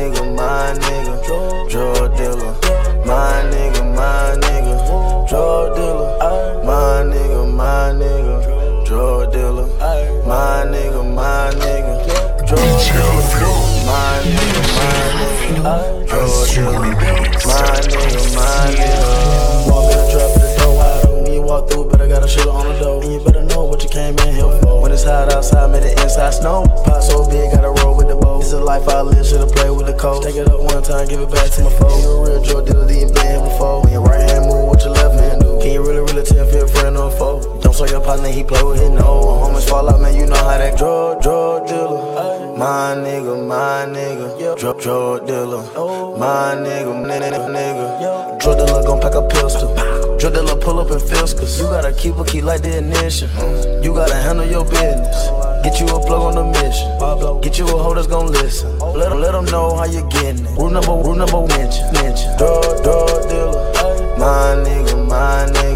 one 31.00 31.08
time, 31.08 31.18
give 31.18 31.28
it 31.28 31.34
back 31.34 31.52
to 31.52 31.64
my 31.64 31.70
foe. 31.72 32.02
You 32.02 32.10
a 32.10 32.30
real 32.30 32.44
drug 32.44 32.66
dealer, 32.66 32.92
you 32.92 33.08
been 33.08 33.28
here 33.28 33.42
before. 33.42 33.82
When 33.84 33.94
your 33.94 34.04
right 34.04 34.30
hand 34.30 34.46
move, 34.46 34.68
what 34.68 34.84
your 34.84 34.94
left 34.94 35.20
hand 35.20 35.42
do? 35.42 35.60
Can 35.60 35.72
you 35.72 35.82
really, 35.82 36.00
really 36.00 36.24
tell 36.24 36.48
if 36.48 36.54
you're 36.54 36.66
a 36.66 36.68
friend 36.68 36.98
or 36.98 37.08
a 37.08 37.12
foe? 37.12 37.60
Don't 37.62 37.76
show 37.76 37.86
your 37.86 38.02
partner, 38.02 38.30
he 38.30 38.44
play 38.44 38.64
with 38.64 38.80
his 38.80 38.90
nose. 38.90 39.26
Homies 39.42 39.70
fall 39.70 39.90
out, 39.90 40.02
man, 40.02 40.16
you 40.16 40.26
know 40.26 40.36
how 40.36 40.58
that 40.58 40.78
drug, 40.78 41.22
drug 41.22 41.68
dealer. 41.68 42.58
My 42.58 42.96
nigga, 42.96 43.48
my 43.48 43.86
nigga. 43.88 44.60
Drug, 44.60 44.82
drug 44.82 45.28
dealer. 45.28 45.64
My 46.18 46.56
nigga, 46.56 46.92
nigga, 47.08 47.48
nigga. 47.48 48.40
Drug 48.40 48.58
dealer 48.58 48.84
gon' 48.84 49.00
pack 49.00 49.16
a 49.16 49.22
pistol. 49.22 49.74
Drug 50.18 50.34
dealer 50.34 50.56
pull 50.58 50.80
up 50.80 50.92
in 50.92 51.00
Fiskars. 51.00 51.60
You 51.60 51.66
gotta 51.66 51.94
keep 51.94 52.18
a 52.18 52.26
key 52.26 52.42
like 52.42 52.62
the 52.62 52.80
ignition. 52.80 53.30
You 53.82 53.94
gotta 53.94 54.16
handle 54.16 54.46
your 54.46 54.66
business. 54.66 55.49
Get 55.64 55.80
you 55.80 55.88
a 55.88 56.00
plug 56.00 56.22
on 56.22 56.36
the 56.36 56.46
mission. 56.46 57.42
Get 57.42 57.58
you 57.60 57.66
a 57.66 57.78
hoe 57.78 57.94
that's 57.94 58.08
gon' 58.08 58.32
listen. 58.32 58.80
Let 58.80 59.16
let 59.18 59.34
them 59.34 59.46
know 59.46 59.76
how 59.76 59.86
you 59.86 60.08
getting 60.10 60.46
it. 60.46 60.58
Rule 60.58 60.70
number, 60.70 60.92
rule 60.92 61.16
number, 61.16 61.46
mention. 61.48 62.38
Drug, 62.38 62.84
drug 62.84 63.30
dealer. 63.30 63.66
My 64.18 64.56
nigga, 64.64 65.08
my 65.08 65.46
nigga. 65.52 65.69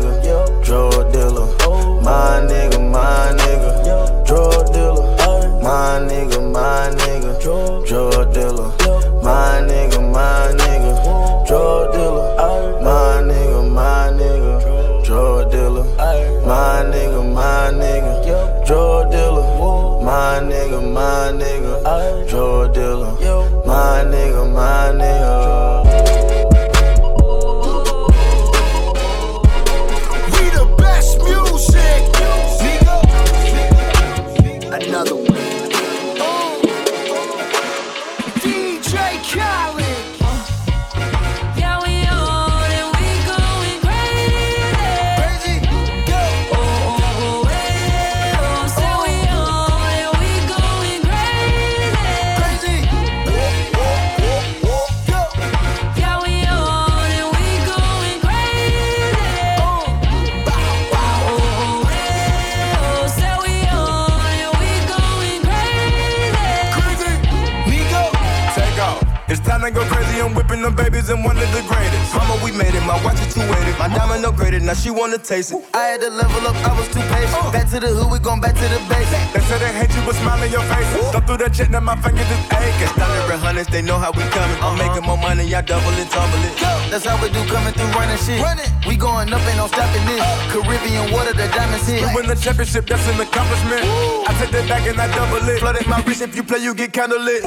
She 74.94 75.00
wanna 75.00 75.18
taste 75.18 75.52
it. 75.52 75.64
I 75.74 75.96
had 75.96 76.02
to 76.02 76.10
level 76.10 76.48
up. 76.48 76.56
I 76.66 76.78
was 76.78 76.88
too 76.88 77.02
patient. 77.02 77.46
Uh. 77.46 77.52
Back 77.52 77.70
to 77.72 77.80
the 77.80 77.88
hood. 77.88 78.12
We 78.12 78.20
gon' 78.20 78.40
back 78.40 78.56
to 78.56 78.68
the 78.68 78.80
base. 78.90 79.10
They 79.34 79.42
said 79.42 79.60
they 79.62 79.74
hate 79.74 79.94
you, 79.96 80.02
but 80.06 80.16
smile 80.16 80.42
in 80.44 80.52
your 80.52 80.62
face. 80.70 80.88
Thumb 81.12 81.26
through 81.26 81.38
that 81.38 81.56
shit, 81.56 81.70
now 81.70 81.80
my 81.80 81.96
fingers 82.02 82.30
is 82.30 82.42
aching. 82.54 82.94
Dollar 82.98 83.38
hundreds, 83.38 83.70
they 83.70 83.82
know 83.82 83.98
how 83.98 84.12
we 84.12 84.24
coming. 84.30 84.58
I'm 84.62 84.78
uh-huh. 84.78 84.88
making 84.88 85.06
more 85.08 85.18
money, 85.18 85.46
y'all 85.46 85.66
double 85.66 85.94
it, 85.98 86.10
tumble 86.10 86.44
it. 86.46 86.54
That's 86.92 87.06
how 87.06 87.18
we 87.22 87.30
do 87.34 87.42
coming 87.50 87.74
through 87.74 87.92
running 87.98 88.22
shit. 88.22 88.40
We 88.88 88.96
going 88.96 89.34
up, 89.34 89.42
ain't 89.48 89.58
no 89.58 89.68
stopping 89.68 90.06
this. 90.06 90.22
Uh. 90.22 90.54
Caribbean 90.54 91.12
water, 91.12 91.34
the 91.34 91.48
diamonds 91.50 91.88
hit. 91.88 92.06
We 92.06 92.10
win 92.14 92.28
the 92.28 92.38
championship, 92.38 92.86
that's 92.86 93.08
an 93.10 93.20
accomplishment. 93.20 93.84
I 94.30 94.32
take 94.38 94.52
that 94.52 94.66
back 94.70 94.86
and 94.88 95.00
I 95.00 95.08
double 95.10 95.42
it. 95.50 95.60
Flooded 95.60 95.88
my 95.88 96.02
wrist, 96.04 96.22
if 96.22 96.36
you 96.36 96.44
play, 96.44 96.60
you 96.60 96.74
get 96.74 96.94
kinda 96.94 97.18
lit. 97.18 97.44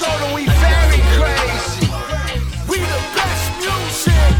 Them 0.00 0.32
we 0.32 0.46
very 0.46 1.00
crazy. 1.18 1.90
We 2.68 2.78
the 2.78 3.00
best 3.18 3.50
music. 3.58 4.38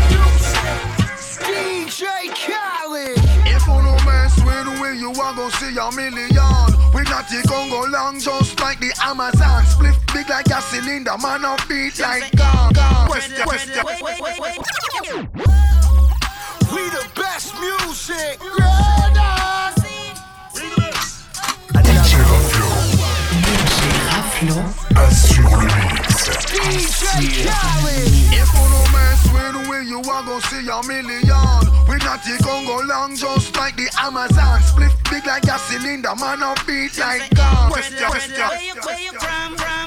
DJ 1.43 2.05
Khaled. 2.31 3.19
If 3.45 3.69
on 3.69 3.85
no 3.85 3.97
swear 4.29 4.63
the 4.63 4.81
way 4.81 4.95
you 4.95 5.11
are 5.11 5.35
gon' 5.35 5.51
see 5.51 5.77
a 5.77 5.91
million. 5.97 6.69
We 6.95 7.03
not 7.11 7.29
the 7.29 7.43
Congo 7.49 7.89
long, 7.91 8.21
just 8.21 8.61
like 8.61 8.79
the 8.79 8.93
Amazon. 9.03 9.65
Split 9.67 9.95
big 10.15 10.31
like 10.31 10.47
a 10.47 10.63
cylinder, 10.63 11.19
man 11.21 11.45
up 11.45 11.61
beat 11.69 11.99
like 11.99 12.31
gong. 12.37 12.73
Question, 13.09 13.43
question. 13.43 13.85
We 13.85 14.58
you 30.09 30.15
are 30.15 30.41
see 30.41 30.69
a 30.69 30.81
million. 30.87 31.21
We 31.89 31.97
not 31.99 32.25
the 32.25 32.41
Congo 32.43 32.81
long, 32.87 33.15
just 33.15 33.55
like 33.57 33.77
the 33.77 33.89
Amazon. 34.01 34.63
Split 34.63 34.93
big 35.11 35.27
like 35.27 35.45
a 35.45 35.59
cylinder, 35.59 36.15
man 36.17 36.43
up 36.43 36.67
beat 36.67 36.97
like. 36.99 37.29
Question, 37.69 38.07
question. 38.09 38.41
I'm 38.41 38.79
a 38.79 38.87
beat 38.87 39.78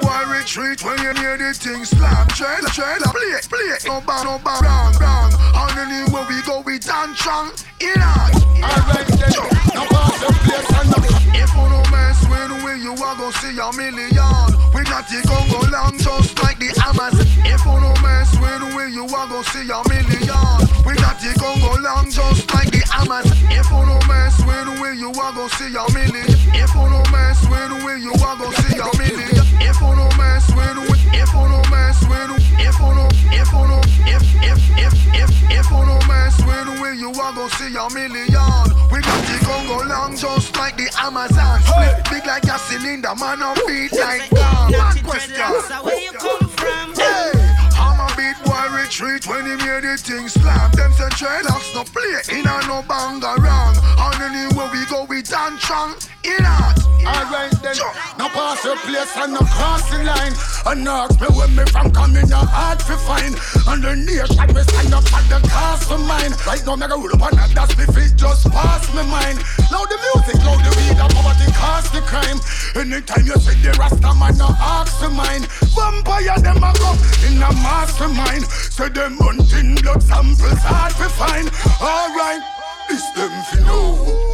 boy 0.00 0.22
retreat 0.30 0.82
when 0.84 0.98
you 0.98 1.12
hear 1.20 1.36
the 1.36 1.52
thing 1.54 1.84
slam. 1.84 2.26
Trailer, 2.28 2.70
trailer, 2.70 3.10
play, 3.12 3.38
play. 3.48 3.76
No 3.86 4.00
bang, 4.06 4.24
no 4.24 4.38
bang, 4.42 4.62
wrong, 4.62 4.92
wrong. 5.00 5.30
And 5.54 5.78
anywhere 5.78 6.26
we 6.28 6.42
go, 6.42 6.60
we 6.60 6.78
dance 6.78 7.18
strong. 7.18 7.52
In. 7.80 8.00
Alright 8.00 9.06
then, 9.18 9.34
now 9.74 9.84
pass 9.92 10.16
the 10.20 10.30
place 10.46 10.70
and 10.72 10.88
now. 10.90 11.04
If 11.36 11.50
you 11.52 11.66
no 11.68 11.82
swear 12.14 12.48
the 12.48 12.64
way 12.64 12.78
you 12.78 12.92
are 12.92 13.16
gon' 13.16 13.32
see 13.42 13.58
a 13.58 13.68
million. 13.76 14.46
We 14.72 14.82
not 14.88 15.06
the 15.10 15.20
Congo 15.26 15.60
long, 15.70 15.98
just 15.98 16.38
like 16.42 16.58
the 16.58 16.70
Amazon. 16.86 17.26
If 17.44 17.64
you 17.66 17.76
no 17.80 17.92
swear 18.24 18.58
the 18.58 18.68
way 18.76 18.88
you 18.88 19.04
are 19.04 19.28
gon' 19.28 19.44
see 19.44 19.66
a 19.68 19.78
million. 19.88 20.58
We 20.86 20.94
not 21.02 21.18
the 21.20 21.34
Congo 21.38 21.76
long, 21.82 22.10
just 22.10 22.48
like 22.54 22.70
the 22.70 22.82
Amazon. 22.94 23.36
If 23.50 23.68
you 23.70 23.82
no 23.84 23.98
swear 24.30 24.64
the 24.64 24.74
way 24.80 24.94
you 24.94 25.10
are 25.10 25.32
gon' 25.34 25.48
see 25.50 25.74
a 25.74 25.84
million. 25.92 26.26
If 26.54 26.74
you 26.74 26.86
no 26.88 27.02
swear 27.42 27.68
the 27.68 27.78
way 27.84 27.98
you 27.98 28.12
are 28.14 28.36
gon' 28.36 28.52
see 28.54 28.78
a 28.78 28.88
million. 28.98 29.43
If 29.74 29.80
you 29.80 29.90
no 29.96 30.06
man 30.16 30.40
swear 30.40 30.70
the 30.74 30.86
way, 30.86 31.02
if 31.18 31.34
you 31.34 31.48
no 31.50 31.58
man 31.66 31.90
swear 31.94 32.28
the, 32.30 32.38
if 32.62 32.78
you 32.78 32.94
no, 32.94 33.10
if 33.34 33.50
you 33.50 33.64
no, 33.66 33.82
if 34.06 34.22
if 34.38 34.62
if 34.78 34.94
if 35.18 35.32
if 35.50 35.66
you 35.66 35.82
no 35.82 35.98
man 36.06 36.30
swear 36.30 36.62
the 36.62 36.78
way 36.78 36.94
you 36.94 37.10
are 37.10 37.34
gon' 37.34 37.50
see 37.58 37.74
a 37.74 37.82
million. 37.90 38.70
We 38.94 39.02
got 39.02 39.18
the 39.26 39.34
Congo 39.42 39.82
long, 39.90 40.14
just 40.14 40.54
like 40.54 40.76
the 40.76 40.86
Amazon. 41.02 41.58
Big 42.06 42.24
like 42.24 42.46
a 42.46 42.56
cylinder, 42.70 43.18
man 43.18 43.42
up 43.42 43.58
beat 43.66 43.90
like 43.98 44.30
gong. 44.30 44.70
One 44.78 44.98
question. 45.02 45.42
Where 45.82 45.98
you 45.98 46.12
come 46.22 46.46
from? 46.54 46.94
Hey, 46.94 47.34
I'm 47.74 47.98
a 47.98 48.06
beat 48.14 48.38
boy 48.46 48.78
retreat 48.78 49.26
when 49.26 49.42
he 49.42 49.58
made 49.58 49.82
the 49.82 49.98
thing 49.98 50.28
slam. 50.28 50.70
Them 50.78 50.92
say 50.94 51.10
dreadlocks 51.18 51.74
no 51.74 51.82
play 51.82 52.22
in 52.30 52.46
a 52.46 52.62
no 52.70 52.86
banga 52.86 53.34
wrong. 53.42 53.74
And 53.98 54.53
anywhere 54.64 54.80
we 54.80 54.90
go, 54.90 55.04
we 55.04 55.22
dance 55.22 55.62
strong. 55.62 55.94
In 56.24 56.44
out. 56.44 56.78
Alright 57.04 57.52
then, 57.60 57.76
now 58.16 58.28
pass 58.32 58.64
your 58.64 58.76
place 58.76 59.12
and 59.16 59.34
no 59.34 59.40
crossing 59.40 60.06
line. 60.06 60.32
And 60.64 60.88
ask 60.88 61.20
me 61.20 61.28
where 61.36 61.48
me 61.48 61.64
from 61.68 61.92
coming, 61.92 62.28
no 62.28 62.40
hard 62.40 62.80
to 62.88 62.96
find. 62.96 63.36
And 63.68 63.84
the 63.84 63.92
nation 63.92 64.48
we 64.56 64.62
stand 64.64 64.94
up 64.94 65.04
at 65.12 65.28
the 65.28 65.46
cost 65.48 65.92
of 65.92 66.00
mine. 66.08 66.32
Right 66.48 66.64
now, 66.64 66.76
me 66.76 66.88
go 66.88 66.96
roll 66.96 67.12
up 67.12 67.28
on 67.28 67.36
that, 67.36 67.52
that's 67.52 67.76
me 67.76 67.84
feet 67.92 68.16
just 68.16 68.48
pass 68.48 68.88
me 68.96 69.04
mind. 69.04 69.36
Now 69.68 69.84
the 69.84 70.00
music, 70.00 70.40
now 70.40 70.56
the 70.56 70.72
weed, 70.80 70.96
and 70.96 71.12
poverty 71.12 71.52
cost 71.52 71.92
the 71.92 72.00
crime. 72.08 72.40
Anytime 72.72 73.28
you 73.28 73.36
see 73.36 73.60
the 73.60 73.76
Rasta 73.76 74.16
man, 74.16 74.40
no 74.40 74.48
ask 74.56 74.96
to 75.04 75.12
mine. 75.12 75.44
Vampire 75.76 76.40
them 76.40 76.64
a 76.64 76.72
go 76.80 76.96
in 77.28 77.36
a 77.36 77.52
mastermind. 77.60 78.48
Say 78.72 78.88
them 78.88 79.20
hunting 79.20 79.76
blood 79.76 80.00
samples 80.00 80.64
hard 80.64 80.96
to 80.96 81.08
find. 81.12 81.52
Alright, 81.84 82.40
this 82.88 83.04
them 83.16 83.30
fi 83.50 83.60
know. 83.66 84.24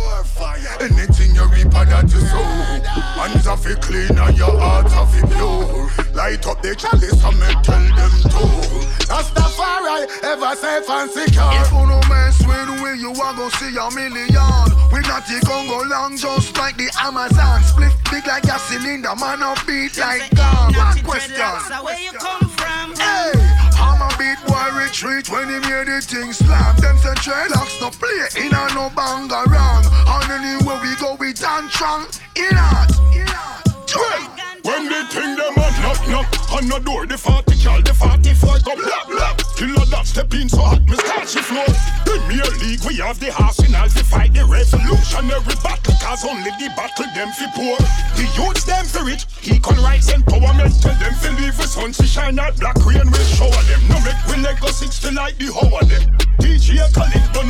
Anything 0.80 1.34
you 1.34 1.44
reap 1.52 1.74
and 1.74 1.90
that 1.90 2.08
you 2.10 2.20
sow. 2.20 2.42
Hands 3.20 3.46
are 3.46 3.56
fi 3.56 3.74
clean 3.74 4.16
and 4.16 4.36
your 4.36 4.58
heart 4.58 4.90
are 4.92 5.06
fi 5.06 5.20
pure. 5.28 5.90
Light 6.14 6.46
up 6.46 6.62
the 6.62 6.74
chalice 6.74 7.22
and 7.22 7.38
me 7.38 7.48
tell 7.62 7.84
them 7.96 8.14
to. 8.32 8.90
Rastafari 9.10 10.08
ever 10.24 10.56
safe 10.56 10.88
and 10.88 11.10
secure. 11.10 11.52
If 11.60 11.70
you 11.72 11.84
no 11.86 12.00
man 12.08 12.32
swear 12.32 12.64
the 12.66 12.82
way 12.82 12.94
you 12.96 13.10
are 13.10 13.34
gon' 13.34 13.50
see 13.52 13.76
a 13.76 13.90
million. 13.90 14.80
We 14.92 15.00
not 15.04 15.26
the 15.26 15.40
Congo 15.44 15.84
long 15.88 16.16
just 16.16 16.56
like 16.56 16.76
the 16.76 16.88
Amazon. 17.02 17.62
Split 17.62 17.92
big 18.10 18.26
like 18.26 18.44
a 18.44 18.58
cylinder, 18.58 19.14
man 19.16 19.42
up 19.42 19.58
beat 19.66 19.96
like 19.98 20.30
God 20.34 20.76
One 20.76 21.00
question. 21.04 21.36
Where 21.84 21.98
beat 24.30 24.46
boy 24.46 24.68
retreat 24.74 25.28
when 25.30 25.48
he 25.48 25.58
made 25.70 25.88
the 25.88 26.00
thing 26.00 26.32
slam 26.32 26.76
Them 26.76 26.96
say 26.98 27.14
dreadlocks 27.24 27.80
no 27.80 27.90
play 27.90 28.44
in 28.44 28.52
a 28.52 28.74
no 28.74 28.90
banga 28.94 29.42
wrong 29.50 29.84
And 30.06 30.30
anywhere 30.30 30.80
we 30.82 30.94
go 30.96 31.16
we 31.18 31.32
dance 31.32 31.72
strong 31.72 32.06
In 32.36 32.56
out, 32.56 32.90
in 33.12 33.28
out 33.28 33.69
When 33.90 34.86
they 34.88 35.02
think 35.10 35.34
them 35.34 35.56
a 35.58 35.66
knock 35.82 36.00
knock 36.06 36.52
on 36.54 36.68
the 36.68 36.78
door, 36.84 37.06
the 37.06 37.18
40 37.18 37.56
cal, 37.58 37.82
the 37.82 37.94
44 37.94 38.62
go 38.62 38.78
blap 38.78 39.06
blap. 39.10 39.36
Killer 39.58 39.86
that 39.90 40.06
step 40.06 40.32
in 40.34 40.48
so 40.48 40.62
hot, 40.62 40.82
me 40.86 40.94
start 40.94 41.28
she 41.28 41.42
flow. 41.42 41.66
Premier 42.06 42.46
League, 42.62 42.78
we 42.86 43.02
have 43.02 43.18
the 43.18 43.34
arsenal 43.34 43.88
to 43.90 44.04
fight 44.04 44.34
the 44.34 44.46
revolutionary 44.46 45.56
battle, 45.64 45.94
cause 45.98 46.22
only 46.22 46.54
the 46.62 46.70
battle 46.78 47.10
them 47.18 47.34
fi 47.34 47.50
poor. 47.58 47.78
The 48.14 48.30
youths 48.38 48.62
them 48.62 48.86
fi 48.86 49.02
rich, 49.02 49.26
equal 49.42 49.82
rights 49.82 50.12
empowerment, 50.12 50.78
tell 50.78 50.94
them 51.02 51.14
fi 51.18 51.34
leave 51.34 51.56
the 51.56 51.66
sun 51.66 51.90
to 51.92 52.06
shine 52.06 52.38
out, 52.38 52.58
black 52.60 52.78
rain 52.86 53.10
will 53.10 53.28
shower 53.34 53.62
them. 53.66 53.80
No 53.90 53.98
make 54.06 54.20
we 54.30 54.38
let 54.42 54.60
go 54.60 54.70
six 54.70 55.00
to 55.00 55.10
like 55.10 55.38
the 55.38 55.50
hoe 55.50 55.66
of 55.66 55.88
them. 55.88 56.04
DJ 56.38 56.78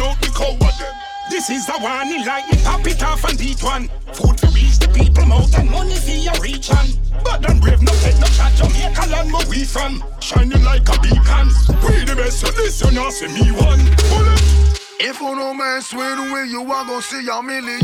know 0.01 0.14
the 0.20 0.32
cow 0.32 0.53
of 0.53 0.78
them. 0.78 1.09
This 1.30 1.48
is 1.48 1.64
the 1.64 1.78
one 1.78 2.08
in 2.08 2.26
like 2.26 2.50
me 2.50 2.58
pop 2.64 2.84
it 2.86 3.02
off 3.04 3.22
and 3.24 3.38
beat 3.38 3.62
one. 3.62 3.88
Food 4.12 4.36
to 4.38 4.48
reach 4.48 4.80
the 4.80 4.88
people 4.88 5.24
mouth 5.26 5.56
and 5.56 5.70
money 5.70 5.94
for 5.94 6.10
your 6.10 6.34
reach 6.42 6.70
on. 6.70 6.86
But 7.22 7.48
I'm 7.48 7.60
brave, 7.60 7.80
no 7.80 7.92
take 8.02 8.18
no 8.18 8.26
chat, 8.26 8.52
Jamaica 8.56 9.06
land 9.08 9.32
where 9.32 9.46
we 9.48 9.62
from. 9.62 10.02
Shining 10.18 10.64
like 10.64 10.88
a 10.88 10.98
beacon. 11.00 11.48
We 11.86 12.04
the 12.04 12.14
best, 12.18 12.40
so 12.40 12.50
this 12.50 12.82
you 12.82 12.90
not 12.90 13.12
see 13.12 13.28
me 13.28 13.52
one. 13.52 13.78
Bullet. 14.10 14.80
If 14.98 15.20
you 15.20 15.34
no 15.34 15.54
man 15.54 15.80
swear 15.80 16.16
the 16.16 16.34
way 16.34 16.44
you 16.50 16.60
are 16.60 16.84
gon' 16.84 17.00
see 17.00 17.26
a 17.26 17.42
million 17.42 17.80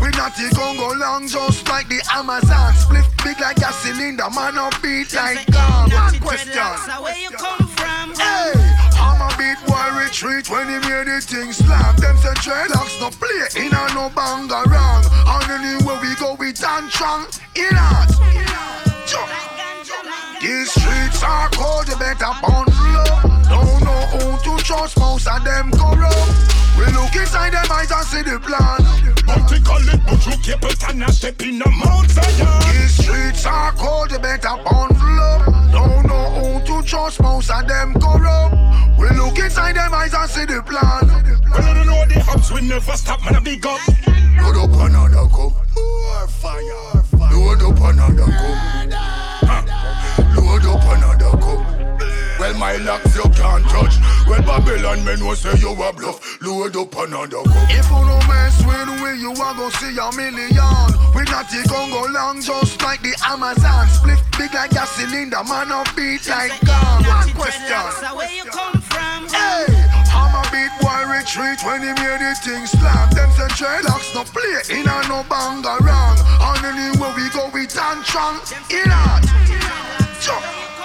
We 0.00 0.08
not 0.16 0.32
the 0.40 0.48
Congo 0.56 0.94
long 0.96 1.28
just 1.28 1.68
like 1.68 1.86
the 1.88 2.00
Amazon 2.14 2.72
Split 2.72 3.04
big 3.22 3.38
like 3.38 3.58
a 3.58 3.70
cylinder, 3.74 4.24
man 4.34 4.56
up 4.56 4.72
beat 4.80 5.12
like 5.12 5.44
gong 5.52 5.90
One 5.90 6.18
question 6.18 7.65
Beat 9.36 9.60
boy 9.66 9.88
retreat 10.00 10.48
when 10.48 10.66
he 10.68 10.78
made 10.88 11.08
the 11.08 11.20
thing 11.20 11.52
slam 11.52 11.94
Them 11.96 12.16
say 12.16 12.32
dreadlocks 12.40 12.96
no 13.00 13.10
play 13.10 13.64
in 13.64 13.68
a 13.68 13.84
no 13.92 14.08
banga 14.08 14.64
wrong. 14.64 15.04
And 15.28 15.50
anywhere 15.60 16.00
we 16.00 16.14
go 16.16 16.36
we 16.40 16.52
dance 16.52 16.94
strong. 16.94 17.26
In 17.54 17.76
jump. 19.06 19.28
These 20.40 20.70
streets 20.72 21.22
are 21.22 21.50
cold, 21.52 21.88
you 21.88 21.96
better 21.96 22.32
bundle 22.40 22.96
up 22.96 23.22
Don't 23.48 23.84
know 23.84 24.02
who 24.16 24.56
to 24.56 24.64
trust, 24.64 24.98
most 24.98 25.28
of 25.28 25.44
them 25.44 25.70
corrupt. 25.72 26.32
We 26.78 26.84
look 26.96 27.14
inside 27.16 27.52
them 27.52 27.66
eyes 27.70 27.90
and 27.90 28.06
see 28.06 28.22
the 28.22 28.40
plan. 28.40 28.80
Multicolor 29.28 29.94
it, 29.94 30.00
but 30.04 30.24
you 30.24 30.36
keep 30.40 30.64
it 30.64 30.88
and 30.88 31.04
a 31.04 31.12
step 31.12 31.42
in 31.42 31.58
the 31.58 31.68
Mount 31.68 32.08
Zion. 32.10 32.62
These 32.72 33.04
streets 33.04 33.44
are 33.44 33.72
cold, 33.72 34.12
you 34.12 34.18
better 34.18 34.56
bundle 34.64 35.20
up 35.20 35.55
Don't 35.76 36.06
know 36.06 36.30
who 36.36 36.64
to 36.64 36.88
trust, 36.88 37.20
most 37.20 37.50
of 37.50 37.68
them 37.68 37.92
corrupt. 38.00 38.56
We 38.98 39.10
look 39.10 39.38
inside 39.38 39.76
them 39.76 39.92
eyes 39.92 40.14
and 40.14 40.30
see 40.30 40.46
the 40.46 40.62
plan. 40.62 41.06
Well, 41.50 41.62
I 41.62 41.74
don't 41.74 41.86
know 41.86 42.02
the 42.06 42.18
hubs 42.18 42.50
will 42.50 42.62
never 42.62 42.92
stop, 42.92 43.22
man, 43.26 43.34
a 43.34 43.40
big 43.42 43.66
up. 43.66 43.78
Load 44.40 44.56
up 44.56 44.72
another 44.72 45.28
cup. 45.28 45.52
More 45.76 46.28
fire 46.28 47.04
Load 47.30 47.60
up 47.60 47.78
another 47.92 48.24
cup. 48.24 48.56
Load 50.34 50.64
up 50.64 50.84
another 50.96 51.36
cup 51.36 51.65
Well, 52.38 52.54
my 52.58 52.76
locks 52.76 53.16
you 53.16 53.22
can't 53.32 53.64
touch 53.64 53.96
Well, 54.28 54.42
Babylon 54.42 55.04
men 55.04 55.24
will 55.24 55.36
say 55.36 55.56
you 55.56 55.72
a 55.72 55.92
bluff. 55.92 56.20
Load 56.42 56.76
up 56.76 56.94
another 56.96 57.42
cup. 57.42 57.70
If 57.72 57.88
you 57.88 58.02
no 58.04 58.18
mess 58.28 58.60
with 58.60 58.92
we, 59.00 59.20
you 59.20 59.30
are 59.32 59.54
gonna 59.56 59.70
see 59.80 59.96
a 59.96 60.08
million. 60.12 60.86
We 61.16 61.24
not 61.32 61.48
the 61.48 61.64
Congo 61.64 62.12
long, 62.12 62.42
just 62.42 62.82
like 62.82 63.00
the 63.00 63.16
Amazon. 63.24 63.88
Split 63.88 64.20
big 64.36 64.52
like 64.52 64.72
a 64.72 64.84
cylinder, 64.86 65.42
man 65.48 65.72
a 65.72 65.80
beat 65.96 66.28
like 66.28 66.52
gong. 66.60 67.08
One 67.08 67.30
question. 67.32 67.80
Where 68.12 68.28
you 68.28 68.44
come 68.52 68.84
from? 68.84 69.28
Hey, 69.32 69.72
I'm 70.12 70.36
a 70.36 70.44
beat 70.52 70.72
boy 70.84 71.08
retreat 71.08 71.64
when 71.64 71.80
he 71.80 71.92
made 71.96 72.20
the 72.20 72.36
thing 72.44 72.66
slap. 72.68 73.16
Them 73.16 73.32
say 73.32 73.48
dreadlocks 73.56 74.12
no 74.12 74.28
play 74.28 74.76
in 74.76 74.84
a 74.84 74.96
no 75.08 75.24
banga 75.24 75.80
wrong. 75.80 76.20
And 76.20 76.64
anywhere 76.68 77.16
we 77.16 77.30
go, 77.32 77.48
we 77.48 77.64
dance 77.66 78.06
strong. 78.06 78.36
In 78.68 78.84
that. 78.92 79.24
Jump. 80.20 80.75